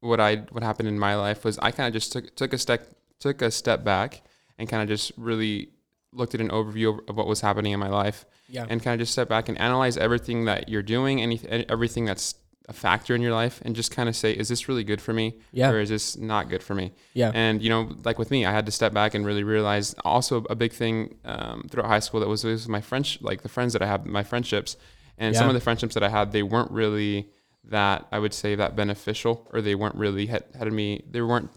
what 0.00 0.20
I 0.20 0.36
what 0.50 0.62
happened 0.62 0.88
in 0.88 0.98
my 0.98 1.16
life 1.16 1.44
was 1.44 1.58
I 1.58 1.70
kind 1.70 1.86
of 1.88 1.92
just 1.92 2.12
took 2.12 2.34
took 2.36 2.52
a 2.52 2.58
step 2.58 2.86
took 3.18 3.42
a 3.42 3.50
step 3.50 3.82
back 3.84 4.22
and 4.58 4.68
kind 4.68 4.82
of 4.82 4.88
just 4.88 5.12
really 5.16 5.70
looked 6.12 6.34
at 6.34 6.40
an 6.40 6.50
overview 6.50 6.94
of, 6.94 7.00
of 7.08 7.16
what 7.16 7.26
was 7.26 7.40
happening 7.40 7.72
in 7.72 7.80
my 7.80 7.88
life 7.88 8.24
Yeah. 8.48 8.64
and 8.68 8.82
kind 8.82 8.94
of 8.94 9.00
just 9.00 9.12
step 9.12 9.28
back 9.28 9.48
and 9.48 9.58
analyze 9.58 9.96
everything 9.96 10.44
that 10.46 10.68
you're 10.68 10.82
doing, 10.82 11.20
any 11.20 11.40
everything 11.68 12.04
that's 12.04 12.34
a 12.68 12.72
factor 12.74 13.14
in 13.14 13.22
your 13.22 13.32
life 13.32 13.60
and 13.64 13.74
just 13.74 13.90
kind 13.90 14.08
of 14.10 14.14
say, 14.16 14.30
is 14.32 14.48
this 14.48 14.68
really 14.68 14.84
good 14.84 15.00
for 15.00 15.12
me? 15.14 15.38
Yeah. 15.52 15.70
Or 15.70 15.80
is 15.80 15.88
this 15.88 16.18
not 16.18 16.50
good 16.50 16.62
for 16.62 16.74
me? 16.74 16.92
Yeah. 17.14 17.30
And, 17.34 17.62
you 17.62 17.70
know, 17.70 17.94
like 18.04 18.18
with 18.18 18.30
me, 18.30 18.44
I 18.44 18.52
had 18.52 18.66
to 18.66 18.72
step 18.72 18.92
back 18.92 19.14
and 19.14 19.24
really 19.24 19.42
realize 19.42 19.94
also 20.04 20.44
a 20.50 20.54
big 20.54 20.72
thing 20.72 21.16
um, 21.24 21.66
throughout 21.70 21.88
high 21.88 22.00
school 22.00 22.20
that 22.20 22.28
was, 22.28 22.44
was 22.44 22.68
my 22.68 22.82
French, 22.82 23.22
like 23.22 23.40
the 23.40 23.48
friends 23.48 23.72
that 23.72 23.80
I 23.80 23.86
have, 23.86 24.04
my 24.04 24.22
friendships. 24.22 24.76
And 25.16 25.34
some 25.34 25.48
of 25.48 25.54
the 25.54 25.60
friendships 25.60 25.94
that 25.94 26.02
I 26.02 26.10
had, 26.10 26.32
they 26.32 26.42
weren't 26.44 26.70
really 26.70 27.28
that, 27.68 28.06
I 28.12 28.18
would 28.18 28.34
say, 28.34 28.54
that 28.54 28.76
beneficial 28.76 29.46
or 29.52 29.60
they 29.60 29.74
weren't 29.74 29.94
really 29.96 30.26
head, 30.26 30.44
headed 30.56 30.72
me, 30.72 31.02
they 31.10 31.20
weren't 31.20 31.50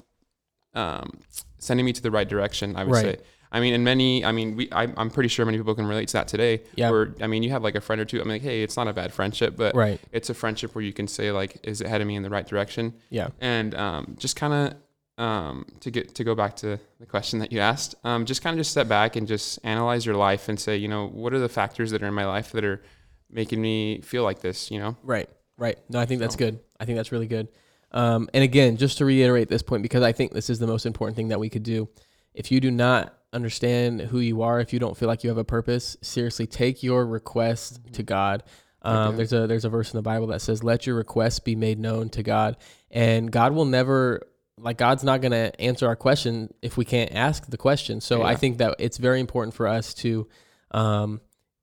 um, 0.73 1.19
sending 1.57 1.85
me 1.85 1.93
to 1.93 2.01
the 2.01 2.11
right 2.11 2.27
direction, 2.27 2.75
I 2.75 2.83
would 2.83 2.93
Right. 2.93 3.19
say. 3.19 3.25
I 3.53 3.59
mean, 3.59 3.73
and 3.73 3.83
many, 3.83 4.23
I 4.23 4.31
mean, 4.31 4.55
we, 4.55 4.71
I, 4.71 4.83
I'm 4.95 5.09
pretty 5.09 5.27
sure 5.27 5.45
many 5.45 5.57
people 5.57 5.75
can 5.75 5.85
relate 5.85 6.07
to 6.09 6.13
that 6.13 6.29
today. 6.29 6.61
Yeah. 6.75 6.89
Where, 6.89 7.13
I 7.19 7.27
mean, 7.27 7.43
you 7.43 7.49
have 7.49 7.63
like 7.63 7.75
a 7.75 7.81
friend 7.81 8.01
or 8.01 8.05
two. 8.05 8.21
I 8.21 8.23
mean, 8.23 8.33
like, 8.33 8.41
hey, 8.41 8.63
it's 8.63 8.77
not 8.77 8.87
a 8.87 8.93
bad 8.93 9.11
friendship, 9.11 9.57
but 9.57 9.75
Right. 9.75 9.99
it's 10.13 10.29
a 10.29 10.33
friendship 10.33 10.73
where 10.73 10.83
you 10.83 10.93
can 10.93 11.05
say 11.07 11.31
like, 11.33 11.59
is 11.63 11.81
it 11.81 11.87
heading 11.87 12.07
me 12.07 12.15
in 12.15 12.23
the 12.23 12.29
right 12.29 12.47
direction? 12.47 12.93
Yeah. 13.09 13.27
And 13.41 13.75
um, 13.75 14.15
just 14.17 14.37
kind 14.37 14.53
of 14.53 15.21
um, 15.21 15.65
to 15.81 15.91
get 15.91 16.15
to 16.15 16.23
go 16.23 16.33
back 16.33 16.55
to 16.57 16.79
the 17.01 17.05
question 17.05 17.39
that 17.39 17.51
you 17.51 17.59
asked, 17.59 17.93
um, 18.05 18.25
just 18.25 18.41
kind 18.41 18.53
of 18.53 18.59
just 18.59 18.71
step 18.71 18.87
back 18.87 19.17
and 19.17 19.27
just 19.27 19.59
analyze 19.65 20.05
your 20.05 20.15
life 20.15 20.47
and 20.47 20.57
say, 20.57 20.77
you 20.77 20.87
know, 20.87 21.07
what 21.09 21.33
are 21.33 21.39
the 21.39 21.49
factors 21.49 21.91
that 21.91 22.01
are 22.01 22.07
in 22.07 22.13
my 22.13 22.25
life 22.25 22.53
that 22.53 22.63
are 22.63 22.81
making 23.29 23.61
me 23.61 23.99
feel 23.99 24.23
like 24.23 24.39
this? 24.39 24.71
You 24.71 24.79
know. 24.79 24.95
Right. 25.03 25.29
Right. 25.61 25.77
No, 25.89 25.99
I 25.99 26.07
think 26.07 26.19
that's 26.19 26.35
good. 26.35 26.59
I 26.79 26.85
think 26.85 26.95
that's 26.97 27.11
really 27.11 27.27
good. 27.27 27.47
Um, 27.91 28.29
and 28.33 28.43
again, 28.43 28.77
just 28.77 28.97
to 28.97 29.05
reiterate 29.05 29.47
this 29.47 29.61
point, 29.61 29.83
because 29.83 30.01
I 30.01 30.11
think 30.11 30.33
this 30.33 30.49
is 30.49 30.57
the 30.57 30.65
most 30.65 30.87
important 30.87 31.15
thing 31.15 31.27
that 31.27 31.39
we 31.39 31.49
could 31.49 31.61
do. 31.61 31.87
If 32.33 32.51
you 32.51 32.59
do 32.59 32.71
not 32.71 33.13
understand 33.31 34.01
who 34.01 34.17
you 34.17 34.41
are, 34.41 34.59
if 34.59 34.73
you 34.73 34.79
don't 34.79 34.97
feel 34.97 35.07
like 35.07 35.23
you 35.23 35.29
have 35.29 35.37
a 35.37 35.43
purpose, 35.43 35.97
seriously, 36.01 36.47
take 36.47 36.81
your 36.81 37.05
request 37.05 37.79
to 37.93 38.01
God. 38.01 38.41
Um, 38.81 39.09
Okay. 39.09 39.17
There's 39.17 39.33
a 39.33 39.45
there's 39.45 39.65
a 39.65 39.69
verse 39.69 39.93
in 39.93 39.97
the 39.97 40.01
Bible 40.01 40.27
that 40.27 40.41
says, 40.41 40.63
"Let 40.63 40.87
your 40.87 40.95
requests 40.95 41.39
be 41.39 41.55
made 41.55 41.77
known 41.77 42.09
to 42.09 42.23
God," 42.23 42.57
and 42.89 43.31
God 43.31 43.53
will 43.53 43.65
never 43.65 44.23
like 44.57 44.79
God's 44.79 45.03
not 45.03 45.21
going 45.21 45.31
to 45.31 45.61
answer 45.61 45.85
our 45.85 45.95
question 45.95 46.51
if 46.63 46.75
we 46.75 46.85
can't 46.85 47.13
ask 47.13 47.45
the 47.47 47.57
question. 47.57 48.01
So 48.01 48.23
I 48.23 48.35
think 48.35 48.57
that 48.57 48.75
it's 48.79 48.97
very 48.97 49.19
important 49.19 49.53
for 49.53 49.67
us 49.67 49.93
to 49.95 50.27
um, 50.71 51.21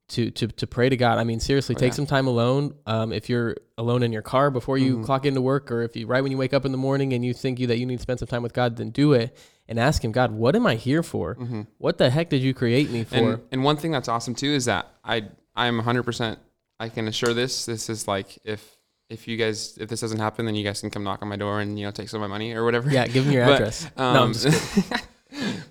to 0.08 0.30
to 0.30 0.46
to 0.48 0.66
pray 0.66 0.88
to 0.88 0.96
God. 0.96 1.18
I 1.18 1.24
mean, 1.24 1.40
seriously, 1.40 1.74
Oh, 1.76 1.78
take 1.78 1.92
yeah. 1.92 1.96
some 1.96 2.06
time 2.06 2.26
alone. 2.26 2.74
Um, 2.86 3.12
if 3.12 3.28
you're 3.28 3.56
alone 3.76 4.02
in 4.02 4.12
your 4.12 4.22
car 4.22 4.50
before 4.50 4.78
you 4.78 4.98
Mhm. 4.98 5.04
clock 5.04 5.26
into 5.26 5.40
work, 5.40 5.70
or 5.70 5.82
if 5.82 5.94
you 5.96 6.06
right 6.06 6.22
when 6.22 6.32
you 6.32 6.38
wake 6.38 6.54
up 6.54 6.64
in 6.64 6.72
the 6.72 6.78
morning 6.78 7.12
and 7.12 7.24
you 7.24 7.34
think 7.34 7.58
you 7.60 7.66
that 7.68 7.78
you 7.78 7.86
need 7.86 7.96
to 7.96 8.02
spend 8.02 8.18
some 8.18 8.28
time 8.28 8.42
with 8.42 8.52
God, 8.54 8.76
then 8.76 8.90
do 8.90 9.12
it 9.12 9.36
and 9.68 9.78
ask 9.78 10.02
Him, 10.02 10.12
God, 10.12 10.32
what 10.32 10.56
am 10.56 10.66
I 10.66 10.76
here 10.76 11.02
for? 11.02 11.34
Mm-hmm. 11.34 11.62
What 11.78 11.98
the 11.98 12.08
heck 12.10 12.30
did 12.30 12.40
you 12.42 12.54
create 12.54 12.90
me 12.90 13.04
for? 13.04 13.16
And 13.16 13.40
and 13.52 13.64
one 13.64 13.76
thing 13.76 13.90
that's 13.92 14.08
awesome 14.08 14.34
too 14.34 14.48
is 14.50 14.64
that 14.64 14.88
I 15.04 15.24
I'm 15.54 15.76
100 15.76 16.02
percent 16.04 16.38
I 16.80 16.88
can 16.88 17.06
assure 17.08 17.34
this. 17.34 17.66
This 17.66 17.90
is 17.90 18.08
like 18.08 18.38
if 18.44 18.76
if 19.10 19.26
you 19.28 19.36
guys 19.36 19.76
if 19.80 19.88
this 19.90 20.00
doesn't 20.00 20.20
happen, 20.20 20.46
then 20.46 20.54
you 20.54 20.64
guys 20.64 20.80
can 20.80 20.90
come 20.90 21.04
knock 21.04 21.20
on 21.22 21.28
my 21.28 21.36
door 21.36 21.60
and 21.60 21.78
you 21.78 21.84
know 21.84 21.90
take 21.90 22.08
some 22.08 22.22
of 22.22 22.28
my 22.30 22.32
money 22.34 22.52
or 22.54 22.64
whatever. 22.64 22.90
yeah, 22.90 23.06
give 23.06 23.24
him 23.26 23.32
your 23.32 23.44
But, 23.46 23.54
address. 23.56 23.90
no, 23.96 24.04
I'm 24.04 24.16
Um, 24.16 24.32
kidding. 24.34 24.60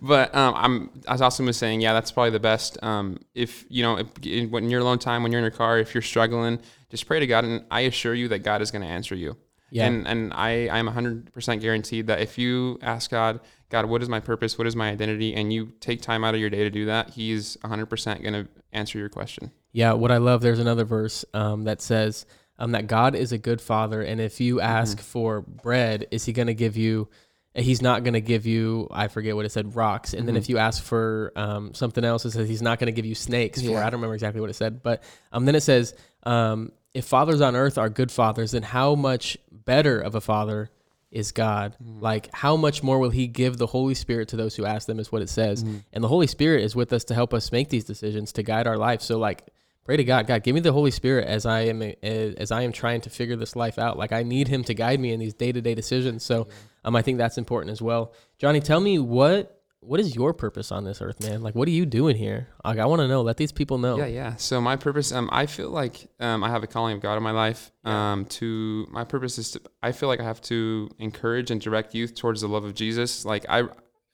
but 0.02 0.34
um, 0.36 0.54
I'm 0.56 0.90
as 1.08 1.22
Austin 1.22 1.46
was 1.46 1.58
saying, 1.58 1.82
yeah, 1.82 1.94
that's 1.94 2.12
probably 2.12 2.32
the 2.32 2.40
best. 2.40 2.82
Um, 2.84 3.20
if 3.34 3.66
you 3.70 3.84
know, 3.84 3.98
if, 3.98 4.08
in, 4.26 4.52
when 4.52 4.70
you're 4.70 4.82
alone 4.82 5.00
time, 5.00 5.24
when 5.24 5.32
you're 5.32 5.40
in 5.40 5.44
your 5.44 5.52
car, 5.52 5.80
if 5.80 5.94
you're 5.94 6.02
struggling, 6.02 6.60
just 6.90 7.08
pray 7.08 7.20
to 7.20 7.28
God, 7.28 7.44
and 7.44 7.66
I 7.72 7.82
assure 7.82 8.14
you 8.14 8.28
that 8.30 8.40
God 8.40 8.62
is 8.62 8.72
going 8.72 8.84
to 8.84 8.88
answer 8.88 9.16
you. 9.16 9.38
Yeah. 9.70 9.88
And 9.88 10.08
and 10.08 10.34
I 10.34 10.70
I'm 10.70 10.88
100% 10.88 11.62
guaranteed 11.62 12.08
that 12.08 12.22
if 12.22 12.38
you 12.38 12.80
ask 12.82 13.12
God, 13.12 13.40
God, 13.70 13.86
what 13.86 14.02
is 14.02 14.10
my 14.10 14.20
purpose? 14.20 14.58
What 14.58 14.68
is 14.68 14.76
my 14.76 14.90
identity? 14.90 15.34
And 15.34 15.52
you 15.52 15.74
take 15.80 16.02
time 16.02 16.24
out 16.24 16.34
of 16.34 16.40
your 16.40 16.50
day 16.50 16.64
to 16.64 16.70
do 16.70 16.86
that, 16.86 17.10
He's 17.10 17.58
100% 17.58 18.22
going 18.22 18.34
to 18.34 18.48
answer 18.72 18.98
your 18.98 19.10
question. 19.10 19.52
Yeah, 19.74 19.94
what 19.94 20.12
I 20.12 20.18
love, 20.18 20.42
there's 20.42 20.60
another 20.60 20.86
verse 20.86 21.26
um, 21.34 21.66
that 21.66 21.82
says 21.82 22.26
um, 22.58 22.72
that 22.72 22.88
God 22.88 23.14
is 23.14 23.32
a 23.32 23.38
good 23.38 23.62
father, 23.62 24.02
and 24.02 24.22
if 24.22 24.40
you 24.40 24.62
ask 24.62 25.00
for 25.00 25.42
bread, 25.42 26.08
is 26.12 26.26
He 26.26 26.34
going 26.34 26.48
to 26.48 26.54
give 26.54 26.78
you? 26.78 27.10
He's 27.58 27.82
not 27.82 28.04
going 28.04 28.14
to 28.14 28.22
give 28.22 28.46
you. 28.46 28.88
I 28.92 29.08
forget 29.08 29.36
what 29.36 29.46
it 29.46 29.52
said, 29.52 29.76
rocks. 29.76 30.14
And 30.14 30.28
then 30.28 30.36
Mhm. 30.36 30.40
if 30.40 30.50
you 30.50 30.58
ask 30.58 30.84
for 30.84 31.32
um, 31.36 31.74
something 31.74 32.04
else, 32.06 32.24
it 32.26 32.32
says 32.32 32.48
He's 32.48 32.62
not 32.62 32.80
going 32.80 32.88
to 32.88 32.92
give 32.92 33.06
you 33.06 33.16
snakes. 33.16 33.62
For 33.62 33.70
Yeah. 33.72 33.80
I 33.80 33.90
don't 33.90 33.94
remember 34.00 34.14
exactly 34.14 34.42
what 34.42 34.50
it 34.50 34.56
said, 34.56 34.84
but 34.84 35.02
um, 35.32 35.46
then 35.46 35.56
it 35.56 35.62
says, 35.62 35.94
um, 36.24 36.72
if 36.94 37.06
fathers 37.06 37.42
on 37.42 37.56
earth 37.56 37.78
are 37.78 37.90
good 37.90 38.12
fathers, 38.12 38.52
then 38.52 38.64
how 38.64 38.96
much 38.96 39.38
better 39.52 40.00
of 40.00 40.16
a 40.16 40.22
father 40.22 40.70
is 41.12 41.32
God? 41.32 41.76
Like, 42.00 42.30
how 42.34 42.58
much 42.58 42.84
more 42.84 43.00
will 43.00 43.10
He 43.12 43.28
give 43.28 43.58
the 43.58 43.68
Holy 43.68 43.94
Spirit 43.96 44.28
to 44.30 44.36
those 44.36 44.56
who 44.56 44.66
ask 44.66 44.88
them? 44.88 45.00
Is 45.00 45.12
what 45.12 45.22
it 45.22 45.30
says. 45.30 45.64
And 45.94 46.04
the 46.04 46.08
Holy 46.08 46.28
Spirit 46.28 46.64
is 46.64 46.76
with 46.76 46.92
us 46.94 47.04
to 47.06 47.14
help 47.14 47.34
us 47.34 47.52
make 47.52 47.70
these 47.70 47.86
decisions, 47.86 48.32
to 48.34 48.44
guide 48.44 48.68
our 48.68 48.78
life. 48.78 49.02
So, 49.02 49.18
like, 49.18 49.48
pray 49.88 49.98
to 49.98 50.04
God, 50.04 50.28
God, 50.28 50.44
give 50.44 50.54
me 50.54 50.60
the 50.60 50.74
Holy 50.74 50.92
Spirit 50.92 51.28
as 51.28 51.46
I 51.46 51.62
am 51.62 51.82
as 52.04 52.52
I 52.52 52.62
am 52.62 52.74
trying 52.74 53.02
to 53.02 53.10
figure 53.10 53.38
this 53.38 53.56
life 53.56 53.80
out. 53.80 53.98
Like, 53.98 54.12
I 54.12 54.22
need 54.22 54.50
Him 54.50 54.64
to 54.66 54.74
guide 54.74 55.00
me 55.00 55.14
in 55.14 55.20
these 55.20 55.34
day 55.34 55.52
to 55.52 55.62
day 55.62 55.74
decisions. 55.74 56.24
So, 56.24 56.48
um, 56.84 56.96
I 56.96 57.02
think 57.02 57.18
that's 57.18 57.38
important 57.38 57.72
as 57.72 57.82
well. 57.82 58.14
Johnny, 58.38 58.60
tell 58.60 58.82
me 58.82 59.00
what 59.00 59.54
what 59.80 60.00
is 60.02 60.16
your 60.16 60.34
purpose 60.34 60.72
on 60.72 60.84
this 60.84 61.02
earth, 61.02 61.22
man? 61.22 61.42
Like, 61.42 61.56
what 61.56 61.68
are 61.68 61.72
you 61.72 61.86
doing 61.86 62.18
here? 62.18 62.50
Like, 62.66 62.78
I 62.78 62.86
want 62.86 63.00
to 63.00 63.08
know. 63.08 63.22
Let 63.22 63.38
these 63.38 63.54
people 63.54 63.78
know. 63.78 63.98
Yeah, 63.98 64.08
yeah. 64.08 64.36
So 64.36 64.60
my 64.60 64.76
purpose, 64.76 65.14
um, 65.14 65.30
I 65.32 65.46
feel 65.46 65.70
like 65.70 66.10
um, 66.20 66.44
I 66.44 66.50
have 66.50 66.64
a 66.64 66.68
calling 66.68 66.96
of 66.96 67.02
God 67.02 67.16
in 67.16 67.24
my 67.24 67.32
life. 67.32 67.72
Um, 67.86 68.26
to 68.26 68.86
my 68.90 69.06
purpose 69.06 69.38
is 69.38 69.52
to, 69.52 69.62
I 69.82 69.94
feel 69.94 70.10
like 70.10 70.20
I 70.20 70.24
have 70.24 70.42
to 70.42 70.90
encourage 71.00 71.52
and 71.52 71.62
direct 71.62 71.96
youth 71.96 72.16
towards 72.16 72.42
the 72.42 72.50
love 72.50 72.66
of 72.66 72.74
Jesus. 72.74 73.24
Like 73.24 73.46
I, 73.48 73.64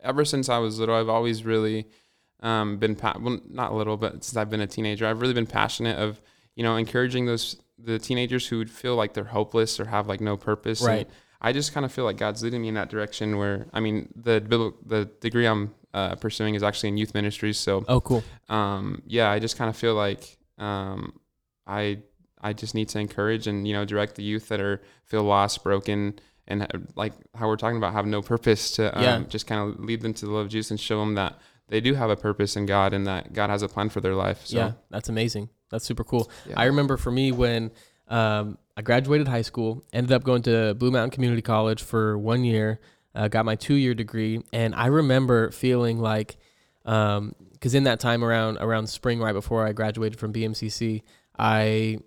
ever 0.02 0.24
since 0.26 0.50
I 0.50 0.60
was 0.60 0.78
little, 0.78 0.96
I've 0.96 1.10
always 1.10 1.44
really 1.44 1.88
um, 2.44 2.78
been 2.78 2.96
pa- 2.96 3.18
well, 3.20 3.40
not 3.50 3.72
a 3.72 3.76
little, 3.76 3.98
but 3.98 4.24
since 4.24 4.38
I've 4.38 4.50
been 4.52 4.62
a 4.62 4.68
teenager, 4.68 5.08
I've 5.08 5.22
really 5.22 5.34
been 5.34 5.48
passionate 5.48 5.98
of 5.98 6.22
you 6.56 6.62
know 6.64 6.76
encouraging 6.76 7.26
those 7.26 7.58
the 7.80 7.98
teenagers 7.98 8.46
who 8.48 8.60
would 8.60 8.70
feel 8.70 8.96
like 8.96 9.14
they're 9.14 9.24
hopeless 9.24 9.80
or 9.80 9.86
have 9.86 10.08
like 10.08 10.22
no 10.22 10.38
purpose. 10.38 10.80
And 10.82 10.88
Right. 10.90 11.10
I 11.42 11.52
just 11.52 11.74
kind 11.74 11.86
of 11.86 11.92
feel 11.92 12.06
like 12.06 12.16
God's 12.18 12.42
leading 12.44 12.62
me 12.62 12.68
in 12.70 12.76
that 12.76 12.90
direction. 12.90 13.38
Where 13.38 13.66
I 13.74 13.80
mean, 13.80 14.10
the 14.16 14.40
the 14.86 15.10
degree 15.20 15.46
I'm 15.48 15.74
uh, 15.94 16.16
pursuing 16.16 16.56
is 16.56 16.64
actually 16.64 16.90
in 16.90 16.98
youth 16.98 17.14
ministries. 17.14 17.58
So 17.58 17.84
Oh, 17.88 18.00
cool. 18.02 18.24
um, 18.50 19.02
yeah, 19.08 19.30
I 19.32 19.40
just 19.40 19.58
kind 19.58 19.70
of 19.70 19.76
feel 19.76 19.96
like 19.96 20.38
um, 20.58 21.20
I 21.68 22.00
I 22.42 22.54
just 22.54 22.76
need 22.76 22.90
to 22.90 23.00
encourage 23.00 23.48
and 23.48 23.68
you 23.68 23.74
know 23.74 23.86
direct 23.86 24.16
the 24.16 24.24
youth 24.24 24.48
that 24.50 24.60
are 24.62 24.82
feel 25.06 25.24
lost, 25.24 25.64
broken, 25.64 26.20
and 26.48 26.68
like 26.96 27.14
how 27.36 27.48
we're 27.48 27.58
talking 27.58 27.78
about 27.78 27.94
have 27.94 28.06
no 28.06 28.22
purpose 28.22 28.72
to 28.78 28.96
um, 28.98 29.04
Yeah. 29.04 29.20
just 29.28 29.48
kind 29.48 29.62
of 29.70 29.80
lead 29.80 30.02
them 30.02 30.14
to 30.14 30.26
the 30.26 30.32
love 30.32 30.46
of 30.46 30.52
Jesus 30.52 30.72
and 30.72 30.80
show 30.80 31.00
them 31.00 31.16
that 31.16 31.40
they 31.74 31.82
do 31.82 31.94
have 31.96 32.10
a 32.12 32.16
purpose 32.16 32.56
in 32.56 32.66
God 32.68 32.94
and 32.94 33.08
that 33.08 33.34
God 33.34 33.50
has 33.50 33.64
a 33.64 33.68
plan 33.68 33.90
for 33.90 34.00
their 34.00 34.14
life. 34.16 34.46
So 34.46 34.58
yeah, 34.58 34.72
that's 34.92 35.10
amazing. 35.10 35.50
That's 35.72 35.84
super 35.86 36.04
cool. 36.04 36.30
yeah. 36.48 36.54
I 36.56 36.66
remember 36.66 36.98
for 36.98 37.10
me 37.12 37.32
when 37.32 37.72
um, 38.08 38.58
I 38.78 38.82
graduated 38.84 39.28
high 39.28 39.42
school, 39.42 39.84
ended 39.92 40.12
up 40.12 40.24
going 40.24 40.44
to 40.44 40.76
Blue 40.76 40.92
Mountain 40.92 41.10
Community 41.12 41.42
College 41.42 41.82
for 41.82 42.16
one 42.18 42.44
year, 42.44 42.80
uh, 43.16 43.28
got 43.28 43.44
my 43.46 43.56
two 43.56 43.74
year 43.74 43.96
degree, 43.96 44.44
and 44.54 44.76
I 44.76 44.86
remember 44.88 45.50
feeling 45.52 46.00
like, 46.00 46.38
because 46.84 47.74
in 47.74 47.86
that 47.86 48.00
time 48.00 48.24
around 48.24 48.58
around 48.60 48.88
spring, 48.88 49.20
right 49.20 49.34
before 49.34 49.66
I 49.66 49.72
graduated 49.74 50.20
from 50.20 50.32
BMCC, 50.32 51.02
I 51.40 51.98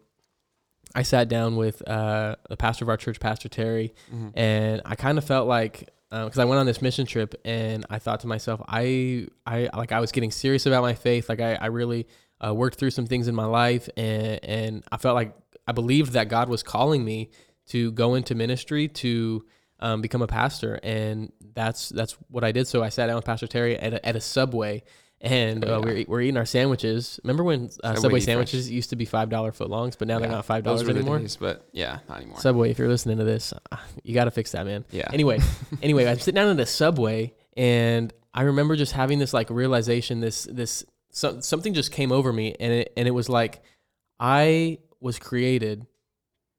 I 0.94 1.02
sat 1.02 1.28
down 1.28 1.56
with 1.56 1.86
uh, 1.88 2.36
the 2.48 2.56
pastor 2.56 2.84
of 2.84 2.88
our 2.88 2.96
church, 2.96 3.18
Pastor 3.20 3.48
Terry, 3.48 3.94
Mhm. 4.14 4.32
and 4.34 4.82
I 4.84 4.94
kind 4.94 5.18
of 5.18 5.24
felt 5.24 5.46
like 5.48 5.90
because 6.10 6.38
I 6.38 6.44
went 6.44 6.60
on 6.60 6.66
this 6.66 6.80
mission 6.80 7.06
trip 7.06 7.34
and 7.44 7.84
I 7.90 7.98
thought 7.98 8.20
to 8.20 8.26
myself, 8.26 8.60
I 8.68 9.28
I 9.46 9.68
like 9.76 9.92
I 9.92 10.00
was 10.00 10.12
getting 10.12 10.30
serious 10.30 10.66
about 10.66 10.82
my 10.82 10.94
faith. 10.94 11.28
Like 11.28 11.40
I, 11.40 11.54
I 11.54 11.66
really 11.66 12.06
uh, 12.44 12.54
worked 12.54 12.78
through 12.78 12.90
some 12.90 13.06
things 13.06 13.28
in 13.28 13.34
my 13.34 13.44
life, 13.44 13.88
and 13.96 14.44
and 14.44 14.84
I 14.90 14.98
felt 14.98 15.14
like 15.14 15.34
I 15.66 15.72
believed 15.72 16.12
that 16.12 16.28
God 16.28 16.48
was 16.48 16.62
calling 16.62 17.04
me 17.04 17.30
to 17.68 17.90
go 17.92 18.14
into 18.14 18.34
ministry 18.34 18.88
to 18.88 19.44
um, 19.80 20.00
become 20.00 20.22
a 20.22 20.26
pastor, 20.26 20.78
and 20.82 21.32
that's 21.54 21.88
that's 21.88 22.12
what 22.28 22.44
I 22.44 22.52
did. 22.52 22.66
So 22.66 22.82
I 22.82 22.88
sat 22.88 23.06
down 23.06 23.16
with 23.16 23.24
Pastor 23.24 23.46
Terry 23.46 23.78
at 23.78 23.94
a, 23.94 24.06
at 24.06 24.16
a 24.16 24.20
Subway. 24.20 24.84
And 25.20 25.64
Oh, 25.64 25.76
uh, 25.76 25.78
yeah. 25.78 25.84
we're, 25.84 26.04
we're 26.08 26.20
eating 26.20 26.36
our 26.36 26.44
sandwiches. 26.44 27.18
Remember 27.24 27.42
when 27.42 27.64
uh, 27.82 27.94
Subway 27.94 28.00
Subway 28.00 28.20
sandwiches 28.20 28.70
used 28.70 28.90
to 28.90 28.96
be 28.96 29.06
five 29.06 29.30
dollar 29.30 29.50
foot 29.50 29.70
longs, 29.70 29.96
but 29.96 30.06
now 30.08 30.18
they're 30.18 30.28
not 30.28 30.44
five 30.44 30.62
dollars 30.62 30.86
anymore? 30.88 31.18
days, 31.18 31.36
but 31.36 31.66
yeah, 31.72 32.00
not 32.08 32.18
anymore. 32.18 32.38
Subway, 32.40 32.70
if 32.70 32.78
you're 32.78 32.88
listening 32.88 33.16
to 33.18 33.24
this, 33.24 33.52
uh, 33.72 33.76
you 34.02 34.12
got 34.14 34.24
to 34.24 34.30
fix 34.30 34.52
that, 34.52 34.66
man. 34.66 34.84
yeah. 34.90 35.08
Anyway, 35.12 35.38
anyway, 35.82 36.06
I'm 36.06 36.18
sitting 36.18 36.34
down 36.34 36.48
in 36.48 36.56
the 36.58 36.66
subway, 36.66 37.32
and 37.56 38.12
I 38.34 38.42
remember 38.42 38.76
just 38.76 38.92
having 38.92 39.18
this 39.18 39.32
like 39.32 39.48
realization, 39.50 40.20
this 40.20 40.44
this 40.44 40.84
so, 41.10 41.40
something 41.40 41.72
just 41.72 41.92
came 41.92 42.12
over 42.12 42.30
me, 42.32 42.54
and 42.60 42.72
it 42.72 42.92
and 42.96 43.08
it 43.08 43.12
was 43.12 43.28
like 43.30 43.62
I 44.20 44.78
was 45.00 45.18
created 45.18 45.86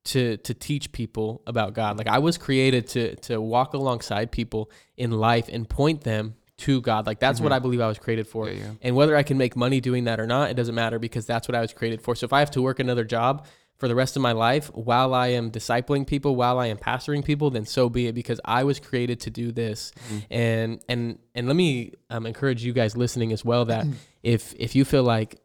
to 0.05 0.37
to 0.37 0.53
teach 0.53 0.91
people 0.91 1.43
about 1.45 1.73
God. 1.73 1.97
Like 1.97 2.07
I 2.07 2.19
was 2.19 2.37
created 2.39 2.87
to 2.89 3.15
to 3.17 3.39
walk 3.39 3.73
alongside 3.73 4.31
people 4.31 4.71
in 4.95 5.11
life 5.11 5.47
and 5.51 5.69
point 5.69 6.01
them 6.01 6.35
to 6.59 6.81
God. 6.81 7.05
Like 7.05 7.19
that's 7.19 7.39
what 7.39 7.51
Mhm. 7.51 7.55
I 7.55 7.59
believe 7.59 7.81
I 7.81 7.87
was 7.87 7.99
created 7.99 8.27
for. 8.27 8.49
Yeah, 8.49 8.55
yeah. 8.59 8.71
And 8.81 8.95
whether 8.95 9.15
I 9.15 9.23
can 9.23 9.37
make 9.37 9.55
money 9.55 9.79
doing 9.79 10.05
that 10.05 10.19
or 10.19 10.25
not, 10.27 10.49
it 10.49 10.55
doesn't 10.55 10.73
matter 10.75 10.97
because 10.99 11.25
that's 11.25 11.47
what 11.47 11.55
I 11.55 11.61
was 11.61 11.73
created 11.73 12.01
for. 12.01 12.15
So 12.15 12.25
if 12.25 12.33
I 12.33 12.39
have 12.39 12.51
to 12.51 12.61
work 12.61 12.79
another 12.79 13.03
job 13.03 13.45
for 13.75 13.87
the 13.87 13.93
rest 13.93 14.15
of 14.15 14.23
my 14.23 14.31
life 14.31 14.71
while 14.73 15.13
I 15.13 15.27
am 15.27 15.51
discipling 15.51 16.07
people, 16.07 16.35
while 16.35 16.57
I 16.57 16.65
am 16.67 16.77
pastoring 16.77 17.23
people, 17.23 17.51
then 17.51 17.65
so 17.65 17.89
be 17.89 18.07
it 18.07 18.15
because 18.15 18.39
I 18.43 18.63
was 18.63 18.79
created 18.79 19.19
to 19.21 19.29
do 19.29 19.51
this. 19.51 19.91
Mhm. 20.11 20.23
And 20.31 20.79
and 20.89 21.19
and 21.35 21.45
let 21.47 21.55
me 21.55 21.93
um, 22.09 22.25
encourage 22.25 22.63
you 22.63 22.73
guys 22.73 22.97
listening 22.97 23.31
as 23.31 23.45
well 23.45 23.65
that 23.65 23.85
if 24.23 24.55
if 24.57 24.75
you 24.75 24.83
feel 24.83 25.03
like 25.03 25.39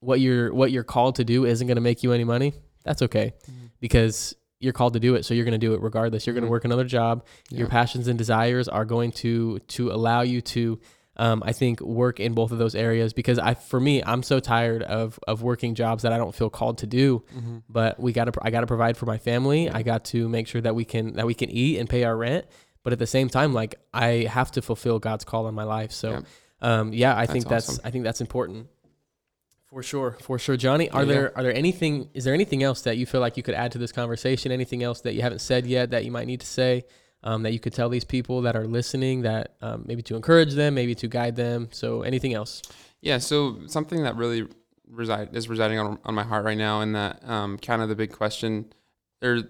what 0.00 0.20
you're 0.20 0.52
what 0.52 0.70
you're 0.70 0.84
called 0.84 1.16
to 1.16 1.24
do 1.24 1.46
isn't 1.46 1.66
going 1.66 1.76
to 1.76 1.80
make 1.82 2.02
you 2.02 2.12
any 2.12 2.24
money, 2.24 2.52
that's 2.84 3.00
okay 3.02 3.32
Mhm. 3.50 3.70
because 3.80 4.34
you're 4.60 4.72
called 4.72 4.94
to 4.94 5.00
do 5.00 5.14
it, 5.14 5.24
so 5.24 5.34
you're 5.34 5.44
going 5.44 5.58
to 5.60 5.66
do 5.66 5.74
it 5.74 5.80
regardless. 5.80 6.26
You're 6.26 6.34
going 6.34 6.44
to 6.44 6.50
work 6.50 6.64
another 6.64 6.84
job. 6.84 7.24
Your 7.50 7.68
passions 7.68 8.08
and 8.08 8.18
desires 8.18 8.68
are 8.68 8.84
going 8.84 9.12
to 9.12 9.58
to 9.60 9.90
allow 9.92 10.22
you 10.22 10.40
to 10.40 10.80
um, 11.20 11.42
I 11.44 11.52
think 11.52 11.80
work 11.80 12.20
in 12.20 12.32
both 12.34 12.52
of 12.52 12.58
those 12.58 12.76
areas 12.76 13.12
because 13.12 13.40
I 13.40 13.54
for 13.54 13.80
me 13.80 14.02
I'm 14.04 14.22
so 14.22 14.38
tired 14.38 14.84
of 14.84 15.18
of 15.26 15.42
working 15.42 15.74
jobs 15.74 16.04
that 16.04 16.12
I 16.12 16.16
don't 16.16 16.32
feel 16.34 16.48
called 16.50 16.78
to 16.78 16.86
do 16.86 17.24
Mhm. 17.36 17.62
but 17.68 17.98
we 17.98 18.12
got 18.12 18.26
to 18.26 18.32
I 18.40 18.50
got 18.50 18.60
to 18.60 18.66
provide 18.68 18.96
for 18.96 19.06
my 19.06 19.18
family. 19.18 19.68
I 19.68 19.82
got 19.82 20.04
to 20.06 20.28
make 20.28 20.46
sure 20.46 20.60
that 20.60 20.74
we 20.76 20.84
can 20.84 21.14
that 21.14 21.26
we 21.26 21.34
can 21.34 21.50
eat 21.50 21.78
and 21.78 21.88
pay 21.88 22.04
our 22.04 22.16
rent. 22.16 22.46
But 22.84 22.92
at 22.92 23.00
the 23.00 23.06
same 23.08 23.28
time, 23.28 23.52
like 23.52 23.74
I 23.92 24.28
have 24.30 24.52
to 24.52 24.62
fulfill 24.62 24.98
God's 25.00 25.24
call 25.24 25.46
on 25.46 25.54
my 25.54 25.64
life. 25.64 25.90
So, 25.90 26.10
Yeah. 26.10 26.20
um, 26.62 26.92
yeah, 26.92 27.12
I 27.16 27.22
That's 27.26 27.32
think 27.32 27.48
that's 27.48 27.68
awesome. 27.68 27.82
I 27.84 27.90
think 27.90 28.04
that's 28.04 28.20
important. 28.20 28.68
For 29.70 29.82
sure, 29.82 30.16
for 30.22 30.38
sure, 30.38 30.56
Jonny. 30.56 30.88
Are 30.90 31.04
Yeah, 31.04 31.12
there 31.12 31.36
are 31.36 31.42
there 31.42 31.54
anything 31.54 32.08
is 32.14 32.24
there 32.24 32.32
anything 32.34 32.62
else 32.62 32.82
that 32.82 32.96
you 32.96 33.04
feel 33.04 33.20
like 33.20 33.36
you 33.36 33.42
could 33.42 33.54
add 33.54 33.72
to 33.72 33.78
this 33.78 33.92
conversation? 33.92 34.50
Anything 34.50 34.82
else 34.82 35.02
that 35.02 35.14
you 35.14 35.20
haven't 35.20 35.40
said 35.40 35.66
yet 35.66 35.90
that 35.90 36.04
you 36.04 36.10
might 36.10 36.26
need 36.26 36.40
to 36.40 36.46
say? 36.46 36.84
Um, 37.22 37.42
that 37.42 37.52
you 37.52 37.58
could 37.58 37.72
tell 37.72 37.88
these 37.88 38.04
people 38.04 38.42
that 38.42 38.54
are 38.54 38.66
listening 38.66 39.22
that 39.22 39.56
um, 39.60 39.82
maybe 39.86 40.02
to 40.02 40.14
encourage 40.14 40.54
them, 40.54 40.74
maybe 40.74 40.94
to 40.94 41.08
guide 41.08 41.34
them. 41.34 41.68
So 41.72 42.02
anything 42.02 42.32
else? 42.32 42.62
Yeah, 43.00 43.18
so 43.18 43.58
something 43.66 44.04
that 44.04 44.16
really 44.16 44.46
reside 44.88 45.34
is 45.34 45.48
residing 45.48 45.78
on, 45.78 45.98
on 46.04 46.14
my 46.14 46.22
heart 46.22 46.44
right 46.44 46.56
now, 46.56 46.80
and 46.80 46.94
that 46.94 47.28
um, 47.28 47.58
kind 47.58 47.82
of 47.82 47.88
the 47.88 47.96
big 47.96 48.12
question, 48.12 48.72
or 49.20 49.42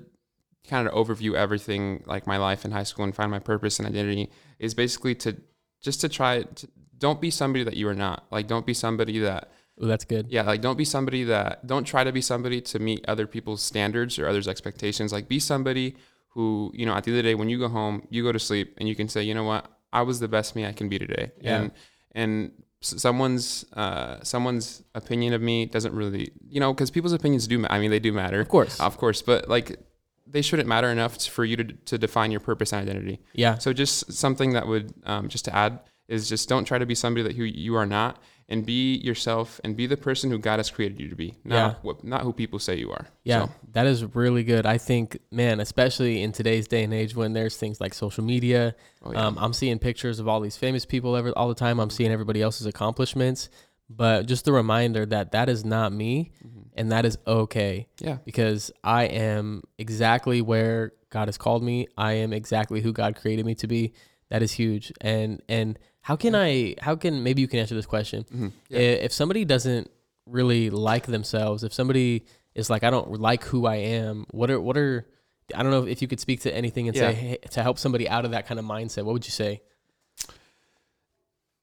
kind 0.67 0.89
of 0.89 0.95
overview 0.95 1.35
everything 1.35 2.03
like 2.07 2.27
my 2.27 2.37
life 2.37 2.65
in 2.65 2.71
high 2.71 2.83
school 2.83 3.05
and 3.05 3.15
find 3.15 3.31
my 3.31 3.39
purpose 3.39 3.79
and 3.79 3.89
identity 3.89 4.31
is 4.59 4.75
basically 4.75 5.15
to 5.15 5.37
just 5.81 6.01
to 6.01 6.09
try 6.09 6.43
to 6.43 6.69
don't 6.99 7.21
be 7.21 7.31
somebody 7.31 7.65
that 7.65 7.77
you 7.77 7.89
are 7.89 7.95
not. 7.95 8.27
Like 8.31 8.47
don't 8.47 8.67
be 8.67 8.75
somebody 8.75 9.19
that 9.21 9.51
Oh, 9.81 9.87
that's 9.87 10.05
good. 10.05 10.27
yeah, 10.29 10.43
like 10.43 10.61
don't 10.61 10.77
be 10.77 10.85
somebody 10.85 11.25
that 11.25 11.67
don't 11.67 11.85
try 11.85 12.05
to 12.05 12.12
be 12.12 12.21
somebody 12.21 12.61
to 12.62 12.79
meet 12.79 13.05
other 13.09 13.27
people's 13.27 13.62
standards 13.62 14.19
or 14.19 14.27
others' 14.29 14.49
expectations. 14.49 15.12
Like 15.12 15.29
be 15.29 15.38
somebody 15.38 15.97
who, 16.31 16.71
you 16.75 16.85
know, 16.87 16.95
at 16.95 17.05
the 17.05 17.11
end 17.11 17.19
of 17.19 17.25
the 17.25 17.31
day 17.31 17.35
when 17.35 17.49
you 17.49 17.59
go 17.59 17.69
home, 17.69 18.07
you 18.11 18.23
go 18.23 18.33
to 18.33 18.38
sleep 18.38 18.75
and 18.79 18.88
you 18.88 18.95
can 18.95 19.09
say, 19.09 19.23
"You 19.23 19.35
know 19.35 19.45
what? 19.45 19.71
I 19.93 20.03
was 20.03 20.21
the 20.21 20.29
best 20.29 20.55
me 20.57 20.67
I 20.67 20.73
can 20.73 20.88
be 20.88 20.99
today." 20.99 21.33
Yeah. 21.41 21.57
And 21.61 21.71
and 22.12 22.53
someone's 22.81 23.64
uh 23.73 24.23
someone's 24.23 24.83
opinion 24.95 25.33
of 25.33 25.43
me 25.43 25.67
doesn't 25.67 25.95
really, 25.95 26.31
you 26.49 26.61
know, 26.61 26.73
cuz 26.75 26.91
people's 26.91 27.12
opinions 27.12 27.47
do 27.47 27.59
ma- 27.59 27.69
I 27.71 27.79
mean, 27.79 27.91
they 27.91 27.99
do 27.99 28.12
matter. 28.12 28.41
Of 28.41 28.49
course. 28.49 28.81
Of 28.81 28.97
course, 28.99 29.23
but 29.23 29.49
like 29.49 29.79
they 30.27 30.43
shouldn't 30.43 30.69
matter 30.69 30.88
enough 30.88 31.25
for 31.27 31.45
you 31.45 31.57
to 31.57 31.64
to 31.64 31.99
define 31.99 32.31
your 32.31 32.41
purpose 32.41 32.73
and 32.73 32.83
identity. 32.83 33.21
Yeah. 33.33 33.59
So 33.59 33.73
just 33.73 34.12
something 34.12 34.53
that 34.53 34.67
would 34.67 34.93
um, 35.05 35.29
just 35.29 35.45
to 35.47 35.55
add 35.55 35.81
is 36.09 36.29
just 36.29 36.49
don't 36.49 36.64
try 36.64 36.79
to 36.79 36.87
be 36.87 36.94
somebody 36.94 37.23
that 37.23 37.37
who 37.37 37.44
you 37.44 37.75
are 37.77 37.87
not, 37.87 38.18
and 38.51 38.64
be 38.64 38.94
yourself 38.97 39.61
and 39.62 39.77
be 39.77 39.87
the 39.87 39.97
person 39.97 40.31
who 40.31 40.38
God 40.38 40.59
has 40.59 40.71
created 40.71 40.99
you 40.99 41.09
to 41.11 41.14
be, 41.14 41.35
not 41.44 41.55
Yeah. 41.55 41.75
what, 41.83 42.03
not 42.03 42.23
who 42.23 42.33
people 42.33 42.59
say 42.59 42.77
you 42.79 42.90
are. 42.90 43.07
Yeah, 43.23 43.44
So, 43.44 43.51
that 43.73 43.87
is 43.87 44.05
really 44.14 44.42
good. 44.42 44.64
I 44.64 44.79
think, 44.79 45.18
man, 45.31 45.61
especially 45.61 46.23
in 46.23 46.33
today's 46.33 46.66
day 46.66 46.83
and 46.83 46.94
age 46.94 47.14
when 47.14 47.35
there's 47.35 47.59
things 47.59 47.79
like 47.79 47.92
social 47.92 48.25
media, 48.25 48.75
oh, 49.03 49.12
yeah. 49.12 49.27
um, 49.27 49.37
I'm 49.38 49.53
seeing 49.53 49.79
pictures 49.79 50.18
of 50.18 50.29
all 50.29 50.40
these 50.40 50.57
famous 50.57 50.87
people 50.87 51.14
ever, 51.14 51.31
all 51.37 51.49
the 51.49 51.55
time. 51.55 51.79
I'm 51.79 51.90
seeing 51.90 52.11
everybody 52.11 52.40
else's 52.40 52.66
accomplishments, 52.66 53.51
but 53.90 54.25
just 54.25 54.47
the 54.47 54.53
reminder 54.53 55.05
that 55.05 55.33
that 55.33 55.51
is 55.51 55.62
not 55.62 55.92
me, 55.92 56.33
Mhm. 56.42 56.68
and 56.75 56.90
that 56.90 57.05
is 57.05 57.18
okay 57.27 57.87
yeah, 58.01 58.16
because 58.25 58.71
I 58.83 59.05
am 59.05 59.62
exactly 59.77 60.40
where 60.40 60.92
God 61.11 61.29
has 61.29 61.37
called 61.37 61.62
me. 61.62 61.87
I 61.99 62.12
am 62.14 62.33
exactly 62.33 62.81
who 62.81 62.92
God 62.94 63.14
created 63.14 63.44
me 63.44 63.55
to 63.57 63.66
be. 63.66 63.92
That 64.31 64.42
is 64.42 64.53
huge. 64.53 64.90
And 65.03 65.42
and 65.51 65.79
how 66.09 66.16
can 66.16 66.35
I? 66.35 66.75
How 66.81 66.97
can 66.97 67.23
maybe 67.23 67.42
you 67.42 67.49
can 67.49 67.59
answer 67.61 67.75
this 67.75 67.85
question? 67.85 68.25
Mhm. 68.35 68.53
yeah. 68.71 68.79
If 69.07 69.12
somebody 69.12 69.44
doesn't 69.44 69.90
really 70.25 70.71
like 70.71 71.05
themselves, 71.07 71.62
if 71.64 71.75
somebody 71.75 72.25
is 72.55 72.71
like, 72.71 72.83
I 72.83 72.88
don't 72.88 73.21
like 73.21 73.44
who 73.44 73.66
I 73.66 73.77
am, 73.77 74.25
what 74.31 74.51
are 74.51 74.59
what 74.59 74.79
are 74.79 75.07
I 75.55 75.62
don't 75.62 75.71
know 75.71 75.85
if 75.87 76.01
you 76.01 76.09
could 76.09 76.18
speak 76.18 76.40
to 76.47 76.51
anything 76.55 76.88
and 76.88 76.97
Yeah. 76.97 77.11
say 77.11 77.14
hey, 77.14 77.37
to 77.51 77.62
help 77.62 77.79
somebody 77.79 78.09
out 78.09 78.25
of 78.25 78.31
that 78.31 78.47
kind 78.47 78.59
of 78.59 78.64
mindset. 78.64 79.03
What 79.05 79.12
would 79.12 79.27
you 79.27 79.33
say? 79.33 79.61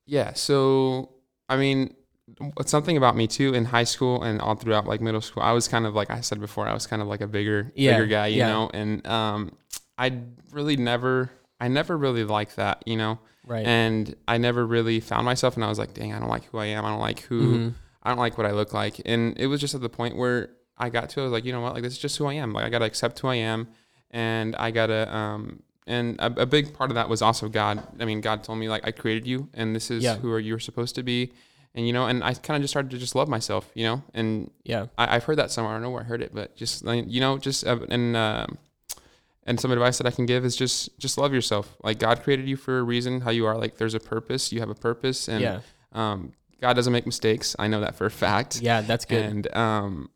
Yeah. 0.06 0.34
So, 0.34 1.10
I 1.50 1.58
mean, 1.58 1.96
something 2.68 2.98
about 2.98 3.16
me 3.16 3.26
too 3.26 3.56
in 3.56 3.66
high 3.66 3.84
school 3.84 4.22
and 4.22 4.40
all 4.42 4.54
throughout 4.56 4.86
like 4.86 5.02
middle 5.02 5.22
school, 5.22 5.42
I 5.42 5.54
was 5.54 5.68
kind 5.68 5.88
of 5.88 5.96
like 5.96 6.12
I 6.12 6.22
said 6.22 6.40
before, 6.40 6.68
I 6.68 6.74
was 6.74 6.86
kind 6.86 7.02
of 7.02 7.08
like 7.08 7.22
a 7.22 7.28
bigger, 7.28 7.72
Yeah, 7.76 7.94
bigger 7.94 8.06
guy, 8.06 8.28
you 8.28 8.38
yeah. 8.38 8.48
know, 8.50 8.70
and 8.76 9.06
um, 9.08 9.52
I 9.98 10.20
really 10.52 10.78
never, 10.78 11.32
I 11.60 11.68
never 11.68 11.98
really 11.98 12.24
liked 12.24 12.58
that, 12.58 12.84
you 12.86 12.96
know, 12.98 13.18
Right. 13.46 13.66
and 13.66 14.16
I 14.28 14.38
never 14.38 14.66
really 14.66 15.00
found 15.00 15.26
myself, 15.26 15.56
and 15.56 15.64
I 15.64 15.70
was 15.70 15.78
like, 15.80 15.94
dang, 15.94 16.14
I 16.14 16.20
don't 16.20 16.30
like 16.30 16.46
who 16.46 16.58
I 16.58 16.66
am, 16.68 16.84
I 16.86 16.90
don't 16.90 17.00
like 17.00 17.20
who, 17.22 17.42
Mhm. 17.58 17.74
I 18.04 18.10
don't 18.10 18.20
like 18.20 18.38
what 18.38 18.46
I 18.48 18.52
look 18.52 18.74
like, 18.74 19.02
and 19.06 19.38
it 19.38 19.48
was 19.48 19.62
just 19.62 19.76
at 19.76 19.82
the 19.82 19.90
point 19.90 20.16
where 20.18 20.50
I 20.78 20.90
got 20.90 21.10
to, 21.12 21.22
I 21.22 21.24
was 21.24 21.32
like, 21.32 21.46
you 21.46 21.52
know 21.54 21.62
what, 21.62 21.74
like 21.74 21.84
this 21.84 21.94
is 21.94 22.00
just 22.00 22.18
who 22.18 22.26
I 22.26 22.34
am, 22.34 22.54
like 22.54 22.66
I 22.66 22.70
gotta 22.70 22.86
accept 22.86 23.20
who 23.20 23.28
I 23.28 23.36
am, 23.36 23.68
and 24.12 24.56
I 24.56 24.72
gotta 24.72 25.14
um. 25.16 25.62
And 25.88 26.20
a, 26.20 26.42
a 26.42 26.46
big 26.48 26.74
part 26.74 26.90
of 26.90 26.96
that 26.96 27.10
was 27.10 27.22
also 27.22 27.48
God. 27.48 27.84
I 28.00 28.06
mean, 28.06 28.20
God 28.20 28.44
told 28.44 28.58
me 28.58 28.68
like 28.68 28.88
I 28.88 28.90
created 28.92 29.28
you, 29.28 29.50
and 29.54 29.76
this 29.76 29.92
is 29.92 30.04
Yeah. 30.04 30.16
who 30.16 30.32
are 30.32 30.40
you 30.40 30.56
are 30.56 30.60
supposed 30.60 30.96
to 30.96 31.04
be, 31.04 31.32
and 31.76 31.86
you 31.86 31.94
know, 31.94 32.08
and 32.08 32.24
I 32.24 32.34
kind 32.34 32.56
of 32.58 32.64
just 32.64 32.72
started 32.72 32.90
to 32.90 32.98
just 32.98 33.14
love 33.14 33.28
myself, 33.28 33.70
you 33.76 33.84
know. 33.84 34.02
And 34.16 34.50
yeah. 34.64 34.88
I, 34.98 35.16
I've 35.16 35.26
heard 35.26 35.38
that 35.38 35.52
somewhere. 35.52 35.74
I 35.74 35.76
don't 35.76 35.84
know 35.84 35.92
where 35.92 36.02
I 36.02 36.06
heard 36.06 36.24
it, 36.24 36.34
but 36.34 36.56
just 36.56 36.84
like, 36.84 37.06
you 37.08 37.20
know, 37.22 37.38
just 37.38 37.68
uh, 37.68 37.78
and 37.88 38.18
um 38.18 38.58
and 39.46 39.60
some 39.60 39.72
advice 39.72 39.98
that 40.00 40.08
I 40.08 40.12
can 40.12 40.26
give 40.26 40.44
is 40.44 40.56
just 40.56 40.98
just 41.00 41.18
love 41.18 41.34
yourself. 41.34 41.76
Like 41.84 42.00
God 42.00 42.24
created 42.24 42.48
you 42.48 42.58
for 42.58 42.80
a 42.80 42.84
reason. 42.84 43.22
How 43.22 43.32
you 43.32 43.46
are, 43.46 43.58
like 43.58 43.78
there's 43.78 43.94
a 43.94 44.00
purpose. 44.00 44.52
You 44.52 44.60
have 44.60 44.70
a 44.70 44.76
purpose, 44.76 45.28
and 45.28 45.42
yeah. 45.42 45.60
um, 45.92 46.34
God 46.62 46.74
doesn't 46.74 46.94
make 46.94 47.06
mistakes. 47.06 47.56
I 47.60 47.68
know 47.68 47.82
that 47.82 47.96
for 47.96 48.06
a 48.06 48.12
fact. 48.12 48.62
Yeah, 48.62 48.82
that's 48.82 49.06
good. 49.06 49.26
And 49.26 49.56
um, 49.56 50.10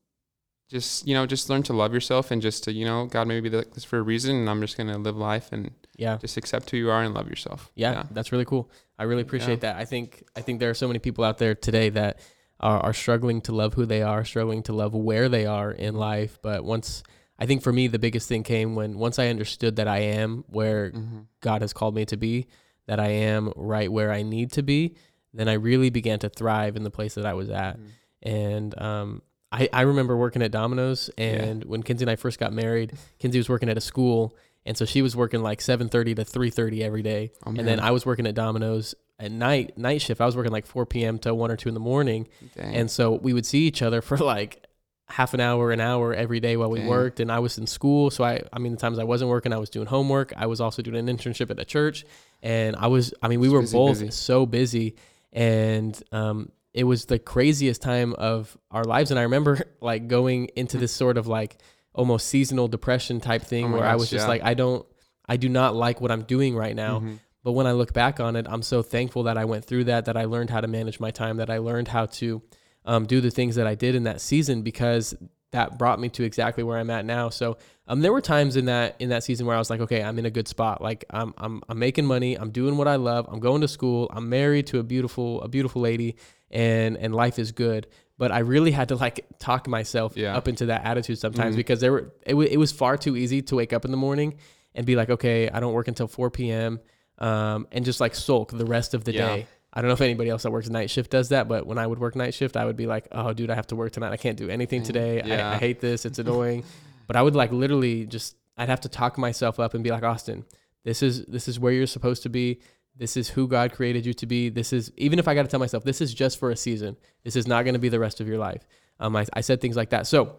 just 0.69 1.07
you 1.07 1.13
know, 1.13 1.25
just 1.25 1.49
learn 1.49 1.63
to 1.63 1.73
love 1.73 1.93
yourself 1.93 2.31
and 2.31 2.41
just 2.41 2.63
to 2.65 2.73
you 2.73 2.85
know, 2.85 3.05
God 3.05 3.27
made 3.27 3.43
me 3.43 3.49
like 3.49 3.73
this 3.73 3.83
for 3.83 3.99
a 3.99 4.01
reason, 4.01 4.35
and 4.35 4.49
I'm 4.49 4.61
just 4.61 4.77
gonna 4.77 4.97
live 4.97 5.17
life 5.17 5.51
and 5.51 5.71
yeah. 5.95 6.17
just 6.17 6.37
accept 6.37 6.69
who 6.71 6.77
you 6.77 6.89
are 6.89 7.03
and 7.03 7.13
love 7.13 7.29
yourself. 7.29 7.71
Yeah, 7.75 8.03
that's 8.11 8.31
really 8.31 8.45
cool. 8.45 8.71
I 8.97 9.03
really 9.03 9.21
appreciate 9.21 9.61
that. 9.61 9.75
I 9.75 9.85
think 9.85 10.23
I 10.35 10.41
think 10.41 10.59
there 10.59 10.69
are 10.69 10.75
so 10.75 10.87
many 10.87 10.99
people 10.99 11.23
out 11.23 11.37
there 11.37 11.55
today 11.55 11.89
that 11.89 12.19
are, 12.59 12.79
are 12.79 12.93
struggling 12.93 13.41
to 13.41 13.51
love 13.51 13.75
who 13.75 13.85
they 13.85 14.01
are, 14.01 14.25
struggling 14.25 14.63
to 14.63 14.73
love 14.73 14.93
where 14.93 15.29
they 15.29 15.45
are 15.45 15.71
in 15.71 15.95
life. 15.95 16.39
But 16.41 16.63
once 16.63 17.03
I 17.39 17.45
think 17.45 17.63
for 17.63 17.71
me 17.71 17.87
the 17.87 17.99
biggest 17.99 18.27
thing 18.27 18.43
came 18.43 18.75
when 18.75 18.97
once 18.99 19.17
I 19.17 19.29
understood 19.29 19.77
that 19.77 19.87
I 19.87 19.99
am 19.99 20.43
where 20.47 20.91
hmm 20.91 21.19
God 21.41 21.61
has 21.61 21.71
called 21.71 21.95
me 21.95 22.05
to 22.05 22.17
be, 22.17 22.47
that 22.85 22.99
I 22.99 23.07
am 23.07 23.53
right 23.55 23.89
where 23.91 24.11
I 24.11 24.23
need 24.23 24.51
to 24.53 24.61
be, 24.61 24.95
then 25.33 25.47
I 25.47 25.53
really 25.53 25.89
began 25.89 26.19
to 26.19 26.29
thrive 26.29 26.75
in 26.75 26.83
the 26.83 26.91
place 26.91 27.15
that 27.15 27.25
I 27.25 27.33
was 27.33 27.49
at. 27.49 27.77
Mm-hmm. 27.77 27.87
And 28.29 28.81
um, 28.81 29.21
I, 29.51 29.69
I 29.71 29.81
remember 29.81 30.17
working 30.17 30.41
at 30.41 30.51
Domino's, 30.51 31.09
and 31.17 31.63
when 31.63 31.81
Kinsey 31.81 32.03
and 32.03 32.11
I 32.11 32.17
first 32.17 32.39
got 32.39 32.51
married, 32.51 32.93
Kinsey 33.19 33.37
was 33.37 33.47
working 33.47 33.69
at 33.69 33.77
a 33.77 33.81
school, 33.81 34.35
and 34.65 34.75
so 34.77 34.83
she 34.85 35.01
was 35.01 35.15
working 35.15 35.41
like 35.41 35.59
7:30 35.59 36.17
to 36.17 36.25
3:30 36.25 36.81
every 36.81 37.01
day, 37.01 37.31
Oh, 37.45 37.51
and 37.51 37.65
then 37.65 37.79
I 37.79 37.91
was 37.91 38.05
working 38.05 38.27
at 38.27 38.35
Domino's 38.35 38.95
at 39.17 39.31
night 39.31 39.77
night 39.77 40.01
shift. 40.01 40.19
I 40.19 40.25
was 40.25 40.35
working 40.35 40.51
like 40.51 40.65
4 40.67 40.85
p.m. 40.85 41.17
to 41.19 41.33
1 41.33 41.51
or 41.51 41.55
2 41.55 41.69
in 41.69 41.73
the 41.73 41.79
morning, 41.79 42.27
Dang. 42.55 42.75
and 42.75 42.91
so 42.91 43.13
we 43.13 43.33
would 43.33 43.45
see 43.45 43.59
each 43.65 43.81
other 43.81 44.01
for 44.09 44.17
like 44.17 44.65
half 45.09 45.33
an 45.33 45.39
hour, 45.39 45.71
an 45.71 45.79
hour 45.79 46.13
every 46.13 46.39
day 46.39 46.55
while 46.55 46.69
we 46.69 46.85
worked. 46.85 47.19
And 47.19 47.31
I 47.31 47.39
was 47.39 47.57
in 47.57 47.67
school, 47.67 48.11
so 48.11 48.23
I 48.23 48.43
I 48.53 48.59
mean 48.59 48.71
the 48.71 48.77
times 48.77 48.99
I 48.99 49.03
wasn't 49.03 49.29
working, 49.29 49.51
I 49.53 49.57
was 49.57 49.69
doing 49.69 49.87
homework. 49.87 50.33
I 50.37 50.45
was 50.45 50.61
also 50.61 50.81
doing 50.81 50.97
an 50.97 51.17
internship 51.17 51.49
at 51.49 51.59
a 51.59 51.65
church, 51.65 52.05
and 52.41 52.75
I 52.75 52.87
was 52.87 53.13
I 53.21 53.27
mean 53.27 53.39
we 53.39 53.49
were 53.49 53.61
busy, 53.61 53.77
both 53.77 53.99
busy. 53.99 54.11
so 54.11 54.45
busy, 54.45 54.95
and 55.33 56.01
um 56.11 56.51
it 56.73 56.83
was 56.83 57.05
the 57.05 57.17
craziest 57.17 57.81
time 57.81 58.13
of 58.13 58.55
our 58.71 58.83
lives. 58.83 59.09
And 59.11 59.19
I 59.19 59.23
remember 59.23 59.61
like 59.81 60.07
going 60.07 60.45
into 60.55 60.77
this 60.77 60.91
sort 60.91 61.17
of 61.17 61.27
like 61.27 61.57
almost 61.93 62.27
seasonal 62.27 62.67
depression 62.67 63.19
type 63.19 63.41
thing 63.41 63.65
Oh 63.65 63.71
where 63.77 63.83
I 63.83 63.95
was 63.95 64.09
just 64.09 64.23
yeah. 64.25 64.29
like 64.29 64.43
I 64.43 64.53
don't 64.53 64.85
I 65.27 65.37
do 65.37 65.49
not 65.49 65.75
like 65.75 66.01
what 66.01 66.11
I'm 66.11 66.23
doing 66.23 66.55
right 66.55 66.75
now. 66.75 66.99
Mhm. 66.99 67.19
But 67.43 67.53
when 67.53 67.67
I 67.67 67.71
look 67.71 67.93
back 67.93 68.19
on 68.19 68.35
it, 68.35 68.45
I'm 68.49 68.61
so 68.61 68.81
thankful 68.81 69.23
that 69.23 69.37
I 69.37 69.45
went 69.45 69.63
through 69.63 69.85
that, 69.85 70.05
that 70.05 70.17
I 70.17 70.25
learned 70.25 70.49
how 70.49 70.59
to 70.59 70.67
manage 70.67 70.99
my 70.99 71.09
time, 71.09 71.37
that 71.37 71.49
I 71.49 71.59
learned 71.59 71.87
how 71.87 72.05
to 72.05 72.41
um, 72.85 73.05
do 73.05 73.21
the 73.21 73.31
things 73.31 73.55
that 73.55 73.67
I 73.67 73.75
did 73.75 73.95
in 73.95 74.03
that 74.03 74.21
season 74.21 74.61
because 74.61 75.15
that 75.51 75.77
brought 75.79 75.99
me 75.99 76.09
to 76.09 76.23
exactly 76.23 76.63
where 76.63 76.77
I'm 76.77 76.89
at 76.91 77.05
now. 77.05 77.29
So 77.29 77.57
um, 77.87 78.01
there 78.01 78.11
were 78.13 78.21
times 78.21 78.55
in 78.55 78.65
that 78.65 78.95
in 78.99 79.09
that 79.09 79.23
season 79.23 79.47
where 79.47 79.55
I 79.55 79.59
was 79.59 79.69
like, 79.69 79.81
okay, 79.81 80.03
I'm 80.03 80.19
in 80.19 80.25
a 80.25 80.29
good 80.29 80.47
spot. 80.47 80.81
Like 80.81 81.05
I'm 81.09 81.33
I'm 81.37 81.61
I'm 81.67 81.79
making 81.79 82.05
money. 82.05 82.35
I'm 82.37 82.51
doing 82.51 82.77
what 82.77 82.87
I 82.87 82.97
love. 82.97 83.27
I'm 83.31 83.39
going 83.39 83.61
to 83.61 83.67
school. 83.67 84.09
I'm 84.13 84.29
married 84.29 84.67
to 84.67 84.79
a 84.79 84.83
beautiful 84.83 85.41
a 85.41 85.47
beautiful 85.47 85.81
lady, 85.81 86.17
and 86.51 86.97
and 86.97 87.15
life 87.15 87.39
is 87.39 87.51
good. 87.51 87.87
But 88.19 88.31
I 88.31 88.39
really 88.39 88.71
had 88.71 88.89
to 88.89 88.95
like 88.95 89.25
talk 89.39 89.67
myself 89.67 90.15
Yeah. 90.17 90.35
up 90.37 90.47
into 90.47 90.67
that 90.67 90.85
attitude 90.85 91.17
sometimes 91.19 91.55
Mhm. 91.55 91.57
because 91.57 91.79
there 91.79 91.91
were 91.93 92.13
it, 92.25 92.31
w- 92.31 92.49
it 92.49 92.57
was 92.57 92.71
far 92.71 92.95
too 92.97 93.15
easy 93.17 93.41
to 93.43 93.55
wake 93.55 93.73
up 93.73 93.85
in 93.85 93.91
the 93.91 93.97
morning 93.97 94.35
and 94.75 94.85
be 94.85 94.95
like, 94.95 95.09
okay, 95.09 95.49
I 95.49 95.59
don't 95.59 95.73
work 95.73 95.87
until 95.87 96.07
4 96.07 96.29
p.m. 96.29 96.79
Um, 97.17 97.67
and 97.71 97.83
just 97.83 97.99
like 97.99 98.13
sulk 98.15 98.51
the 98.51 98.65
rest 98.65 98.93
of 98.93 99.03
the 99.03 99.13
Yeah. 99.13 99.35
day. 99.35 99.47
I 99.73 99.81
don't 99.81 99.87
know 99.89 99.93
if 99.93 100.01
anybody 100.01 100.29
else 100.29 100.43
that 100.43 100.51
works 100.51 100.67
night 100.69 100.89
shift 100.89 101.11
does 101.11 101.29
that, 101.29 101.47
but 101.47 101.67
when 101.67 101.77
I 101.77 101.85
would 101.85 101.99
work 101.99 102.15
night 102.15 102.33
shift, 102.33 102.57
I 102.57 102.65
would 102.65 102.75
be 102.77 102.87
like, 102.87 103.07
oh, 103.11 103.33
dude, 103.33 103.49
I 103.51 103.55
have 103.55 103.67
to 103.67 103.75
work 103.75 103.91
tonight. 103.91 104.11
I 104.11 104.17
can't 104.17 104.37
do 104.37 104.49
anything 104.49 104.81
Mm, 104.81 104.85
today. 104.85 105.21
I. 105.21 105.53
I 105.55 105.57
hate 105.57 105.79
this. 105.79 106.05
It's 106.05 106.17
annoying. 106.23 106.63
but 107.07 107.15
I 107.15 107.21
would 107.21 107.35
like 107.35 107.51
literally 107.51 108.05
just, 108.07 108.35
I'd 108.57 108.69
have 108.69 108.81
to 108.81 108.89
talk 108.89 109.17
myself 109.17 109.59
up 109.59 109.73
and 109.75 109.83
be 109.83 109.91
like, 109.91 110.03
Austin, 110.03 110.43
this 110.83 111.03
is 111.03 111.25
this 111.25 111.47
is 111.47 111.59
where 111.59 111.71
you're 111.73 111.85
supposed 111.87 112.23
to 112.23 112.29
be. 112.29 112.61
This 112.95 113.15
is 113.15 113.29
who 113.29 113.47
God 113.47 113.71
created 113.73 114.05
you 114.05 114.13
to 114.15 114.25
be. 114.25 114.49
This 114.49 114.73
is 114.73 114.91
even 114.97 115.19
if 115.19 115.27
I 115.27 115.35
got 115.35 115.43
to 115.43 115.47
tell 115.47 115.59
myself 115.59 115.83
this 115.83 116.01
is 116.01 116.13
just 116.13 116.39
for 116.39 116.49
a 116.51 116.55
season. 116.55 116.97
This 117.23 117.35
is 117.35 117.47
not 117.47 117.63
going 117.63 117.73
to 117.73 117.79
be 117.79 117.89
the 117.89 117.99
rest 117.99 118.19
of 118.21 118.27
your 118.27 118.37
life. 118.37 118.65
Um, 118.99 119.15
I, 119.15 119.25
I 119.33 119.41
said 119.41 119.61
things 119.61 119.75
like 119.77 119.91
that. 119.91 120.07
So 120.07 120.35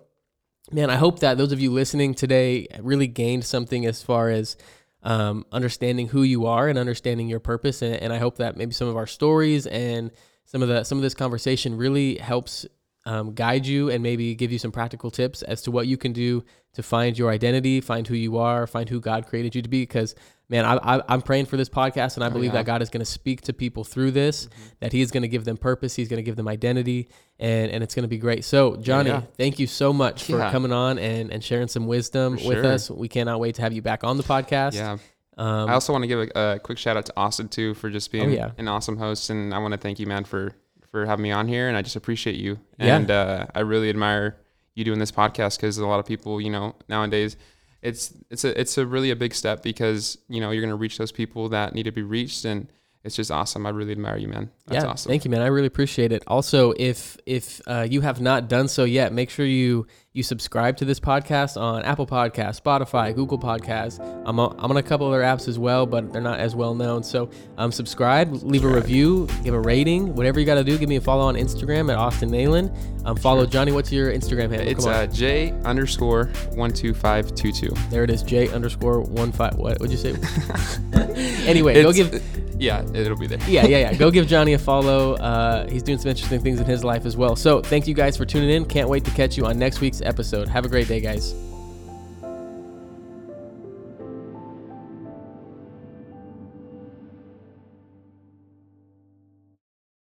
man, 0.72 0.90
I 0.90 0.96
hope 0.96 1.20
that 1.20 1.38
those 1.38 1.52
of 1.52 1.60
you 1.60 1.70
listening 1.70 2.14
today 2.14 2.66
really 2.80 3.06
gained 3.06 3.44
something 3.44 3.86
as 3.86 4.02
far 4.02 4.28
as 4.28 4.56
um, 5.02 5.46
understanding 5.52 6.08
who 6.08 6.22
you 6.22 6.46
are 6.46 6.68
and 6.68 6.78
understanding 6.78 7.28
your 7.28 7.40
purpose. 7.40 7.82
And, 7.82 7.94
and 7.94 8.12
I 8.12 8.18
hope 8.18 8.36
that 8.38 8.56
maybe 8.56 8.72
some 8.72 8.88
of 8.88 8.96
our 8.96 9.06
stories 9.06 9.66
and 9.66 10.10
some 10.44 10.62
of 10.62 10.68
the 10.68 10.84
some 10.84 10.98
of 10.98 11.02
this 11.02 11.14
conversation 11.14 11.76
really 11.76 12.16
helps 12.16 12.66
um, 13.06 13.34
guide 13.34 13.66
you 13.66 13.90
and 13.90 14.02
maybe 14.02 14.34
give 14.34 14.52
you 14.52 14.58
some 14.58 14.72
practical 14.72 15.10
tips 15.10 15.42
as 15.42 15.62
to 15.62 15.70
what 15.70 15.86
you 15.86 15.96
can 15.96 16.12
do 16.12 16.44
to 16.74 16.82
find 16.82 17.18
your 17.18 17.30
identity, 17.30 17.80
find 17.80 18.06
who 18.06 18.14
you 18.14 18.38
are, 18.38 18.66
find 18.66 18.88
who 18.88 19.00
God 19.00 19.26
created 19.26 19.54
you 19.54 19.62
to 19.62 19.68
be. 19.68 19.82
Because 19.82 20.14
man, 20.48 20.64
I, 20.64 20.76
I, 20.76 21.14
am 21.14 21.22
praying 21.22 21.46
for 21.46 21.56
this 21.56 21.68
podcast, 21.68 22.16
and 22.16 22.24
I 22.24 22.28
oh, 22.28 22.30
believe 22.30 22.52
yeah. 22.52 22.58
that 22.58 22.66
God 22.66 22.82
is 22.82 22.90
going 22.90 23.00
to 23.00 23.10
speak 23.10 23.40
to 23.42 23.52
people 23.52 23.84
through 23.84 24.10
this. 24.12 24.46
Mm-hmm. 24.46 24.68
That 24.80 24.92
He 24.92 25.00
is 25.00 25.10
going 25.10 25.22
to 25.22 25.28
give 25.28 25.44
them 25.44 25.56
purpose. 25.56 25.94
He's 25.94 26.08
going 26.08 26.18
to 26.18 26.22
give 26.22 26.36
them 26.36 26.46
identity, 26.48 27.08
and 27.38 27.70
and 27.70 27.82
it's 27.82 27.94
going 27.94 28.04
to 28.04 28.08
be 28.08 28.18
great. 28.18 28.44
So, 28.44 28.76
Jonny, 28.76 29.10
yeah. 29.10 29.22
thank 29.36 29.58
you 29.58 29.66
so 29.66 29.92
much 29.92 30.24
for 30.24 30.38
yeah. 30.38 30.52
coming 30.52 30.72
on 30.72 30.98
and 30.98 31.30
and 31.30 31.42
sharing 31.42 31.68
some 31.68 31.86
wisdom 31.86 32.36
for 32.36 32.48
with 32.48 32.64
us. 32.64 32.90
We 32.90 33.08
cannot 33.08 33.40
wait 33.40 33.56
to 33.56 33.62
have 33.62 33.72
you 33.72 33.82
back 33.82 34.04
on 34.04 34.16
the 34.16 34.24
podcast. 34.24 34.74
Yeah. 34.74 34.98
Um, 35.38 35.70
I 35.70 35.72
also 35.72 35.92
want 35.94 36.02
to 36.02 36.08
give 36.08 36.18
a, 36.18 36.54
a, 36.54 36.58
quick 36.58 36.76
shout 36.76 36.98
out 36.98 37.06
to 37.06 37.14
Austin 37.16 37.48
too 37.48 37.72
for 37.72 37.88
just 37.88 38.12
being 38.12 38.38
oh, 38.38 38.52
an 38.58 38.68
awesome 38.68 38.98
host, 38.98 39.30
and 39.30 39.54
I 39.54 39.58
want 39.58 39.72
to 39.72 39.78
thank 39.78 39.98
you, 39.98 40.06
man, 40.06 40.24
for 40.24 40.54
for 40.90 41.06
having 41.06 41.22
me 41.22 41.30
on 41.32 41.48
here, 41.48 41.68
and 41.68 41.76
I 41.76 41.82
just 41.82 41.96
appreciate 41.96 42.36
you. 42.36 42.58
And 42.78 43.10
uh, 43.10 43.46
I 43.54 43.60
really 43.60 43.90
admire 43.90 44.36
you 44.74 44.84
doing 44.84 44.98
this 44.98 45.12
podcast 45.12 45.56
because 45.56 45.78
a 45.78 45.86
lot 45.86 46.00
of 46.00 46.06
people, 46.06 46.40
you 46.40 46.50
know, 46.50 46.74
nowadays 46.88 47.36
it's 47.82 48.12
it's 48.30 48.44
a 48.44 48.60
it's 48.60 48.76
a 48.76 48.84
really 48.84 49.10
a 49.10 49.16
big 49.16 49.34
step 49.34 49.62
because 49.62 50.18
you 50.28 50.40
know 50.40 50.50
you're 50.50 50.60
going 50.60 50.70
to 50.70 50.76
reach 50.76 50.98
those 50.98 51.12
people 51.12 51.48
that 51.48 51.74
need 51.74 51.84
to 51.84 51.92
be 51.92 52.02
reached 52.02 52.44
and 52.44 52.70
it's 53.02 53.16
just 53.16 53.30
awesome. 53.30 53.64
I 53.64 53.70
really 53.70 53.92
admire 53.92 54.18
you, 54.18 54.28
man. 54.28 54.50
That's 54.66 54.84
yeah, 54.84 54.90
awesome. 54.90 55.08
Thank 55.08 55.24
you, 55.24 55.30
man. 55.30 55.40
I 55.40 55.46
really 55.46 55.68
appreciate 55.68 56.12
it. 56.12 56.22
Also, 56.26 56.74
if 56.76 57.16
if 57.24 57.62
uh, 57.66 57.86
you 57.88 58.02
have 58.02 58.20
not 58.20 58.46
done 58.46 58.68
so 58.68 58.84
yet, 58.84 59.10
make 59.14 59.30
sure 59.30 59.46
you 59.46 59.86
you 60.12 60.22
subscribe 60.22 60.76
to 60.76 60.84
this 60.84 61.00
podcast 61.00 61.58
on 61.58 61.82
Apple 61.82 62.06
Podcast, 62.06 62.60
Spotify, 62.60 63.14
Google 63.14 63.38
Podcasts. 63.38 63.98
I'm 64.26 64.38
on, 64.38 64.54
I'm 64.58 64.70
on 64.70 64.76
a 64.76 64.82
couple 64.82 65.06
other 65.06 65.22
apps 65.22 65.48
as 65.48 65.58
well, 65.58 65.86
but 65.86 66.12
they're 66.12 66.20
not 66.20 66.40
as 66.40 66.54
well 66.54 66.74
known. 66.74 67.02
So 67.02 67.30
um, 67.56 67.72
subscribe, 67.72 68.32
leave 68.42 68.60
sure. 68.60 68.72
a 68.72 68.74
review, 68.74 69.28
give 69.44 69.54
a 69.54 69.60
rating, 69.60 70.14
whatever 70.14 70.38
you 70.38 70.44
got 70.44 70.56
to 70.56 70.64
do. 70.64 70.76
Give 70.76 70.88
me 70.88 70.96
a 70.96 71.00
follow 71.00 71.24
on 71.24 71.36
Instagram 71.36 71.90
at 71.90 71.96
Austin 71.96 72.30
Nayland. 72.30 72.76
Um, 73.06 73.16
follow 73.16 73.44
sure. 73.44 73.50
Jonny. 73.50 73.72
What's 73.72 73.90
your 73.90 74.12
Instagram 74.12 74.50
handle? 74.50 74.68
It's 74.68 74.84
uh, 74.84 75.06
J 75.06 75.52
underscore 75.64 76.26
one 76.50 76.70
two 76.70 76.92
five 76.92 77.34
two 77.34 77.50
two. 77.50 77.70
There 77.88 78.04
it 78.04 78.10
is. 78.10 78.22
J 78.22 78.50
underscore 78.50 79.00
one 79.00 79.32
five. 79.32 79.54
What 79.56 79.80
would 79.80 79.90
you 79.90 79.96
say? 79.96 80.10
anyway, 81.48 81.76
it's, 81.76 81.84
go 81.84 81.92
give 81.94 82.49
yeah, 82.60 82.84
it'll 82.94 83.16
be 83.16 83.26
there. 83.26 83.40
yeah, 83.48 83.66
yeah, 83.66 83.78
yeah. 83.78 83.94
Go 83.94 84.10
give 84.16 84.26
Jonny 84.26 84.52
a 84.52 84.58
follow. 84.58 85.14
Uh, 85.14 85.68
he's 85.68 85.82
doing 85.82 85.98
some 85.98 86.10
interesting 86.10 86.40
things 86.40 86.60
in 86.60 86.66
his 86.66 86.84
life 86.84 87.06
as 87.06 87.16
well. 87.16 87.34
So 87.34 87.60
thank 87.60 87.88
you 87.88 87.94
guys 87.94 88.16
for 88.16 88.24
tuning 88.24 88.50
in. 88.50 88.64
Can't 88.64 88.88
wait 88.88 89.04
to 89.06 89.10
catch 89.10 89.36
you 89.36 89.46
on 89.46 89.58
next 89.58 89.80
week's 89.80 90.02
episode. 90.02 90.48
Have 90.48 90.64
a 90.64 90.68
great 90.68 90.86
day, 90.86 91.00
guys. 91.00 91.49